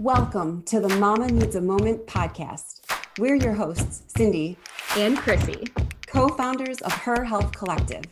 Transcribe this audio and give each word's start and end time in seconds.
Welcome 0.00 0.62
to 0.62 0.80
the 0.80 0.88
Mama 0.96 1.26
Needs 1.26 1.56
a 1.56 1.60
Moment 1.60 2.06
podcast. 2.06 2.80
We're 3.18 3.34
your 3.34 3.52
hosts, 3.52 4.02
Cindy 4.16 4.56
and 4.96 5.18
Chrissy, 5.18 5.66
co 6.06 6.28
founders 6.28 6.78
of 6.78 6.90
Her 6.90 7.22
Health 7.22 7.52
Collective. 7.52 8.04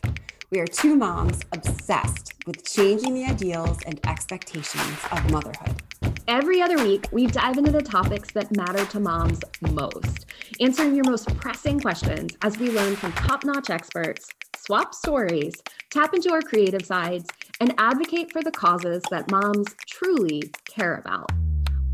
We 0.50 0.60
are 0.60 0.66
two 0.66 0.96
moms 0.96 1.40
obsessed 1.50 2.34
with 2.46 2.62
changing 2.70 3.14
the 3.14 3.24
ideals 3.24 3.78
and 3.86 4.06
expectations 4.06 4.98
of 5.10 5.30
motherhood. 5.30 5.82
Every 6.28 6.60
other 6.60 6.76
week, 6.76 7.06
we 7.10 7.26
dive 7.26 7.56
into 7.56 7.72
the 7.72 7.80
topics 7.80 8.32
that 8.32 8.54
matter 8.54 8.84
to 8.84 9.00
moms 9.00 9.40
most, 9.70 10.26
answering 10.60 10.94
your 10.94 11.04
most 11.06 11.34
pressing 11.38 11.80
questions 11.80 12.36
as 12.42 12.58
we 12.58 12.70
learn 12.70 12.96
from 12.96 13.12
top 13.12 13.46
notch 13.46 13.70
experts, 13.70 14.28
swap 14.58 14.92
stories, 14.92 15.54
tap 15.88 16.12
into 16.12 16.34
our 16.34 16.42
creative 16.42 16.84
sides, 16.84 17.30
and 17.60 17.74
advocate 17.78 18.30
for 18.30 18.42
the 18.42 18.52
causes 18.52 19.02
that 19.10 19.30
moms 19.30 19.74
truly 19.86 20.42
care 20.66 20.96
about 20.96 21.32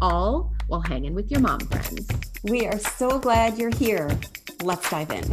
all 0.01 0.53
while 0.69 0.81
hanging 0.81 1.15
with 1.15 1.31
your 1.31 1.41
mom 1.41 1.61
friends. 1.61 2.09
We 2.43 2.67
are 2.67 2.79
so 2.79 3.19
glad 3.19 3.59
you're 3.59 3.75
here. 3.75 4.11
Let's 4.63 4.89
dive 4.91 5.11
in. 5.11 5.25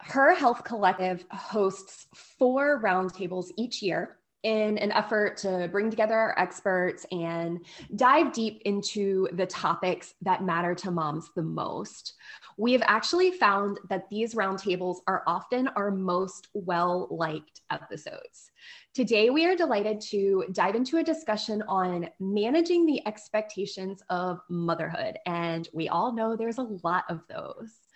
Her 0.00 0.34
Health 0.34 0.64
Collective 0.64 1.24
hosts 1.30 2.06
four 2.14 2.82
roundtables 2.82 3.50
each 3.56 3.82
year 3.82 4.17
in 4.42 4.78
an 4.78 4.92
effort 4.92 5.36
to 5.38 5.68
bring 5.72 5.90
together 5.90 6.14
our 6.14 6.38
experts 6.38 7.04
and 7.10 7.64
dive 7.96 8.32
deep 8.32 8.62
into 8.64 9.28
the 9.32 9.46
topics 9.46 10.14
that 10.22 10.44
matter 10.44 10.74
to 10.76 10.90
moms 10.90 11.30
the 11.34 11.42
most. 11.42 12.14
We 12.56 12.72
have 12.72 12.82
actually 12.84 13.32
found 13.32 13.80
that 13.88 14.08
these 14.10 14.34
roundtables 14.34 14.98
are 15.06 15.22
often 15.26 15.68
our 15.68 15.90
most 15.90 16.48
well 16.54 17.08
liked 17.10 17.62
episodes. 17.70 18.50
Today, 18.94 19.30
we 19.30 19.46
are 19.46 19.54
delighted 19.54 20.00
to 20.10 20.44
dive 20.52 20.74
into 20.74 20.98
a 20.98 21.04
discussion 21.04 21.62
on 21.68 22.08
managing 22.18 22.86
the 22.86 23.06
expectations 23.06 24.02
of 24.08 24.40
motherhood. 24.48 25.18
And 25.26 25.68
we 25.72 25.88
all 25.88 26.12
know 26.12 26.36
there's 26.36 26.58
a 26.58 26.78
lot 26.82 27.04
of 27.08 27.20
those. 27.28 27.87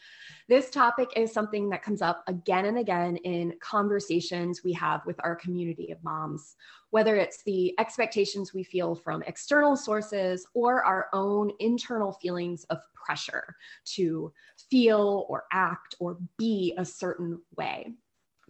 This 0.48 0.70
topic 0.70 1.10
is 1.16 1.32
something 1.32 1.68
that 1.70 1.82
comes 1.82 2.02
up 2.02 2.24
again 2.26 2.66
and 2.66 2.78
again 2.78 3.16
in 3.18 3.54
conversations 3.60 4.62
we 4.64 4.72
have 4.72 5.06
with 5.06 5.16
our 5.22 5.36
community 5.36 5.92
of 5.92 6.02
moms, 6.02 6.56
whether 6.90 7.16
it's 7.16 7.42
the 7.44 7.74
expectations 7.78 8.52
we 8.52 8.64
feel 8.64 8.94
from 8.94 9.22
external 9.22 9.76
sources 9.76 10.46
or 10.54 10.84
our 10.84 11.08
own 11.12 11.52
internal 11.60 12.12
feelings 12.12 12.64
of 12.64 12.78
pressure 12.94 13.54
to 13.84 14.32
feel 14.70 15.26
or 15.28 15.44
act 15.52 15.94
or 16.00 16.18
be 16.38 16.74
a 16.77 16.84
certain 16.84 17.40
way. 17.56 17.92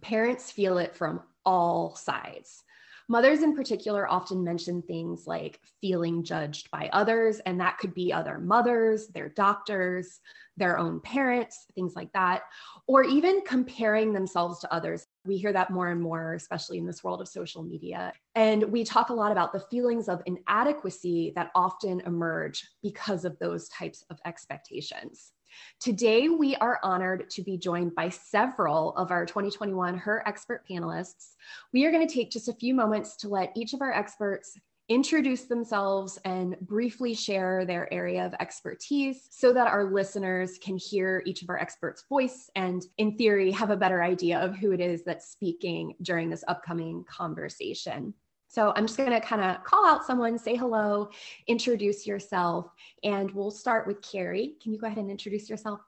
Parents 0.01 0.51
feel 0.51 0.79
it 0.79 0.95
from 0.95 1.21
all 1.45 1.95
sides. 1.95 2.63
Mothers, 3.09 3.43
in 3.43 3.55
particular, 3.55 4.09
often 4.09 4.43
mention 4.43 4.81
things 4.81 5.27
like 5.27 5.59
feeling 5.81 6.23
judged 6.23 6.71
by 6.71 6.89
others, 6.93 7.39
and 7.45 7.59
that 7.59 7.77
could 7.77 7.93
be 7.93 8.13
other 8.13 8.39
mothers, 8.39 9.07
their 9.09 9.29
doctors, 9.29 10.19
their 10.55 10.77
own 10.77 10.99
parents, 11.01 11.65
things 11.75 11.95
like 11.95 12.11
that, 12.13 12.43
or 12.87 13.03
even 13.03 13.41
comparing 13.41 14.13
themselves 14.13 14.59
to 14.59 14.73
others. 14.73 15.05
We 15.25 15.37
hear 15.37 15.53
that 15.53 15.71
more 15.71 15.89
and 15.89 16.01
more, 16.01 16.33
especially 16.33 16.77
in 16.77 16.85
this 16.85 17.03
world 17.03 17.21
of 17.21 17.27
social 17.27 17.63
media. 17.63 18.13
And 18.35 18.63
we 18.65 18.83
talk 18.83 19.09
a 19.09 19.13
lot 19.13 19.31
about 19.31 19.51
the 19.51 19.63
feelings 19.71 20.07
of 20.07 20.21
inadequacy 20.25 21.33
that 21.35 21.51
often 21.55 22.01
emerge 22.01 22.67
because 22.81 23.25
of 23.25 23.37
those 23.39 23.67
types 23.69 24.03
of 24.09 24.19
expectations. 24.25 25.31
Today, 25.79 26.29
we 26.29 26.55
are 26.55 26.79
honored 26.83 27.29
to 27.31 27.41
be 27.43 27.57
joined 27.57 27.95
by 27.95 28.09
several 28.09 28.95
of 28.95 29.11
our 29.11 29.25
2021 29.25 29.97
Her 29.97 30.23
Expert 30.27 30.63
panelists. 30.69 31.35
We 31.73 31.85
are 31.85 31.91
going 31.91 32.07
to 32.07 32.13
take 32.13 32.31
just 32.31 32.47
a 32.47 32.53
few 32.53 32.73
moments 32.73 33.15
to 33.17 33.29
let 33.29 33.51
each 33.55 33.73
of 33.73 33.81
our 33.81 33.91
experts 33.91 34.57
introduce 34.89 35.43
themselves 35.43 36.19
and 36.25 36.57
briefly 36.61 37.13
share 37.13 37.65
their 37.65 37.91
area 37.93 38.25
of 38.25 38.33
expertise 38.39 39.27
so 39.29 39.53
that 39.53 39.67
our 39.67 39.85
listeners 39.85 40.57
can 40.61 40.77
hear 40.77 41.23
each 41.25 41.41
of 41.41 41.49
our 41.49 41.57
experts' 41.57 42.03
voice 42.09 42.49
and, 42.55 42.83
in 42.97 43.17
theory, 43.17 43.51
have 43.51 43.69
a 43.69 43.77
better 43.77 44.03
idea 44.03 44.39
of 44.39 44.55
who 44.55 44.71
it 44.71 44.81
is 44.81 45.03
that's 45.03 45.31
speaking 45.31 45.95
during 46.01 46.29
this 46.29 46.43
upcoming 46.47 47.05
conversation. 47.05 48.13
So 48.53 48.71
I'm 48.75 48.85
just 48.85 48.99
going 48.99 49.09
to 49.09 49.19
kind 49.19 49.41
of 49.41 49.63
call 49.63 49.83
out 49.83 50.05
someone, 50.05 50.37
say 50.37 50.55
hello, 50.55 51.09
introduce 51.47 52.05
yourself, 52.05 52.69
and 53.03 53.31
we'll 53.31 53.49
start 53.49 53.87
with 53.87 53.99
Carrie. 54.03 54.53
Can 54.61 54.71
you 54.71 54.77
go 54.77 54.85
ahead 54.85 54.99
and 54.99 55.09
introduce 55.09 55.49
yourself? 55.49 55.79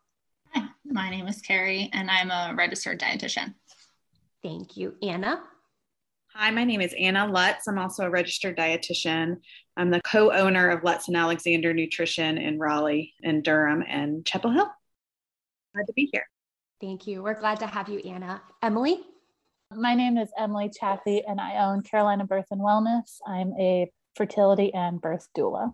Hi, 0.51 0.63
my 0.83 1.11
name 1.11 1.27
is 1.27 1.41
Carrie, 1.41 1.91
and 1.93 2.09
I'm 2.09 2.31
a 2.31 2.55
registered 2.55 2.99
dietitian. 2.99 3.53
Thank 4.41 4.77
you. 4.77 4.95
Anna? 5.03 5.43
Hi, 6.33 6.49
my 6.49 6.63
name 6.63 6.81
is 6.81 6.95
Anna 6.99 7.27
Lutz. 7.27 7.67
I'm 7.67 7.77
also 7.77 8.05
a 8.05 8.09
registered 8.09 8.57
dietitian. 8.57 9.41
I'm 9.77 9.91
the 9.91 10.01
co 10.01 10.31
owner 10.31 10.69
of 10.69 10.83
Lutz 10.83 11.07
and 11.07 11.15
Alexander 11.15 11.71
Nutrition 11.71 12.39
in 12.39 12.57
Raleigh 12.57 13.13
and 13.23 13.43
Durham 13.43 13.83
and 13.87 14.25
Chapel 14.25 14.49
Hill. 14.49 14.71
Glad 15.75 15.85
to 15.85 15.93
be 15.93 16.09
here. 16.11 16.25
Thank 16.81 17.05
you. 17.05 17.21
We're 17.21 17.39
glad 17.39 17.59
to 17.59 17.67
have 17.67 17.89
you, 17.89 17.99
Anna. 17.99 18.41
Emily? 18.63 19.01
My 19.73 19.95
name 19.95 20.17
is 20.17 20.29
Emily 20.37 20.69
Chaffee, 20.69 21.23
and 21.27 21.41
I 21.41 21.65
own 21.65 21.81
Carolina 21.81 22.23
Birth 22.23 22.45
and 22.51 22.61
Wellness. 22.61 23.17
I'm 23.25 23.53
a 23.59 23.91
fertility 24.15 24.71
and 24.73 25.01
birth 25.01 25.27
doula. 25.35 25.73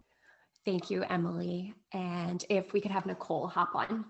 Thank 0.66 0.90
you, 0.90 1.04
Emily. 1.04 1.74
And 1.94 2.44
if 2.50 2.72
we 2.72 2.80
could 2.80 2.92
have 2.92 3.06
Nicole 3.06 3.48
hop 3.48 3.76
on. 3.76 4.06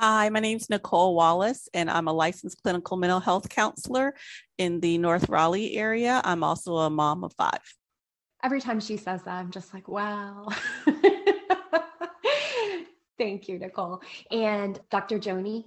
Hi, 0.00 0.30
my 0.30 0.40
name 0.40 0.56
is 0.56 0.70
Nicole 0.70 1.14
Wallace, 1.14 1.68
and 1.74 1.90
I'm 1.90 2.08
a 2.08 2.12
licensed 2.12 2.62
clinical 2.62 2.96
mental 2.96 3.20
health 3.20 3.50
counselor 3.50 4.14
in 4.56 4.80
the 4.80 4.96
North 4.96 5.28
Raleigh 5.28 5.76
area. 5.76 6.22
I'm 6.24 6.42
also 6.42 6.76
a 6.76 6.88
mom 6.88 7.22
of 7.22 7.34
five. 7.34 7.60
Every 8.42 8.62
time 8.62 8.80
she 8.80 8.96
says 8.96 9.22
that, 9.24 9.34
I'm 9.34 9.50
just 9.50 9.74
like, 9.74 9.88
wow. 9.88 10.48
Thank 13.18 13.48
you, 13.48 13.58
Nicole. 13.58 14.00
And 14.30 14.80
Dr. 14.90 15.18
Joni. 15.18 15.64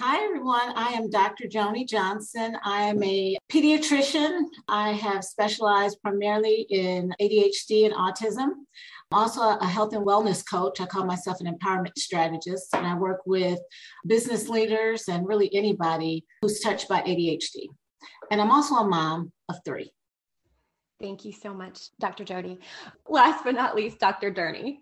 Hi, 0.00 0.24
everyone. 0.24 0.72
I 0.76 0.88
am 0.94 1.08
Dr. 1.08 1.46
Joni 1.46 1.88
Johnson. 1.88 2.56
I 2.64 2.82
am 2.82 3.02
a 3.02 3.36
pediatrician. 3.50 4.42
I 4.68 4.90
have 4.92 5.24
specialized 5.24 6.02
primarily 6.02 6.66
in 6.68 7.14
ADHD 7.20 7.86
and 7.86 7.94
autism 7.94 8.50
I'm 9.14 9.20
also 9.20 9.42
a 9.42 9.66
health 9.66 9.92
and 9.92 10.04
wellness 10.04 10.42
coach. 10.48 10.80
I 10.80 10.86
call 10.86 11.04
myself 11.04 11.40
an 11.40 11.46
empowerment 11.46 11.96
strategist, 11.96 12.74
and 12.74 12.86
I 12.86 12.96
work 12.96 13.20
with 13.26 13.60
business 14.06 14.48
leaders 14.48 15.08
and 15.08 15.28
really 15.28 15.54
anybody 15.54 16.24
who's 16.42 16.60
touched 16.60 16.88
by 16.88 17.00
ADHD. 17.02 17.68
And 18.30 18.40
I'm 18.40 18.50
also 18.50 18.74
a 18.74 18.88
mom 18.88 19.30
of 19.48 19.56
three. 19.64 19.92
Thank 21.00 21.24
you 21.24 21.32
so 21.32 21.52
much, 21.52 21.90
Dr. 22.00 22.24
Joni. 22.24 22.58
Last 23.08 23.44
but 23.44 23.54
not 23.54 23.76
least, 23.76 23.98
Dr. 23.98 24.32
Durney. 24.32 24.78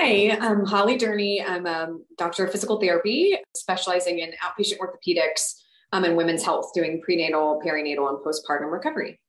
Hi, 0.00 0.38
I'm 0.40 0.64
Holly 0.64 0.96
Durney. 0.96 1.42
I'm 1.44 1.66
a 1.66 1.88
doctor 2.16 2.44
of 2.44 2.52
physical 2.52 2.80
therapy, 2.80 3.36
specializing 3.56 4.20
in 4.20 4.30
outpatient 4.40 4.78
orthopedics 4.78 5.54
um, 5.92 6.04
and 6.04 6.16
women's 6.16 6.44
health, 6.44 6.70
doing 6.72 7.02
prenatal, 7.02 7.60
perinatal, 7.66 8.08
and 8.08 8.18
postpartum 8.18 8.70
recovery. 8.70 9.20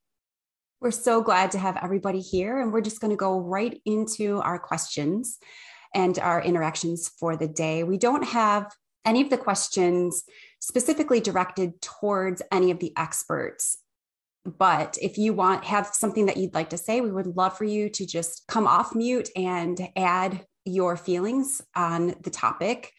We're 0.79 0.91
so 0.91 1.24
glad 1.24 1.50
to 1.53 1.58
have 1.58 1.75
everybody 1.81 2.19
here, 2.19 2.62
and 2.62 2.72
we're 2.72 2.81
just 2.81 3.02
going 3.02 3.09
to 3.09 3.18
go 3.18 3.40
right 3.40 3.81
into 3.84 4.41
our 4.41 4.59
questions 4.59 5.40
and 5.96 6.19
our 6.19 6.40
interactions 6.40 7.09
for 7.19 7.35
the 7.35 7.47
day. 7.47 7.84
We 7.84 7.97
don't 7.97 8.25
have 8.25 8.72
any 9.03 9.24
of 9.24 9.31
the 9.31 9.40
questions 9.40 10.24
specifically 10.59 11.19
directed 11.19 11.81
towards 11.81 12.44
any 12.52 12.69
of 12.69 12.78
the 12.78 12.94
experts. 12.96 13.79
But 14.46 15.00
if 15.02 15.18
you 15.18 15.34
want 15.34 15.66
have 15.66 15.88
something 15.88 16.28
that 16.28 16.38
you'd 16.38 16.53
like 16.53 16.69
to 16.69 16.78
say, 16.78 17.02
we 17.02 17.12
would 17.12 17.35
love 17.35 17.58
for 17.58 17.66
you 17.66 17.90
to 17.90 18.06
just 18.06 18.44
come 18.47 18.68
off 18.68 18.94
mute 18.94 19.29
and 19.35 19.90
add 19.96 20.46
your 20.66 20.97
feelings 20.97 21.62
on 21.75 22.16
the 22.22 22.30
topic. 22.30 22.94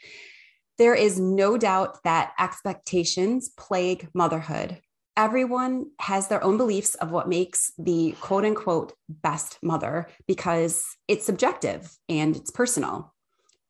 There 0.79 0.95
is 0.95 1.21
no 1.21 1.59
doubt 1.59 2.03
that 2.05 2.33
expectations 2.39 3.51
plague 3.57 4.09
motherhood 4.15 4.81
everyone 5.21 5.85
has 6.01 6.29
their 6.29 6.43
own 6.43 6.57
beliefs 6.57 6.95
of 6.95 7.11
what 7.11 7.29
makes 7.29 7.73
the 7.77 8.15
quote 8.23 8.45
unquote 8.45 8.95
best 9.07 9.59
mother 9.63 10.09
because 10.27 10.85
it's 11.09 11.27
subjective 11.27 11.95
and 12.09 12.37
it's 12.37 12.51
personal. 12.51 13.13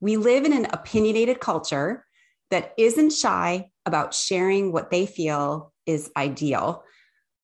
We 0.00 0.16
live 0.16 0.44
in 0.44 0.52
an 0.52 0.68
opinionated 0.72 1.40
culture 1.40 2.04
that 2.52 2.72
isn't 2.78 3.12
shy 3.12 3.70
about 3.84 4.14
sharing 4.14 4.70
what 4.70 4.90
they 4.90 5.06
feel 5.06 5.72
is 5.86 6.12
ideal. 6.16 6.84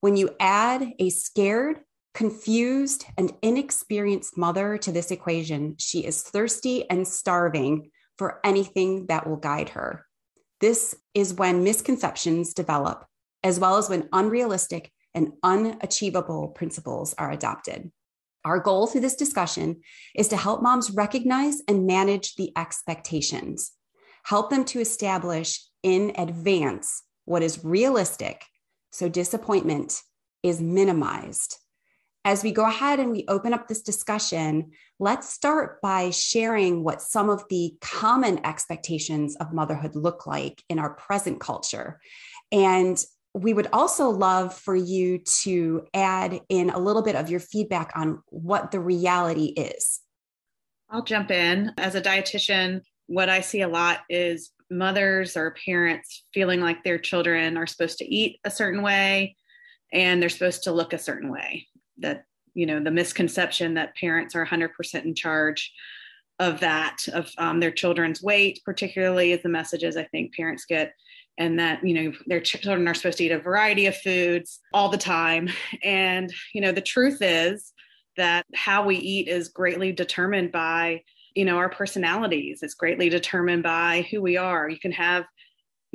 When 0.02 0.16
you 0.16 0.30
add 0.38 0.92
a 1.00 1.10
scared, 1.10 1.80
confused, 2.16 3.04
and 3.18 3.30
inexperienced 3.42 4.38
mother 4.38 4.78
to 4.78 4.90
this 4.90 5.10
equation, 5.10 5.76
she 5.78 6.00
is 6.00 6.22
thirsty 6.22 6.88
and 6.88 7.06
starving 7.06 7.90
for 8.16 8.40
anything 8.42 9.04
that 9.06 9.28
will 9.28 9.36
guide 9.36 9.68
her. 9.68 10.06
This 10.62 10.96
is 11.12 11.34
when 11.34 11.62
misconceptions 11.62 12.54
develop 12.54 13.04
as 13.44 13.60
well 13.60 13.76
as 13.76 13.90
when 13.90 14.08
unrealistic 14.14 14.90
and 15.14 15.32
unachievable 15.42 16.48
principles 16.48 17.14
are 17.18 17.30
adopted. 17.30 17.92
Our 18.46 18.60
goal 18.60 18.86
through 18.86 19.02
this 19.02 19.14
discussion 19.14 19.82
is 20.14 20.28
to 20.28 20.38
help 20.38 20.62
moms 20.62 20.90
recognize 20.90 21.60
and 21.68 21.86
manage 21.86 22.36
the 22.36 22.50
expectations, 22.56 23.72
help 24.24 24.48
them 24.48 24.64
to 24.66 24.80
establish 24.80 25.62
in 25.82 26.12
advance 26.16 27.02
what 27.26 27.42
is 27.42 27.62
realistic 27.62 28.42
so 28.90 29.10
disappointment 29.10 30.00
is 30.42 30.62
minimized. 30.62 31.58
As 32.26 32.42
we 32.42 32.50
go 32.50 32.66
ahead 32.66 32.98
and 32.98 33.12
we 33.12 33.24
open 33.28 33.54
up 33.54 33.68
this 33.68 33.82
discussion, 33.82 34.72
let's 34.98 35.32
start 35.32 35.80
by 35.80 36.10
sharing 36.10 36.82
what 36.82 37.00
some 37.00 37.30
of 37.30 37.44
the 37.50 37.76
common 37.80 38.44
expectations 38.44 39.36
of 39.36 39.52
motherhood 39.52 39.94
look 39.94 40.26
like 40.26 40.60
in 40.68 40.80
our 40.80 40.94
present 40.94 41.38
culture. 41.38 42.00
And 42.50 42.98
we 43.32 43.54
would 43.54 43.68
also 43.72 44.10
love 44.10 44.58
for 44.58 44.74
you 44.74 45.18
to 45.44 45.86
add 45.94 46.40
in 46.48 46.70
a 46.70 46.80
little 46.80 47.02
bit 47.02 47.14
of 47.14 47.30
your 47.30 47.38
feedback 47.38 47.92
on 47.94 48.24
what 48.30 48.72
the 48.72 48.80
reality 48.80 49.52
is. 49.56 50.00
I'll 50.90 51.04
jump 51.04 51.30
in. 51.30 51.70
As 51.78 51.94
a 51.94 52.02
dietitian, 52.02 52.80
what 53.06 53.28
I 53.28 53.40
see 53.40 53.60
a 53.60 53.68
lot 53.68 54.00
is 54.10 54.50
mothers 54.68 55.36
or 55.36 55.54
parents 55.64 56.24
feeling 56.34 56.60
like 56.60 56.82
their 56.82 56.98
children 56.98 57.56
are 57.56 57.68
supposed 57.68 57.98
to 57.98 58.04
eat 58.04 58.40
a 58.42 58.50
certain 58.50 58.82
way 58.82 59.36
and 59.92 60.20
they're 60.20 60.28
supposed 60.28 60.64
to 60.64 60.72
look 60.72 60.92
a 60.92 60.98
certain 60.98 61.30
way. 61.30 61.68
That, 61.98 62.24
you 62.54 62.66
know, 62.66 62.80
the 62.80 62.90
misconception 62.90 63.74
that 63.74 63.96
parents 63.96 64.34
are 64.34 64.46
100% 64.46 65.04
in 65.04 65.14
charge 65.14 65.72
of 66.38 66.60
that, 66.60 66.98
of 67.12 67.30
um, 67.38 67.60
their 67.60 67.70
children's 67.70 68.22
weight, 68.22 68.60
particularly, 68.64 69.32
is 69.32 69.42
the 69.42 69.48
messages 69.48 69.96
I 69.96 70.04
think 70.04 70.34
parents 70.34 70.64
get. 70.66 70.92
And 71.38 71.58
that, 71.58 71.86
you 71.86 71.94
know, 71.94 72.12
their 72.26 72.40
children 72.40 72.88
are 72.88 72.94
supposed 72.94 73.18
to 73.18 73.24
eat 73.24 73.32
a 73.32 73.38
variety 73.38 73.86
of 73.86 73.96
foods 73.96 74.60
all 74.72 74.88
the 74.88 74.96
time. 74.96 75.50
And, 75.82 76.32
you 76.54 76.62
know, 76.62 76.72
the 76.72 76.80
truth 76.80 77.18
is 77.20 77.72
that 78.16 78.46
how 78.54 78.84
we 78.84 78.96
eat 78.96 79.28
is 79.28 79.48
greatly 79.48 79.92
determined 79.92 80.52
by 80.52 81.02
you 81.34 81.44
know 81.44 81.58
our 81.58 81.68
personalities 81.68 82.60
it's 82.62 82.74
greatly 82.74 83.08
determined 83.08 83.62
by 83.62 84.06
who 84.10 84.22
we 84.22 84.36
are 84.36 84.68
you 84.68 84.78
can 84.78 84.92
have 84.92 85.24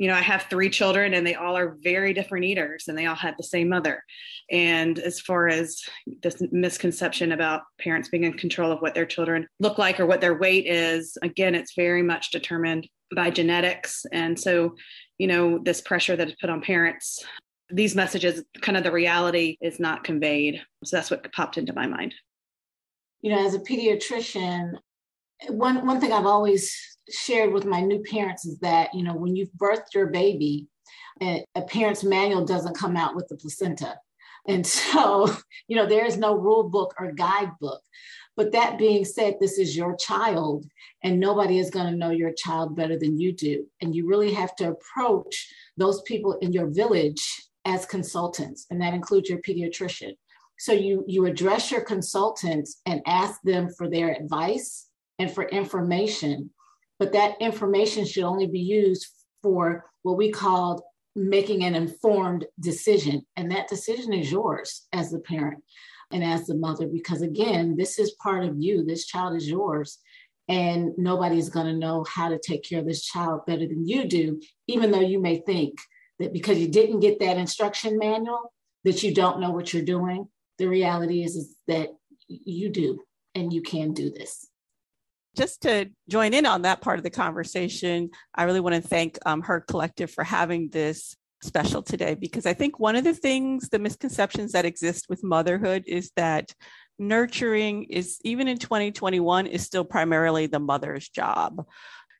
you 0.02 0.08
know 0.08 0.14
i 0.14 0.20
have 0.20 0.46
three 0.50 0.68
children 0.68 1.14
and 1.14 1.24
they 1.24 1.36
all 1.36 1.56
are 1.56 1.76
very 1.80 2.12
different 2.12 2.44
eaters 2.44 2.88
and 2.88 2.98
they 2.98 3.06
all 3.06 3.14
had 3.14 3.36
the 3.38 3.44
same 3.44 3.68
mother. 3.68 4.02
And 4.50 4.98
as 4.98 5.20
far 5.20 5.46
as 5.46 5.80
this 6.24 6.42
misconception 6.50 7.30
about 7.30 7.62
parents 7.78 8.08
being 8.08 8.24
in 8.24 8.32
control 8.32 8.72
of 8.72 8.80
what 8.80 8.94
their 8.94 9.06
children 9.06 9.46
look 9.60 9.78
like 9.78 10.00
or 10.00 10.06
what 10.06 10.20
their 10.20 10.36
weight 10.36 10.66
is 10.66 11.16
again 11.22 11.54
it's 11.54 11.74
very 11.76 12.02
much 12.02 12.32
determined 12.32 12.88
by 13.14 13.30
genetics. 13.30 14.04
And 14.10 14.38
so 14.38 14.74
you 15.18 15.28
know 15.28 15.60
this 15.62 15.80
pressure 15.80 16.16
that 16.16 16.26
is 16.26 16.34
put 16.40 16.50
on 16.50 16.62
parents 16.62 17.24
these 17.70 17.94
messages 17.94 18.42
kind 18.60 18.76
of 18.76 18.82
the 18.82 18.90
reality 18.90 19.56
is 19.60 19.78
not 19.78 20.02
conveyed. 20.02 20.60
So 20.84 20.96
that's 20.96 21.12
what 21.12 21.32
popped 21.32 21.58
into 21.58 21.74
my 21.74 21.86
mind. 21.86 22.12
You 23.20 23.30
know 23.30 23.46
as 23.46 23.54
a 23.54 23.60
pediatrician 23.60 24.72
one 25.48 25.86
one 25.86 26.00
thing 26.00 26.12
I've 26.12 26.26
always 26.26 26.91
shared 27.10 27.52
with 27.52 27.64
my 27.64 27.80
new 27.80 28.02
parents 28.02 28.44
is 28.44 28.58
that 28.58 28.94
you 28.94 29.02
know 29.02 29.14
when 29.14 29.36
you've 29.36 29.52
birthed 29.52 29.94
your 29.94 30.06
baby, 30.06 30.68
a, 31.20 31.44
parent's 31.68 32.04
manual 32.04 32.44
doesn't 32.44 32.76
come 32.76 32.96
out 32.96 33.14
with 33.14 33.28
the 33.28 33.36
placenta, 33.36 33.96
and 34.48 34.66
so 34.66 35.32
you 35.68 35.76
know 35.76 35.86
there 35.86 36.04
is 36.06 36.16
no 36.16 36.34
rule 36.34 36.68
book 36.68 36.94
or 36.98 37.12
guidebook. 37.12 37.80
But 38.34 38.52
that 38.52 38.78
being 38.78 39.04
said, 39.04 39.34
this 39.38 39.58
is 39.58 39.76
your 39.76 39.94
child, 39.96 40.64
and 41.04 41.20
nobody 41.20 41.58
is 41.58 41.70
going 41.70 41.86
to 41.86 41.98
know 41.98 42.10
your 42.10 42.32
child 42.32 42.74
better 42.74 42.98
than 42.98 43.20
you 43.20 43.32
do. 43.32 43.66
And 43.82 43.94
you 43.94 44.06
really 44.08 44.32
have 44.32 44.56
to 44.56 44.70
approach 44.70 45.52
those 45.76 46.00
people 46.02 46.38
in 46.40 46.52
your 46.52 46.68
village 46.68 47.22
as 47.66 47.84
consultants, 47.84 48.66
and 48.70 48.80
that 48.80 48.94
includes 48.94 49.28
your 49.28 49.40
pediatrician. 49.40 50.16
So 50.58 50.72
you 50.72 51.04
you 51.06 51.26
address 51.26 51.70
your 51.70 51.82
consultants 51.82 52.80
and 52.86 53.02
ask 53.06 53.40
them 53.42 53.68
for 53.76 53.88
their 53.88 54.12
advice 54.12 54.88
and 55.18 55.30
for 55.30 55.44
information. 55.48 56.50
But 56.98 57.12
that 57.12 57.40
information 57.40 58.04
should 58.04 58.24
only 58.24 58.46
be 58.46 58.60
used 58.60 59.06
for 59.42 59.84
what 60.02 60.16
we 60.16 60.30
called 60.30 60.82
making 61.14 61.64
an 61.64 61.74
informed 61.74 62.46
decision. 62.60 63.22
And 63.36 63.50
that 63.50 63.68
decision 63.68 64.12
is 64.12 64.30
yours 64.30 64.86
as 64.92 65.10
the 65.10 65.18
parent 65.18 65.62
and 66.10 66.22
as 66.22 66.46
the 66.46 66.56
mother, 66.56 66.86
because 66.86 67.22
again, 67.22 67.76
this 67.76 67.98
is 67.98 68.16
part 68.22 68.44
of 68.44 68.56
you. 68.58 68.84
This 68.84 69.06
child 69.06 69.36
is 69.36 69.48
yours. 69.48 69.98
And 70.48 70.92
nobody's 70.98 71.48
going 71.48 71.66
to 71.66 71.72
know 71.72 72.04
how 72.08 72.28
to 72.28 72.38
take 72.38 72.64
care 72.64 72.80
of 72.80 72.86
this 72.86 73.04
child 73.04 73.46
better 73.46 73.66
than 73.66 73.86
you 73.86 74.04
do, 74.04 74.40
even 74.66 74.90
though 74.90 75.00
you 75.00 75.20
may 75.20 75.38
think 75.38 75.78
that 76.18 76.32
because 76.32 76.58
you 76.58 76.68
didn't 76.68 77.00
get 77.00 77.20
that 77.20 77.38
instruction 77.38 77.96
manual, 77.96 78.52
that 78.84 79.02
you 79.02 79.14
don't 79.14 79.40
know 79.40 79.50
what 79.50 79.72
you're 79.72 79.84
doing. 79.84 80.28
The 80.58 80.68
reality 80.68 81.22
is, 81.22 81.36
is 81.36 81.56
that 81.68 81.90
you 82.28 82.70
do, 82.70 83.00
and 83.34 83.52
you 83.52 83.62
can 83.62 83.92
do 83.92 84.10
this 84.10 84.48
just 85.36 85.62
to 85.62 85.90
join 86.08 86.34
in 86.34 86.46
on 86.46 86.62
that 86.62 86.80
part 86.80 86.98
of 86.98 87.04
the 87.04 87.10
conversation, 87.10 88.10
I 88.34 88.44
really 88.44 88.60
want 88.60 88.74
to 88.74 88.82
thank 88.82 89.18
um, 89.24 89.42
Her 89.42 89.60
Collective 89.60 90.10
for 90.10 90.24
having 90.24 90.68
this 90.68 91.16
special 91.42 91.82
today 91.82 92.14
because 92.14 92.46
I 92.46 92.54
think 92.54 92.78
one 92.78 92.96
of 92.96 93.04
the 93.04 93.14
things, 93.14 93.68
the 93.68 93.78
misconceptions 93.78 94.52
that 94.52 94.64
exist 94.64 95.06
with 95.08 95.24
motherhood 95.24 95.84
is 95.86 96.12
that 96.16 96.54
nurturing 96.98 97.84
is, 97.84 98.18
even 98.24 98.48
in 98.48 98.58
2021, 98.58 99.46
is 99.46 99.62
still 99.62 99.84
primarily 99.84 100.46
the 100.46 100.60
mother's 100.60 101.08
job. 101.08 101.66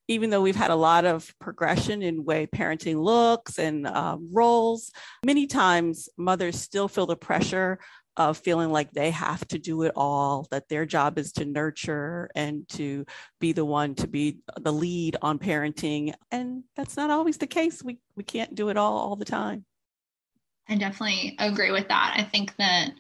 Even 0.09 0.31
though 0.31 0.43
we've 0.43 0.57
had 0.57 0.73
a 0.73 0.77
lot 0.77 1.05
of 1.05 1.33
progression 1.41 2.03
in 2.03 2.25
way 2.25 2.47
parenting 2.47 3.01
looks 3.01 3.59
and 3.59 3.87
um, 3.87 4.29
roles, 4.33 4.91
many 5.25 5.47
times 5.47 6.09
mothers 6.19 6.59
still 6.59 6.89
feel 6.89 7.07
the 7.07 7.17
pressure 7.17 7.79
of 8.17 8.37
feeling 8.39 8.71
like 8.71 8.91
they 8.93 9.11
have 9.11 9.47
to 9.49 9.59
do 9.59 9.83
it 9.83 9.93
all, 9.97 10.47
that 10.51 10.69
their 10.69 10.85
job 10.85 11.19
is 11.19 11.33
to 11.33 11.45
nurture 11.45 12.31
and 12.35 12.69
to 12.69 13.05
be 13.41 13.53
the 13.53 13.65
one 13.65 13.95
to 13.95 14.07
be 14.07 14.39
the 14.61 14.73
lead 14.73 15.17
on 15.23 15.39
parenting. 15.39 16.13
And 16.31 16.65
that's 16.77 16.97
not 16.97 17.11
always 17.11 17.39
the 17.39 17.47
case. 17.47 17.83
We, 17.83 17.99
we 18.17 18.25
can't 18.25 18.55
do 18.55 18.69
it 18.69 18.77
all 18.77 18.99
all 18.99 19.17
the 19.17 19.25
time. 19.25 19.65
I 20.69 20.77
definitely 20.77 21.37
agree 21.39 21.73
with 21.73 21.89
that. 21.89 22.15
I 22.17 22.23
think 22.23 22.55
that 22.57 22.93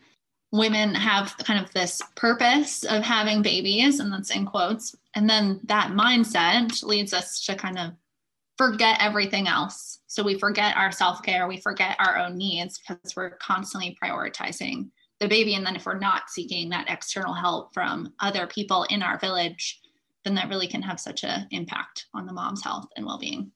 women 0.51 0.95
have 0.95 1.37
kind 1.39 1.65
of 1.65 1.73
this 1.73 2.03
purpose 2.15 2.85
of 2.85 3.03
having 3.03 3.43
babies, 3.43 4.01
and 4.01 4.13
that's 4.13 4.35
in 4.35 4.47
quotes. 4.47 4.95
And 5.15 5.29
then 5.29 5.61
that 5.65 5.93
mindset 5.93 6.83
leads 6.83 7.13
us 7.13 7.45
to 7.47 7.55
kind 7.55 7.79
of 7.79 7.93
forget 8.59 8.99
everything 9.01 9.49
else. 9.49 10.01
So 10.07 10.23
we 10.23 10.39
forget 10.39 10.77
our 10.77 10.93
self 10.93 11.23
care, 11.23 11.49
we 11.49 11.59
forget 11.59 11.97
our 11.99 12.19
own 12.19 12.37
needs 12.37 12.79
because 12.79 13.17
we're 13.17 13.37
constantly 13.37 13.97
prioritizing 14.03 14.91
the 15.23 15.29
baby. 15.29 15.55
And 15.55 15.65
then 15.65 15.77
if 15.77 15.87
we're 15.87 15.99
not 15.99 16.29
seeking 16.29 16.69
that 16.71 16.91
external 16.91 17.33
help 17.33 17.73
from 17.73 18.13
other 18.21 18.47
people 18.47 18.85
in 18.91 19.03
our 19.03 19.19
village, 19.19 19.81
then 20.25 20.35
that 20.35 20.49
really 20.49 20.67
can 20.67 20.83
have 20.83 21.01
such 21.01 21.25
an 21.25 21.47
impact 21.51 22.07
on 22.13 22.27
the 22.27 22.33
mom's 22.33 22.63
health 22.63 22.89
and 22.97 23.07
well-being. 23.07 23.51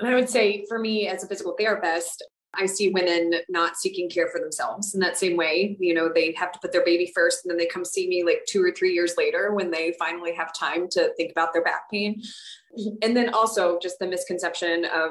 And 0.00 0.08
I 0.08 0.14
would 0.14 0.28
say 0.28 0.64
for 0.68 0.78
me 0.78 1.08
as 1.08 1.24
a 1.24 1.28
physical 1.28 1.54
therapist, 1.58 2.24
I 2.54 2.66
see 2.66 2.90
women 2.90 3.34
not 3.48 3.76
seeking 3.76 4.08
care 4.08 4.28
for 4.28 4.40
themselves 4.40 4.94
in 4.94 5.00
that 5.00 5.18
same 5.18 5.36
way. 5.36 5.76
You 5.80 5.94
know, 5.94 6.10
they 6.12 6.32
have 6.32 6.50
to 6.52 6.58
put 6.60 6.72
their 6.72 6.84
baby 6.84 7.12
first 7.14 7.44
and 7.44 7.50
then 7.50 7.58
they 7.58 7.66
come 7.66 7.84
see 7.84 8.08
me 8.08 8.24
like 8.24 8.40
two 8.48 8.62
or 8.62 8.72
three 8.72 8.92
years 8.92 9.14
later 9.18 9.52
when 9.52 9.70
they 9.70 9.94
finally 9.98 10.34
have 10.34 10.52
time 10.54 10.88
to 10.90 11.12
think 11.16 11.30
about 11.30 11.52
their 11.52 11.62
back 11.62 11.90
pain. 11.90 12.22
And 13.02 13.16
then 13.16 13.34
also 13.34 13.78
just 13.80 13.98
the 13.98 14.06
misconception 14.06 14.86
of 14.86 15.10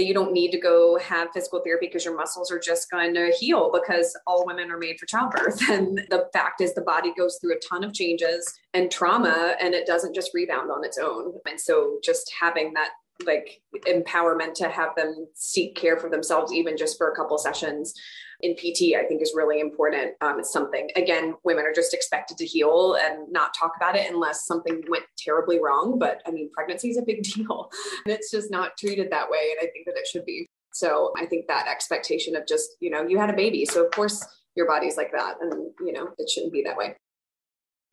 that 0.00 0.06
you 0.06 0.14
don't 0.14 0.32
need 0.32 0.50
to 0.50 0.58
go 0.58 0.98
have 0.98 1.28
physical 1.34 1.60
therapy 1.60 1.86
because 1.86 2.06
your 2.06 2.16
muscles 2.16 2.50
are 2.50 2.58
just 2.58 2.90
going 2.90 3.12
to 3.12 3.30
heal 3.38 3.70
because 3.70 4.16
all 4.26 4.46
women 4.46 4.70
are 4.70 4.78
made 4.78 4.98
for 4.98 5.04
childbirth. 5.04 5.60
And 5.70 5.98
the 6.08 6.26
fact 6.32 6.62
is, 6.62 6.74
the 6.74 6.80
body 6.80 7.12
goes 7.16 7.38
through 7.38 7.54
a 7.54 7.58
ton 7.58 7.84
of 7.84 7.92
changes 7.92 8.50
and 8.72 8.90
trauma, 8.90 9.56
and 9.60 9.74
it 9.74 9.86
doesn't 9.86 10.14
just 10.14 10.30
rebound 10.32 10.70
on 10.70 10.84
its 10.84 10.96
own. 10.96 11.34
And 11.46 11.60
so, 11.60 11.98
just 12.02 12.32
having 12.38 12.72
that 12.74 12.90
like 13.26 13.60
empowerment 13.86 14.54
to 14.54 14.68
have 14.68 14.94
them 14.96 15.26
seek 15.34 15.76
care 15.76 15.98
for 15.98 16.08
themselves, 16.08 16.52
even 16.52 16.78
just 16.78 16.96
for 16.96 17.10
a 17.10 17.14
couple 17.14 17.36
sessions, 17.36 17.94
in 18.42 18.54
PT, 18.54 18.96
I 18.96 19.04
think 19.06 19.22
is 19.22 19.32
really 19.34 19.60
important. 19.60 20.14
Um, 20.20 20.38
it's 20.38 20.52
something, 20.52 20.90
again, 20.96 21.34
women 21.44 21.64
are 21.64 21.72
just 21.72 21.94
expected 21.94 22.38
to 22.38 22.46
heal 22.46 22.96
and 23.00 23.30
not 23.30 23.54
talk 23.54 23.72
about 23.76 23.96
it 23.96 24.10
unless 24.10 24.46
something 24.46 24.82
went 24.88 25.04
terribly 25.18 25.60
wrong. 25.62 25.98
But 25.98 26.22
I 26.26 26.30
mean, 26.30 26.50
pregnancy 26.52 26.90
is 26.90 26.98
a 26.98 27.02
big 27.02 27.22
deal 27.34 27.70
and 28.04 28.14
it's 28.14 28.30
just 28.30 28.50
not 28.50 28.76
treated 28.78 29.10
that 29.10 29.30
way. 29.30 29.50
And 29.50 29.68
I 29.68 29.70
think 29.72 29.86
that 29.86 29.96
it 29.96 30.06
should 30.06 30.24
be. 30.24 30.46
So 30.72 31.12
I 31.16 31.26
think 31.26 31.46
that 31.48 31.68
expectation 31.68 32.36
of 32.36 32.46
just, 32.46 32.70
you 32.80 32.90
know, 32.90 33.02
you 33.06 33.18
had 33.18 33.30
a 33.30 33.36
baby. 33.36 33.64
So 33.64 33.84
of 33.84 33.90
course 33.90 34.24
your 34.54 34.66
body's 34.66 34.96
like 34.96 35.12
that. 35.12 35.36
And, 35.40 35.72
you 35.80 35.92
know, 35.92 36.08
it 36.18 36.30
shouldn't 36.30 36.52
be 36.52 36.62
that 36.62 36.76
way. 36.76 36.96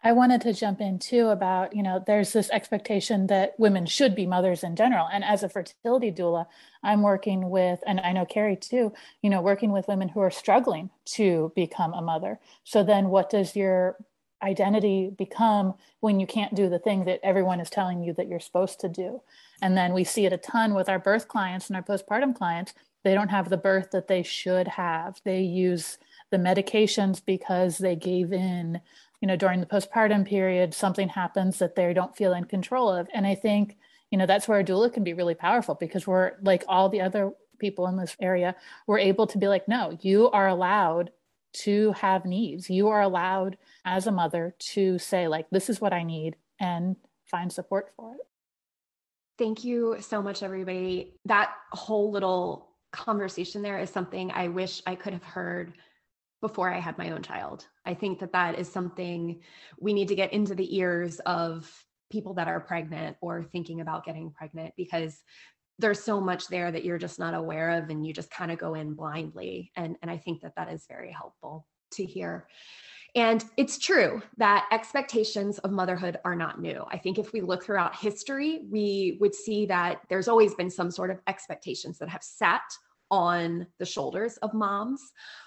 I 0.03 0.11
wanted 0.11 0.41
to 0.41 0.53
jump 0.53 0.79
in 0.79 0.99
too 0.99 1.29
about, 1.29 1.75
you 1.75 1.81
know, 1.81 2.03
there's 2.05 2.31
this 2.31 2.49
expectation 2.51 3.27
that 3.27 3.59
women 3.59 3.85
should 3.85 4.15
be 4.15 4.27
mothers 4.27 4.63
in 4.63 4.75
general. 4.75 5.07
And 5.11 5.23
as 5.23 5.41
a 5.43 5.49
fertility 5.49 6.11
doula, 6.11 6.45
I'm 6.83 7.01
working 7.01 7.49
with, 7.49 7.79
and 7.85 7.99
I 7.99 8.11
know 8.11 8.25
Carrie 8.25 8.55
too, 8.55 8.93
you 9.21 9.29
know, 9.29 9.41
working 9.41 9.71
with 9.71 9.87
women 9.87 10.09
who 10.09 10.19
are 10.19 10.31
struggling 10.31 10.91
to 11.05 11.51
become 11.55 11.93
a 11.93 12.01
mother. 12.01 12.39
So 12.63 12.83
then 12.83 13.09
what 13.09 13.29
does 13.29 13.55
your 13.55 13.97
identity 14.43 15.09
become 15.17 15.73
when 15.99 16.19
you 16.19 16.27
can't 16.27 16.53
do 16.53 16.69
the 16.69 16.79
thing 16.79 17.05
that 17.05 17.19
everyone 17.23 17.59
is 17.59 17.69
telling 17.71 18.03
you 18.03 18.13
that 18.13 18.27
you're 18.27 18.39
supposed 18.39 18.79
to 18.81 18.89
do? 18.89 19.21
And 19.63 19.75
then 19.75 19.93
we 19.93 20.03
see 20.03 20.27
it 20.27 20.33
a 20.33 20.37
ton 20.37 20.75
with 20.75 20.89
our 20.89 20.99
birth 20.99 21.27
clients 21.27 21.69
and 21.69 21.75
our 21.75 21.83
postpartum 21.83 22.35
clients. 22.35 22.75
They 23.03 23.15
don't 23.15 23.29
have 23.29 23.49
the 23.49 23.57
birth 23.57 23.89
that 23.91 24.07
they 24.07 24.21
should 24.21 24.67
have. 24.67 25.19
They 25.23 25.41
use 25.41 25.97
the 26.29 26.37
medications 26.37 27.21
because 27.25 27.77
they 27.77 27.95
gave 27.95 28.33
in 28.33 28.81
you 29.21 29.27
know 29.27 29.35
during 29.35 29.59
the 29.59 29.65
postpartum 29.65 30.25
period 30.25 30.73
something 30.73 31.09
happens 31.09 31.59
that 31.59 31.75
they 31.75 31.93
don't 31.93 32.15
feel 32.15 32.33
in 32.33 32.43
control 32.43 32.89
of 32.89 33.07
and 33.13 33.25
i 33.25 33.35
think 33.35 33.77
you 34.11 34.17
know 34.17 34.25
that's 34.25 34.47
where 34.47 34.59
a 34.59 34.63
doula 34.63 34.91
can 34.91 35.03
be 35.03 35.13
really 35.13 35.35
powerful 35.35 35.75
because 35.75 36.07
we're 36.07 36.33
like 36.41 36.63
all 36.67 36.89
the 36.89 37.01
other 37.01 37.31
people 37.57 37.87
in 37.87 37.97
this 37.97 38.15
area 38.19 38.55
were 38.85 38.99
able 38.99 39.27
to 39.27 39.37
be 39.37 39.47
like, 39.47 39.67
no, 39.67 39.97
you 40.01 40.29
are 40.31 40.47
allowed 40.47 41.11
to 41.53 41.91
have 41.93 42.25
needs. 42.25 42.69
You 42.69 42.89
are 42.89 43.01
allowed 43.01 43.57
as 43.85 44.07
a 44.07 44.11
mother 44.11 44.55
to 44.59 44.99
say, 44.99 45.27
like, 45.27 45.49
this 45.49 45.69
is 45.69 45.81
what 45.81 45.93
I 45.93 46.03
need 46.03 46.35
and 46.59 46.95
find 47.25 47.51
support 47.51 47.91
for 47.95 48.13
it. 48.15 48.21
Thank 49.37 49.63
you 49.63 49.97
so 49.99 50.21
much, 50.21 50.43
everybody. 50.43 51.13
That 51.25 51.51
whole 51.71 52.11
little 52.11 52.69
conversation 52.91 53.61
there 53.61 53.79
is 53.79 53.89
something 53.89 54.31
I 54.31 54.47
wish 54.47 54.81
I 54.87 54.95
could 54.95 55.13
have 55.13 55.23
heard 55.23 55.73
before 56.41 56.71
I 56.73 56.79
had 56.79 56.97
my 56.97 57.11
own 57.11 57.23
child. 57.23 57.65
I 57.85 57.93
think 57.93 58.19
that 58.19 58.33
that 58.33 58.59
is 58.59 58.71
something 58.71 59.41
we 59.79 59.93
need 59.93 60.07
to 60.09 60.15
get 60.15 60.33
into 60.33 60.55
the 60.55 60.77
ears 60.77 61.19
of 61.25 61.71
people 62.11 62.33
that 62.35 62.47
are 62.47 62.59
pregnant 62.59 63.17
or 63.21 63.43
thinking 63.43 63.81
about 63.81 64.05
getting 64.05 64.31
pregnant 64.31 64.73
because 64.77 65.21
there's 65.79 66.03
so 66.03 66.19
much 66.19 66.47
there 66.47 66.71
that 66.71 66.83
you're 66.83 66.97
just 66.97 67.19
not 67.19 67.33
aware 67.33 67.71
of 67.71 67.89
and 67.89 68.05
you 68.05 68.13
just 68.13 68.31
kind 68.31 68.51
of 68.51 68.57
go 68.57 68.73
in 68.73 68.93
blindly 68.93 69.71
and 69.75 69.95
and 70.01 70.09
I 70.09 70.17
think 70.17 70.41
that 70.41 70.55
that 70.55 70.71
is 70.71 70.85
very 70.87 71.11
helpful 71.11 71.67
to 71.91 72.05
hear. 72.05 72.47
And 73.15 73.43
it's 73.57 73.79
true 73.79 74.21
that 74.37 74.67
expectations 74.71 75.57
of 75.59 75.71
motherhood 75.71 76.19
are 76.23 76.35
not 76.35 76.61
new. 76.61 76.83
I 76.91 76.97
think 76.97 77.17
if 77.17 77.33
we 77.33 77.41
look 77.41 77.63
throughout 77.63 77.95
history, 77.95 78.65
we 78.69 79.17
would 79.19 79.33
see 79.33 79.65
that 79.67 80.01
there's 80.09 80.27
always 80.27 80.53
been 80.53 80.69
some 80.69 80.91
sort 80.91 81.09
of 81.09 81.19
expectations 81.25 81.97
that 81.99 82.09
have 82.09 82.21
sat 82.21 82.61
on 83.09 83.65
the 83.79 83.85
shoulders 83.85 84.37
of 84.37 84.53
moms. 84.53 85.01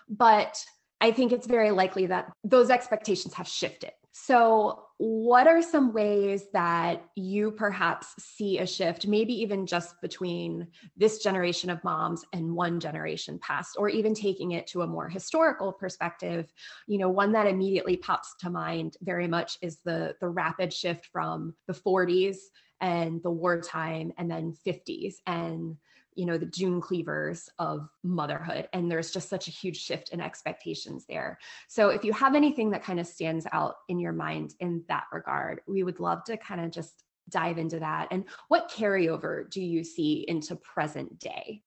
But 0.08 0.56
I 1.00 1.12
think 1.12 1.32
it's 1.32 1.46
very 1.46 1.70
likely 1.70 2.06
that 2.06 2.30
those 2.44 2.70
expectations 2.70 3.34
have 3.34 3.48
shifted. 3.48 3.92
So, 4.12 4.82
what 4.98 5.46
are 5.46 5.62
some 5.62 5.94
ways 5.94 6.44
that 6.52 7.04
you 7.14 7.52
perhaps 7.52 8.08
see 8.18 8.58
a 8.58 8.66
shift, 8.66 9.06
maybe 9.06 9.32
even 9.40 9.66
just 9.66 9.94
between 10.02 10.66
this 10.96 11.22
generation 11.22 11.70
of 11.70 11.82
moms 11.84 12.22
and 12.34 12.54
one 12.54 12.80
generation 12.80 13.38
past, 13.38 13.76
or 13.78 13.88
even 13.88 14.14
taking 14.14 14.50
it 14.50 14.66
to 14.68 14.82
a 14.82 14.86
more 14.86 15.08
historical 15.08 15.72
perspective? 15.72 16.52
You 16.86 16.98
know, 16.98 17.08
one 17.08 17.32
that 17.32 17.46
immediately 17.46 17.96
pops 17.96 18.34
to 18.40 18.50
mind 18.50 18.96
very 19.00 19.28
much 19.28 19.56
is 19.62 19.78
the, 19.84 20.16
the 20.20 20.28
rapid 20.28 20.72
shift 20.72 21.06
from 21.06 21.54
the 21.66 21.72
40s 21.72 22.36
and 22.80 23.22
the 23.22 23.30
wartime 23.30 24.12
and 24.18 24.30
then 24.30 24.54
50s 24.66 25.14
and 25.26 25.76
you 26.20 26.26
know 26.26 26.36
the 26.36 26.44
June 26.44 26.82
Cleavers 26.82 27.48
of 27.58 27.88
motherhood 28.04 28.68
and 28.74 28.90
there's 28.90 29.10
just 29.10 29.30
such 29.30 29.48
a 29.48 29.50
huge 29.50 29.78
shift 29.78 30.10
in 30.10 30.20
expectations 30.20 31.06
there. 31.08 31.38
So 31.66 31.88
if 31.88 32.04
you 32.04 32.12
have 32.12 32.34
anything 32.34 32.70
that 32.70 32.84
kind 32.84 33.00
of 33.00 33.06
stands 33.06 33.46
out 33.52 33.76
in 33.88 33.98
your 33.98 34.12
mind 34.12 34.52
in 34.60 34.84
that 34.88 35.04
regard 35.12 35.62
we 35.66 35.82
would 35.82 35.98
love 35.98 36.22
to 36.24 36.36
kind 36.36 36.60
of 36.60 36.70
just 36.70 37.04
dive 37.30 37.56
into 37.56 37.80
that. 37.80 38.08
And 38.10 38.24
what 38.48 38.70
carryover 38.70 39.50
do 39.50 39.62
you 39.62 39.82
see 39.82 40.26
into 40.28 40.56
present 40.56 41.18
day? 41.18 41.62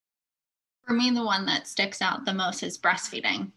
For 0.86 0.93
me 0.93 1.10
the 1.10 1.25
one 1.25 1.48
that 1.48 1.67
sticks 1.67 2.00
out 2.00 2.24
the 2.24 2.33
most 2.33 2.62
is 2.62 2.77
breastfeeding 2.77 3.51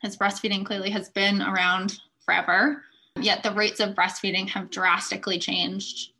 because 0.00 0.16
breastfeeding 0.16 0.64
clearly 0.64 0.90
has 0.90 1.10
been 1.10 1.42
around 1.42 2.00
forever 2.24 2.82
yet 3.20 3.42
the 3.42 3.52
rates 3.52 3.80
of 3.80 3.94
breastfeeding 3.94 4.48
have 4.48 4.70
drastically 4.70 5.38
changed 5.38 6.12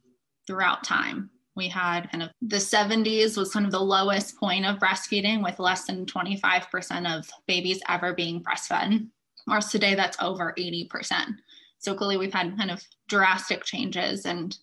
throughout 0.46 0.84
time 0.84 1.30
we 1.58 1.68
had 1.68 2.10
kind 2.10 2.22
of 2.22 2.30
the 2.40 2.56
70s 2.56 3.36
was 3.36 3.52
kind 3.52 3.66
of 3.66 3.72
the 3.72 3.78
lowest 3.78 4.38
point 4.38 4.64
of 4.64 4.78
breastfeeding 4.78 5.44
with 5.44 5.58
less 5.58 5.84
than 5.84 6.06
25% 6.06 7.18
of 7.18 7.28
babies 7.46 7.80
ever 7.88 8.14
being 8.14 8.42
breastfed. 8.42 9.06
Whereas 9.44 9.70
today 9.70 9.94
that's 9.94 10.16
over 10.22 10.54
80%. 10.56 11.36
So 11.78 11.94
clearly 11.94 12.16
we've 12.16 12.32
had 12.32 12.56
kind 12.56 12.70
of 12.70 12.82
drastic 13.08 13.64
changes 13.64 14.24
and 14.24 14.56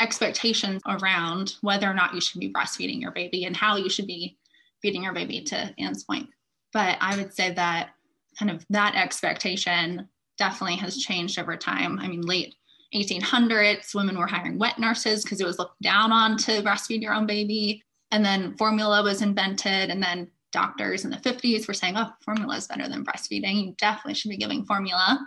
expectations 0.00 0.82
around 0.88 1.54
whether 1.60 1.88
or 1.88 1.94
not 1.94 2.14
you 2.14 2.20
should 2.20 2.40
be 2.40 2.52
breastfeeding 2.52 3.00
your 3.00 3.12
baby 3.12 3.44
and 3.44 3.56
how 3.56 3.76
you 3.76 3.88
should 3.88 4.06
be 4.06 4.36
feeding 4.82 5.04
your 5.04 5.12
baby 5.12 5.42
to 5.42 5.74
Anne's 5.78 6.04
point. 6.04 6.28
But 6.72 6.96
I 7.00 7.16
would 7.16 7.34
say 7.34 7.52
that 7.52 7.90
kind 8.38 8.50
of 8.50 8.64
that 8.70 8.94
expectation 8.94 10.08
definitely 10.38 10.76
has 10.76 10.96
changed 10.96 11.38
over 11.38 11.56
time. 11.56 11.98
I 11.98 12.08
mean, 12.08 12.22
late 12.22 12.54
1800s, 12.94 13.94
women 13.94 14.18
were 14.18 14.26
hiring 14.26 14.58
wet 14.58 14.78
nurses 14.78 15.22
because 15.22 15.40
it 15.40 15.46
was 15.46 15.58
looked 15.58 15.80
down 15.82 16.12
on 16.12 16.36
to 16.38 16.62
breastfeed 16.62 17.02
your 17.02 17.14
own 17.14 17.26
baby. 17.26 17.82
And 18.10 18.24
then 18.24 18.56
formula 18.56 19.02
was 19.02 19.22
invented. 19.22 19.90
And 19.90 20.02
then 20.02 20.28
doctors 20.52 21.04
in 21.04 21.10
the 21.10 21.16
50s 21.16 21.68
were 21.68 21.74
saying, 21.74 21.96
oh, 21.96 22.10
formula 22.24 22.56
is 22.56 22.66
better 22.66 22.88
than 22.88 23.04
breastfeeding. 23.04 23.66
You 23.66 23.74
definitely 23.78 24.14
should 24.14 24.30
be 24.30 24.36
giving 24.36 24.64
formula. 24.64 25.24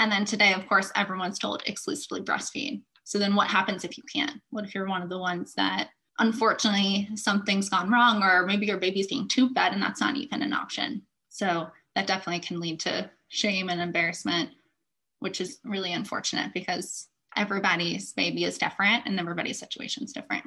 And 0.00 0.10
then 0.10 0.24
today, 0.24 0.52
of 0.52 0.66
course, 0.68 0.92
everyone's 0.96 1.38
told 1.38 1.62
exclusively 1.66 2.20
breastfeed. 2.20 2.82
So 3.04 3.18
then 3.18 3.34
what 3.34 3.48
happens 3.48 3.84
if 3.84 3.96
you 3.96 4.04
can't? 4.12 4.40
What 4.50 4.64
if 4.64 4.74
you're 4.74 4.88
one 4.88 5.02
of 5.02 5.08
the 5.08 5.18
ones 5.18 5.54
that 5.54 5.90
unfortunately 6.18 7.08
something's 7.14 7.68
gone 7.68 7.90
wrong, 7.90 8.22
or 8.22 8.44
maybe 8.46 8.66
your 8.66 8.78
baby's 8.78 9.06
being 9.06 9.28
tube 9.28 9.54
fed 9.54 9.72
and 9.72 9.82
that's 9.82 10.00
not 10.00 10.16
even 10.16 10.42
an 10.42 10.52
option? 10.52 11.02
So 11.28 11.68
that 11.94 12.06
definitely 12.06 12.40
can 12.40 12.60
lead 12.60 12.80
to 12.80 13.10
shame 13.28 13.68
and 13.68 13.80
embarrassment 13.80 14.50
which 15.20 15.40
is 15.40 15.58
really 15.64 15.92
unfortunate 15.92 16.52
because 16.54 17.08
everybody's 17.36 18.12
baby 18.12 18.44
is 18.44 18.58
different 18.58 19.06
and 19.06 19.18
everybody's 19.18 19.58
situation 19.58 20.04
is 20.04 20.12
different. 20.12 20.44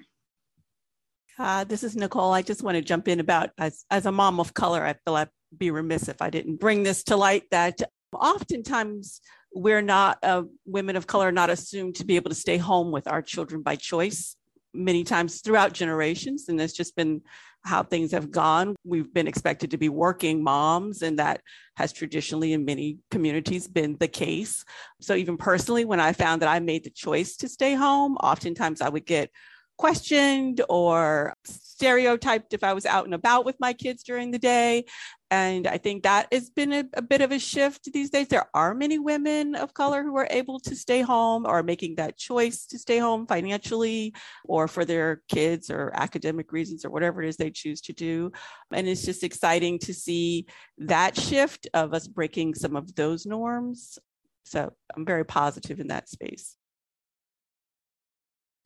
Uh, 1.39 1.63
this 1.63 1.83
is 1.83 1.95
Nicole. 1.95 2.31
I 2.31 2.41
just 2.41 2.63
want 2.63 2.75
to 2.75 2.81
jump 2.81 3.07
in 3.07 3.19
about 3.19 3.51
as, 3.57 3.85
as 3.89 4.05
a 4.05 4.11
mom 4.11 4.39
of 4.39 4.53
color, 4.53 4.85
I 4.85 4.93
feel 5.05 5.15
I'd 5.15 5.29
be 5.57 5.71
remiss 5.71 6.07
if 6.07 6.21
I 6.21 6.29
didn't 6.29 6.59
bring 6.59 6.83
this 6.83 7.03
to 7.05 7.15
light 7.15 7.43
that 7.51 7.81
oftentimes 8.13 9.21
we're 9.53 9.81
not, 9.81 10.19
uh, 10.23 10.43
women 10.65 10.95
of 10.95 11.07
color, 11.07 11.31
not 11.31 11.49
assumed 11.49 11.95
to 11.95 12.05
be 12.05 12.15
able 12.15 12.29
to 12.29 12.35
stay 12.35 12.57
home 12.57 12.91
with 12.91 13.07
our 13.07 13.21
children 13.21 13.61
by 13.61 13.75
choice 13.75 14.35
many 14.73 15.03
times 15.03 15.41
throughout 15.41 15.73
generations. 15.73 16.47
And 16.47 16.59
there's 16.59 16.73
just 16.73 16.95
been 16.95 17.21
how 17.63 17.83
things 17.83 18.11
have 18.11 18.31
gone. 18.31 18.75
We've 18.83 19.13
been 19.13 19.27
expected 19.27 19.71
to 19.71 19.77
be 19.77 19.89
working 19.89 20.43
moms, 20.43 21.01
and 21.01 21.19
that 21.19 21.41
has 21.75 21.93
traditionally 21.93 22.53
in 22.53 22.65
many 22.65 22.97
communities 23.11 23.67
been 23.67 23.97
the 23.99 24.07
case. 24.07 24.63
So, 24.99 25.15
even 25.15 25.37
personally, 25.37 25.85
when 25.85 25.99
I 25.99 26.13
found 26.13 26.41
that 26.41 26.49
I 26.49 26.59
made 26.59 26.83
the 26.83 26.89
choice 26.89 27.37
to 27.37 27.49
stay 27.49 27.73
home, 27.75 28.17
oftentimes 28.17 28.81
I 28.81 28.89
would 28.89 29.05
get 29.05 29.29
questioned 29.77 30.61
or 30.69 31.33
stereotyped 31.43 32.53
if 32.53 32.63
I 32.63 32.73
was 32.73 32.85
out 32.85 33.05
and 33.05 33.15
about 33.15 33.45
with 33.45 33.55
my 33.59 33.73
kids 33.73 34.03
during 34.03 34.31
the 34.31 34.39
day. 34.39 34.85
And 35.31 35.65
I 35.65 35.77
think 35.77 36.03
that 36.03 36.27
has 36.33 36.49
been 36.49 36.73
a, 36.73 36.83
a, 36.95 37.01
bit 37.01 37.21
of 37.21 37.31
a 37.31 37.39
shift 37.39 37.91
these 37.93 38.09
days. 38.09 38.27
There 38.27 38.49
are 38.53 38.75
many 38.75 38.99
women 38.99 39.55
of 39.55 39.73
color 39.73 40.03
who 40.03 40.17
are 40.17 40.27
able 40.29 40.59
to 40.59 40.75
stay 40.75 41.01
home 41.01 41.45
or 41.45 41.63
making 41.63 41.95
that 41.95 42.17
choice 42.17 42.65
to 42.65 42.77
stay 42.77 42.97
home 42.97 43.25
financially 43.25 44.13
or 44.43 44.67
for 44.67 44.83
their 44.83 45.21
kids 45.29 45.71
or 45.71 45.93
academic 45.95 46.51
reasons 46.51 46.83
or 46.83 46.89
whatever 46.89 47.23
it 47.23 47.29
is 47.29 47.37
they 47.37 47.49
choose 47.49 47.79
to 47.79 47.93
do. 47.93 48.29
And 48.73 48.89
it's 48.89 49.05
just 49.05 49.23
exciting 49.23 49.79
to 49.79 49.93
see 49.93 50.47
that 50.79 51.17
shift 51.17 51.65
of 51.73 51.93
us 51.93 52.09
breaking 52.09 52.55
some 52.55 52.75
of 52.75 52.93
those 52.95 53.25
norms. 53.25 53.97
So 54.43 54.73
I'm 54.97 55.05
very 55.05 55.23
positive 55.23 55.79
in 55.79 55.87
that 55.87 56.09
space. 56.09 56.57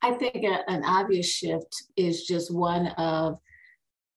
I 0.01 0.13
think 0.13 0.43
a, 0.43 0.67
an 0.67 0.83
obvious 0.83 1.31
shift 1.31 1.83
is 1.95 2.25
just 2.25 2.51
one 2.51 2.87
of 2.97 3.37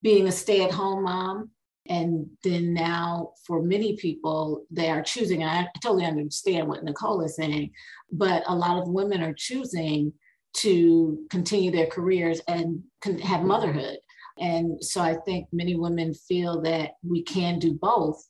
being 0.03 0.27
a 0.27 0.33
stay 0.33 0.65
at 0.65 0.71
home 0.71 1.05
mom. 1.05 1.51
And 1.89 2.27
then 2.45 2.75
now, 2.75 3.33
for 3.47 3.63
many 3.63 3.97
people, 3.97 4.67
they 4.71 4.91
are 4.91 5.03
choosing. 5.03 5.43
I 5.43 5.69
totally 5.83 6.05
understand 6.05 6.69
what 6.69 6.85
Nicole 6.85 7.23
is 7.23 7.37
saying, 7.37 7.71
but 8.13 8.43
a 8.47 8.55
lot 8.55 8.81
of 8.81 8.89
women 8.89 9.23
are 9.23 9.35
choosing 9.35 10.13
to 10.59 11.27
continue 11.31 11.71
their 11.71 11.87
careers 11.87 12.41
and 12.49 12.83
have 13.23 13.43
motherhood. 13.43 13.99
And 14.39 14.83
so 14.83 15.01
I 15.01 15.17
think 15.25 15.49
many 15.53 15.77
women 15.77 16.15
feel 16.15 16.61
that 16.63 16.93
we 17.03 17.23
can 17.23 17.59
do 17.59 17.75
both. 17.75 18.23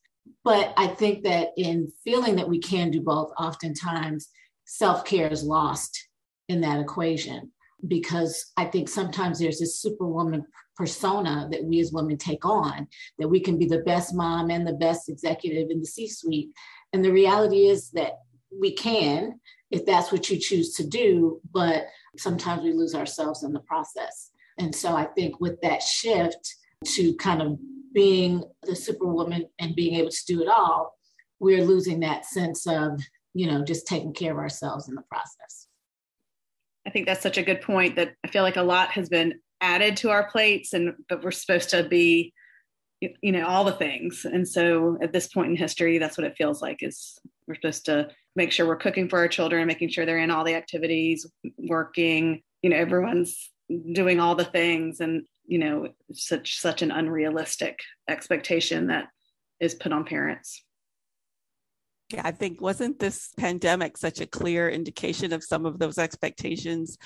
But 0.45 0.73
I 0.77 0.87
think 0.87 1.25
that 1.25 1.49
in 1.57 1.93
feeling 2.05 2.37
that 2.37 2.49
we 2.49 2.61
can 2.61 2.91
do 2.91 3.01
both, 3.01 3.31
oftentimes 3.39 4.29
self 4.65 5.05
care 5.05 5.29
is 5.29 5.43
lost 5.43 6.09
in 6.49 6.61
that 6.63 6.81
equation 6.81 7.51
because 7.87 8.53
I 8.57 8.65
think 8.65 8.89
sometimes 8.89 9.39
there's 9.39 9.61
this 9.61 9.81
superwoman 9.81 10.45
persona 10.79 11.49
that 11.53 11.65
we 11.65 11.81
as 11.81 11.93
women 11.93 12.17
take 12.17 12.47
on 12.47 12.87
that 13.19 13.29
we 13.29 13.41
can 13.41 13.59
be 13.59 13.67
the 13.67 13.81
best 13.81 14.15
mom 14.15 14.49
and 14.49 14.67
the 14.67 14.73
best 14.75 15.11
executive 15.11 15.69
in 15.71 15.81
the 15.81 15.87
C 15.87 16.09
suite. 16.09 16.51
And 16.93 17.05
the 17.05 17.13
reality 17.13 17.67
is 17.67 17.91
that 17.91 18.13
we 18.59 18.73
can 18.73 19.39
if 19.71 19.85
that's 19.85 20.11
what 20.11 20.31
you 20.31 20.39
choose 20.39 20.75
to 20.75 20.87
do, 20.87 21.41
but 21.53 21.87
sometimes 22.17 22.63
we 22.63 22.73
lose 22.73 22.95
ourselves 22.95 23.43
in 23.43 23.53
the 23.53 23.61
process. 23.61 24.31
And 24.59 24.75
so 24.75 24.97
I 24.97 25.05
think 25.05 25.41
with 25.41 25.61
that 25.61 25.83
shift 25.83 26.57
to 26.85 27.15
kind 27.17 27.43
of 27.43 27.59
being 27.93 28.45
the 28.63 28.75
superwoman 28.75 29.47
and 29.59 29.75
being 29.75 29.95
able 29.97 30.11
to 30.11 30.27
do 30.27 30.43
it 30.43 30.49
all, 30.49 30.97
we're 31.39 31.65
losing 31.65 32.01
that 32.01 32.25
sense 32.25 32.67
of, 32.67 33.01
you 33.35 33.47
know, 33.47 33.65
just 33.65 33.87
taking 33.87 34.13
care 34.13 34.33
of 34.33 34.39
ourselves 34.39 34.89
in 34.89 34.95
the 34.95 35.03
process. 35.03 35.69
I 36.87 36.91
think 36.91 37.07
that's 37.07 37.23
such 37.23 37.39
a 37.39 37.43
good 37.43 37.61
point 37.61 37.97
that 37.97 38.15
I 38.25 38.29
feel 38.29 38.43
like 38.43 38.57
a 38.57 38.63
lot 38.63 38.91
has 38.93 39.09
been 39.09 39.35
added 39.61 39.97
to 39.99 40.11
our 40.11 40.31
plates 40.31 40.73
and 40.73 40.95
but 41.09 41.23
we're 41.23 41.31
supposed 41.31 41.71
to 41.71 41.83
be 41.85 42.33
you 43.01 43.33
know 43.33 43.47
all 43.47 43.65
the 43.65 43.73
things. 43.73 44.25
And 44.25 44.47
so 44.47 44.99
at 45.03 45.13
this 45.13 45.29
point 45.29 45.51
in 45.51 45.57
history 45.57 45.99
that's 45.99 46.19
what 46.19 46.27
it 46.27 46.37
feels 46.37 46.61
like 46.63 46.83
is 46.83 47.19
we're 47.47 47.55
supposed 47.55 47.87
to 47.87 48.09
make 48.37 48.53
sure 48.53 48.67
we're 48.67 48.77
cooking 48.77 49.09
for 49.09 49.19
our 49.19 49.29
children 49.29 49.67
making 49.67 49.89
sure 49.91 50.07
they're 50.07 50.19
in 50.19 50.31
all 50.31 50.45
the 50.45 50.55
activities 50.55 51.27
working 51.57 52.43
you 52.63 52.71
know 52.71 52.77
everyone's 52.77 53.51
doing 53.93 54.21
all 54.21 54.35
the 54.35 54.45
things 54.45 55.01
and 55.01 55.27
you 55.47 55.59
know 55.59 55.89
such 56.13 56.59
such 56.59 56.83
an 56.83 56.91
unrealistic 56.91 57.79
expectation 58.09 58.89
that 58.89 59.09
is 59.61 59.75
put 59.75 59.93
on 59.93 60.05
parents. 60.05 60.63
Yeah, 62.13 62.23
I 62.25 62.31
think 62.31 62.61
wasn't 62.61 62.99
this 62.99 63.31
pandemic 63.37 63.99
such 63.99 64.21
a 64.21 64.27
clear 64.27 64.71
indication 64.71 65.33
of 65.33 65.45
some 65.45 65.67
of 65.67 65.79
those 65.79 65.99
expectations 65.99 66.97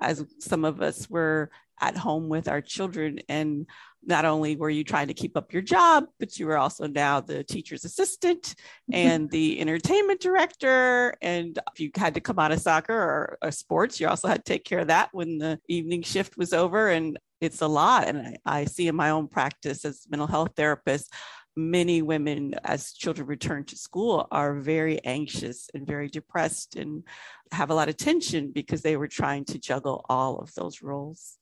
as 0.00 0.24
some 0.38 0.64
of 0.64 0.80
us 0.80 1.10
were 1.10 1.50
at 1.82 1.96
home 1.96 2.28
with 2.28 2.48
our 2.48 2.62
children 2.62 3.18
and 3.28 3.66
not 4.04 4.24
only 4.24 4.56
were 4.56 4.70
you 4.70 4.82
trying 4.82 5.08
to 5.08 5.14
keep 5.14 5.36
up 5.36 5.52
your 5.52 5.62
job, 5.62 6.06
but 6.18 6.38
you 6.38 6.46
were 6.46 6.58
also 6.58 6.86
now 6.86 7.20
the 7.20 7.44
teacher's 7.44 7.84
assistant 7.84 8.42
mm-hmm. 8.42 8.94
and 8.94 9.30
the 9.30 9.60
entertainment 9.60 10.20
director. 10.20 11.14
And 11.22 11.58
if 11.72 11.80
you 11.80 11.90
had 11.94 12.14
to 12.14 12.20
come 12.20 12.38
out 12.38 12.52
of 12.52 12.60
soccer 12.60 12.94
or, 12.94 13.38
or, 13.42 13.50
sports, 13.52 14.00
you 14.00 14.08
also 14.08 14.28
had 14.28 14.44
to 14.44 14.52
take 14.52 14.64
care 14.64 14.80
of 14.80 14.88
that 14.88 15.10
when 15.12 15.38
the 15.38 15.60
evening 15.68 16.02
shift 16.02 16.36
was 16.36 16.52
over. 16.52 16.88
And 16.88 17.18
it's 17.40 17.60
a 17.60 17.68
lot. 17.68 18.08
And 18.08 18.18
I, 18.18 18.60
I 18.60 18.64
see 18.64 18.88
in 18.88 18.96
my 18.96 19.10
own 19.10 19.28
practice 19.28 19.84
as 19.84 20.06
mental 20.10 20.26
health 20.26 20.50
therapist, 20.56 21.12
many 21.56 22.02
women, 22.02 22.54
as 22.64 22.92
children 22.92 23.26
return 23.26 23.64
to 23.66 23.76
school, 23.76 24.26
are 24.32 24.54
very 24.54 25.04
anxious 25.04 25.68
and 25.74 25.86
very 25.86 26.08
depressed 26.08 26.76
and 26.76 27.04
have 27.52 27.70
a 27.70 27.74
lot 27.74 27.88
of 27.88 27.96
tension 27.96 28.50
because 28.50 28.82
they 28.82 28.96
were 28.96 29.08
trying 29.08 29.44
to 29.44 29.58
juggle 29.58 30.04
all 30.08 30.38
of 30.38 30.52
those 30.54 30.82
roles. 30.82 31.38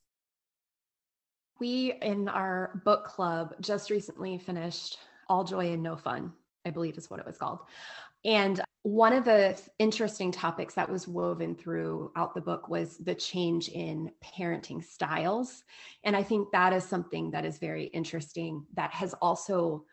We 1.61 1.93
in 2.00 2.29
our 2.29 2.81
book 2.85 3.05
club 3.05 3.55
just 3.61 3.90
recently 3.90 4.38
finished 4.38 4.99
All 5.29 5.45
Joy 5.45 5.73
and 5.73 5.83
No 5.83 5.95
Fun, 5.95 6.33
I 6.64 6.71
believe 6.71 6.97
is 6.97 7.11
what 7.11 7.21
it 7.21 7.26
was 7.26 7.37
called. 7.37 7.61
And 8.25 8.61
one 8.83 9.12
of 9.12 9.26
the 9.26 9.61
interesting 9.79 10.33
topics 10.33 10.73
that 10.75 10.88
was 10.88 11.07
woven 11.07 11.55
throughout 11.55 12.35
the 12.35 12.40
book 12.40 12.71
was 12.71 12.97
the 12.97 13.14
change 13.14 13.69
in 13.69 14.11
parenting 14.25 14.83
styles. 14.83 15.64
And 16.02 16.17
I 16.17 16.23
think 16.23 16.50
that 16.52 16.73
is 16.73 16.85
something 16.85 17.31
that 17.33 17.45
is 17.45 17.59
very 17.59 17.85
interesting 17.85 18.64
that 18.75 18.90
has 18.93 19.12
also 19.14 19.85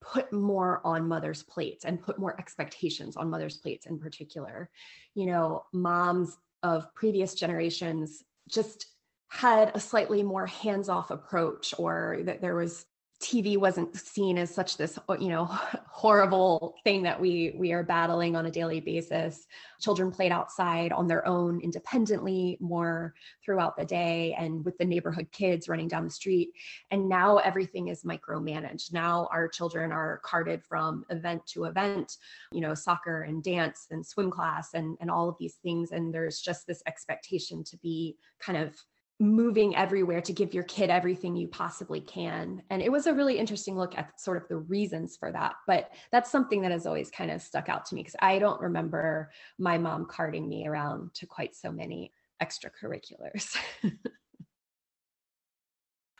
put 0.00 0.32
more 0.32 0.80
on 0.82 1.06
mothers' 1.06 1.42
plates 1.42 1.84
and 1.84 2.02
put 2.02 2.18
more 2.18 2.38
expectations 2.38 3.16
on 3.16 3.28
mothers' 3.28 3.58
plates 3.58 3.84
in 3.84 3.98
particular. 3.98 4.70
You 5.14 5.26
know, 5.26 5.66
moms 5.74 6.38
of 6.62 6.92
previous 6.94 7.34
generations 7.34 8.24
just 8.48 8.86
had 9.32 9.72
a 9.74 9.80
slightly 9.80 10.22
more 10.22 10.46
hands-off 10.46 11.10
approach 11.10 11.72
or 11.78 12.18
that 12.24 12.42
there 12.42 12.54
was 12.54 12.84
TV 13.22 13.56
wasn't 13.56 13.96
seen 13.96 14.36
as 14.36 14.52
such 14.52 14.76
this, 14.76 14.98
uh, 15.08 15.16
you 15.18 15.28
know, 15.28 15.46
horrible 15.88 16.74
thing 16.84 17.02
that 17.04 17.18
we 17.18 17.54
we 17.56 17.72
are 17.72 17.82
battling 17.82 18.36
on 18.36 18.44
a 18.44 18.50
daily 18.50 18.80
basis. 18.80 19.46
Children 19.80 20.10
played 20.10 20.32
outside 20.32 20.92
on 20.92 21.06
their 21.06 21.26
own 21.26 21.60
independently 21.60 22.58
more 22.60 23.14
throughout 23.42 23.74
the 23.76 23.86
day 23.86 24.34
and 24.38 24.62
with 24.66 24.76
the 24.76 24.84
neighborhood 24.84 25.28
kids 25.32 25.66
running 25.68 25.88
down 25.88 26.04
the 26.04 26.10
street. 26.10 26.50
And 26.90 27.08
now 27.08 27.38
everything 27.38 27.88
is 27.88 28.02
micromanaged. 28.02 28.92
Now 28.92 29.28
our 29.32 29.48
children 29.48 29.92
are 29.92 30.20
carted 30.24 30.62
from 30.62 31.06
event 31.08 31.46
to 31.52 31.64
event, 31.64 32.16
you 32.50 32.60
know, 32.60 32.74
soccer 32.74 33.22
and 33.22 33.42
dance 33.42 33.86
and 33.90 34.04
swim 34.04 34.30
class 34.30 34.74
and 34.74 34.98
and 35.00 35.10
all 35.10 35.30
of 35.30 35.36
these 35.38 35.54
things 35.62 35.92
and 35.92 36.12
there's 36.12 36.40
just 36.40 36.66
this 36.66 36.82
expectation 36.86 37.64
to 37.64 37.78
be 37.78 38.16
kind 38.40 38.58
of 38.58 38.74
moving 39.22 39.76
everywhere 39.76 40.20
to 40.20 40.32
give 40.32 40.52
your 40.52 40.64
kid 40.64 40.90
everything 40.90 41.36
you 41.36 41.46
possibly 41.46 42.00
can. 42.00 42.60
And 42.70 42.82
it 42.82 42.90
was 42.90 43.06
a 43.06 43.14
really 43.14 43.38
interesting 43.38 43.76
look 43.76 43.96
at 43.96 44.20
sort 44.20 44.36
of 44.36 44.48
the 44.48 44.56
reasons 44.56 45.16
for 45.16 45.30
that. 45.30 45.54
But 45.64 45.90
that's 46.10 46.30
something 46.30 46.60
that 46.62 46.72
has 46.72 46.86
always 46.86 47.08
kind 47.08 47.30
of 47.30 47.40
stuck 47.40 47.68
out 47.68 47.84
to 47.86 47.94
me 47.94 48.00
because 48.00 48.16
I 48.18 48.40
don't 48.40 48.60
remember 48.60 49.30
my 49.60 49.78
mom 49.78 50.06
carting 50.06 50.48
me 50.48 50.66
around 50.66 51.14
to 51.14 51.26
quite 51.26 51.54
so 51.54 51.70
many 51.70 52.12
extracurriculars. 52.42 53.56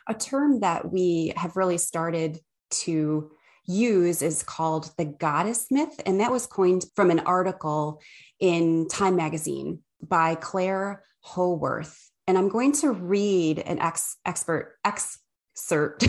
a 0.07 0.13
term 0.13 0.61
that 0.61 0.89
we 0.89 1.33
have 1.35 1.57
really 1.57 1.77
started 1.77 2.39
to 2.69 3.31
use 3.65 4.21
is 4.21 4.43
called 4.43 4.91
the 4.97 5.05
goddess 5.05 5.67
myth. 5.69 5.99
And 6.05 6.21
that 6.21 6.31
was 6.31 6.47
coined 6.47 6.85
from 6.95 7.11
an 7.11 7.19
article 7.19 8.01
in 8.39 8.87
Time 8.87 9.17
magazine 9.17 9.79
by 10.01 10.35
Claire 10.35 11.03
Howorth 11.19 12.11
and 12.27 12.37
I'm 12.37 12.49
going 12.49 12.71
to 12.73 12.91
read 12.91 13.59
an 13.59 13.79
ex- 13.79 14.17
expert 14.25 14.77
excerpt, 14.85 16.07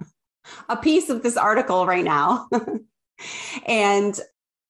a 0.68 0.76
piece 0.76 1.08
of 1.08 1.22
this 1.22 1.36
article 1.36 1.86
right 1.86 2.04
now, 2.04 2.48
and 3.66 4.18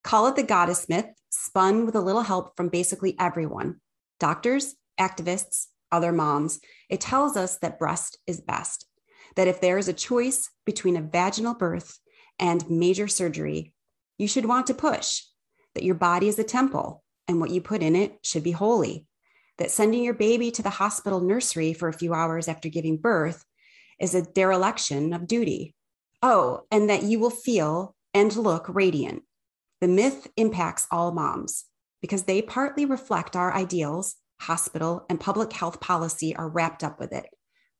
call 0.05 0.29
it 0.29 0.37
the 0.37 0.43
goddess 0.43 0.89
myth, 0.89 1.07
spun 1.31 1.87
with 1.87 1.97
a 1.97 2.01
little 2.01 2.23
help 2.23 2.57
from 2.57 2.69
basically 2.69 3.17
everyone 3.19 3.81
doctors, 4.19 4.75
activists, 4.99 5.67
other 5.93 6.13
moms. 6.13 6.61
It 6.89 7.01
tells 7.01 7.37
us 7.37 7.59
that 7.59 7.79
breast 7.79 8.19
is 8.27 8.41
best, 8.41 8.87
that 9.35 9.49
if 9.49 9.61
there 9.61 9.79
is 9.79 9.89
a 9.89 9.93
choice 9.93 10.51
between 10.65 10.97
a 10.97 11.03
vaginal 11.03 11.55
birth 11.55 11.99
and 12.39 12.69
major 12.71 13.09
surgery, 13.09 13.75
you 14.19 14.27
should 14.27 14.47
want 14.47 14.69
to 14.69 14.75
push, 14.75 15.23
that 15.75 15.85
your 15.85 15.95
body 15.95 16.29
is 16.29 16.39
a 16.39 16.45
temple 16.45 17.03
and 17.29 17.41
what 17.41 17.51
you 17.51 17.61
put 17.61 17.83
in 17.83 17.95
it 17.95 18.19
should 18.23 18.43
be 18.43 18.53
holy 18.53 19.07
that 19.59 19.71
sending 19.71 20.03
your 20.05 20.15
baby 20.15 20.51
to 20.51 20.63
the 20.63 20.71
hospital 20.71 21.21
nursery 21.21 21.73
for 21.73 21.89
a 21.89 21.93
few 21.93 22.13
hours 22.13 22.49
after 22.49 22.69
giving 22.69 22.97
birth 22.97 23.45
is 24.01 24.15
a 24.15 24.23
dereliction 24.23 25.13
of 25.13 25.27
duty. 25.27 25.75
Oh, 26.23 26.63
and 26.71 26.91
that 26.91 27.03
you 27.03 27.19
will 27.19 27.31
feel 27.31 27.95
and 28.13 28.35
look 28.35 28.67
radiant. 28.69 29.23
The 29.81 29.89
myth 29.89 30.29
impacts 30.37 30.87
all 30.91 31.13
moms 31.13 31.65
because 32.01 32.25
they 32.25 32.43
partly 32.43 32.85
reflect 32.85 33.37
our 33.37 33.55
ideals, 33.55 34.17
hospital 34.41 35.07
and 35.09 35.21
public 35.21 35.53
health 35.53 35.81
policy 35.81 36.35
are 36.37 36.49
wrapped 36.49 36.85
up 36.85 36.99
with 36.99 37.13
it. 37.13 37.27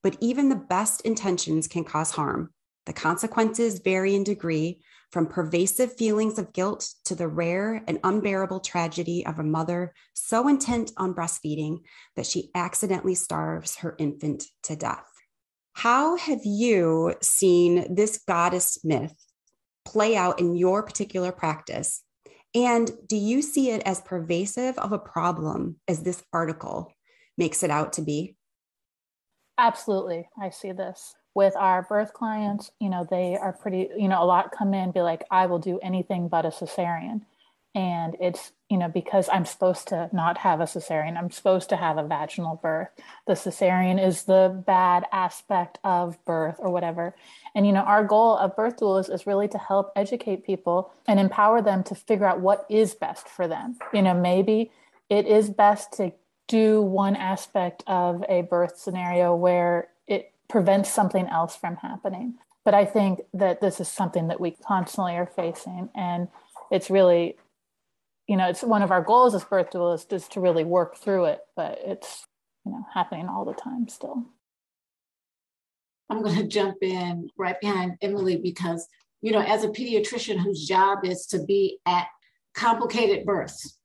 But 0.03 0.17
even 0.21 0.49
the 0.49 0.57
best 0.57 1.03
intentions 1.03 1.67
can 1.67 1.85
cause 1.85 2.13
harm. 2.13 2.53
The 2.87 2.93
consequences 2.93 3.81
vary 3.81 4.15
in 4.15 4.25
degree 4.25 4.81
from 5.11 5.27
pervasive 5.27 5.95
feelings 5.95 6.39
of 6.39 6.53
guilt 6.53 6.89
to 7.05 7.15
the 7.15 7.29
rare 7.29 7.83
and 7.87 7.99
unbearable 8.05 8.61
tragedy 8.61 9.25
of 9.25 9.39
a 9.39 9.45
mother 9.45 9.95
so 10.15 10.49
intent 10.49 10.93
on 10.97 11.15
breastfeeding 11.15 11.79
that 12.17 12.27
she 12.27 12.51
accidentally 12.55 13.15
starves 13.15 13.77
her 13.77 13.95
infant 13.99 14.45
to 14.63 14.77
death. 14.77 15.07
How 15.75 16.17
have 16.17 16.41
you 16.45 17.15
seen 17.23 17.95
this 17.95 18.19
goddess 18.27 18.85
myth 18.85 19.15
play 19.85 20.17
out 20.17 20.41
in 20.41 20.57
your 20.57 20.83
particular 20.83 21.33
practice? 21.33 22.03
And 22.55 22.91
do 23.07 23.17
you 23.17 23.43
see 23.43 23.71
it 23.71 23.83
as 23.85 24.01
pervasive 24.01 24.79
of 24.79 24.93
a 24.93 24.99
problem 24.99 25.77
as 25.87 26.03
this 26.03 26.23
article 26.33 26.93
makes 27.37 27.63
it 27.63 27.71
out 27.71 27.93
to 27.95 28.03
be? 28.03 28.37
Absolutely. 29.59 30.29
I 30.41 30.51
see 30.51 30.73
this 30.73 31.15
with 31.37 31.55
our 31.55 31.83
birth 31.83 32.15
clients, 32.15 32.71
you 32.81 32.89
know, 32.89 33.07
they 33.09 33.37
are 33.37 33.53
pretty, 33.53 33.91
you 33.95 34.09
know, 34.09 34.23
a 34.23 34.25
lot 34.25 34.53
come 34.57 34.73
in 34.73 34.91
be 34.91 35.03
like, 35.03 35.23
I 35.31 35.45
will 35.45 35.59
do 35.59 35.79
anything 35.81 36.29
but 36.29 36.47
a 36.47 36.49
cesarean. 36.49 37.21
And 37.75 38.17
it's, 38.19 38.53
you 38.71 38.79
know, 38.79 38.89
because 38.89 39.29
I'm 39.31 39.45
supposed 39.45 39.89
to 39.89 40.09
not 40.15 40.39
have 40.39 40.61
a 40.61 40.65
cesarean, 40.65 41.19
I'm 41.19 41.31
supposed 41.31 41.69
to 41.69 41.77
have 41.77 41.99
a 41.99 42.07
vaginal 42.07 42.59
birth. 42.63 42.89
The 43.27 43.35
cesarean 43.35 44.03
is 44.03 44.23
the 44.23 44.63
bad 44.67 45.05
aspect 45.13 45.79
of 45.85 46.17
birth 46.25 46.57
or 46.59 46.71
whatever. 46.71 47.15
And, 47.55 47.67
you 47.67 47.73
know, 47.75 47.83
our 47.83 48.03
goal 48.03 48.39
of 48.39 48.57
birth 48.57 48.79
doulas 48.79 49.13
is 49.13 49.27
really 49.27 49.49
to 49.49 49.59
help 49.59 49.93
educate 49.95 50.47
people 50.47 50.91
and 51.07 51.21
empower 51.21 51.61
them 51.61 51.85
to 51.85 51.95
figure 51.95 52.25
out 52.25 52.41
what 52.41 52.65
is 52.71 52.95
best 52.95 53.29
for 53.29 53.47
them. 53.47 53.77
You 53.93 54.01
know, 54.01 54.15
maybe 54.15 54.71
it 55.11 55.27
is 55.27 55.51
best 55.51 55.93
to 55.99 56.13
do 56.49 56.81
one 56.81 57.15
aspect 57.15 57.83
of 57.87 58.25
a 58.27 58.41
birth 58.41 58.79
scenario 58.79 59.37
where 59.37 59.89
prevents 60.49 60.93
something 60.93 61.27
else 61.29 61.57
from 61.57 61.77
happening. 61.77 62.35
But 62.65 62.75
I 62.75 62.85
think 62.85 63.21
that 63.33 63.61
this 63.61 63.81
is 63.81 63.89
something 63.89 64.29
that 64.29 64.41
we 64.41 64.51
constantly 64.51 65.15
are 65.15 65.27
facing. 65.27 65.89
And 65.95 66.29
it's 66.71 66.91
really, 66.91 67.37
you 68.27 68.37
know, 68.37 68.49
it's 68.49 68.63
one 68.63 68.83
of 68.83 68.91
our 68.91 69.03
goals 69.03 69.35
as 69.35 69.45
birth 69.45 69.71
doulas 69.71 70.13
is 70.13 70.27
to 70.29 70.41
really 70.41 70.65
work 70.65 70.97
through 70.97 71.27
it, 71.27 71.41
but 71.55 71.79
it's, 71.85 72.27
you 72.65 72.73
know, 72.73 72.85
happening 72.93 73.29
all 73.29 73.45
the 73.45 73.55
time 73.55 73.89
still. 73.89 74.25
I'm 76.11 76.23
going 76.23 76.37
to 76.43 76.47
jump 76.47 76.79
in 76.83 77.31
right 77.37 77.61
behind 77.61 77.99
Emily 78.03 78.37
because, 78.37 78.89
you 79.23 79.33
know, 79.33 79.43
as 79.43 79.65
a 79.65 79.69
pediatrician 79.69 80.39
whose 80.39 80.67
job 80.67 81.05
is 81.05 81.27
to 81.27 81.45
be 81.45 81.79
at 81.87 82.09
complicated 82.55 83.25
births, 83.25 83.76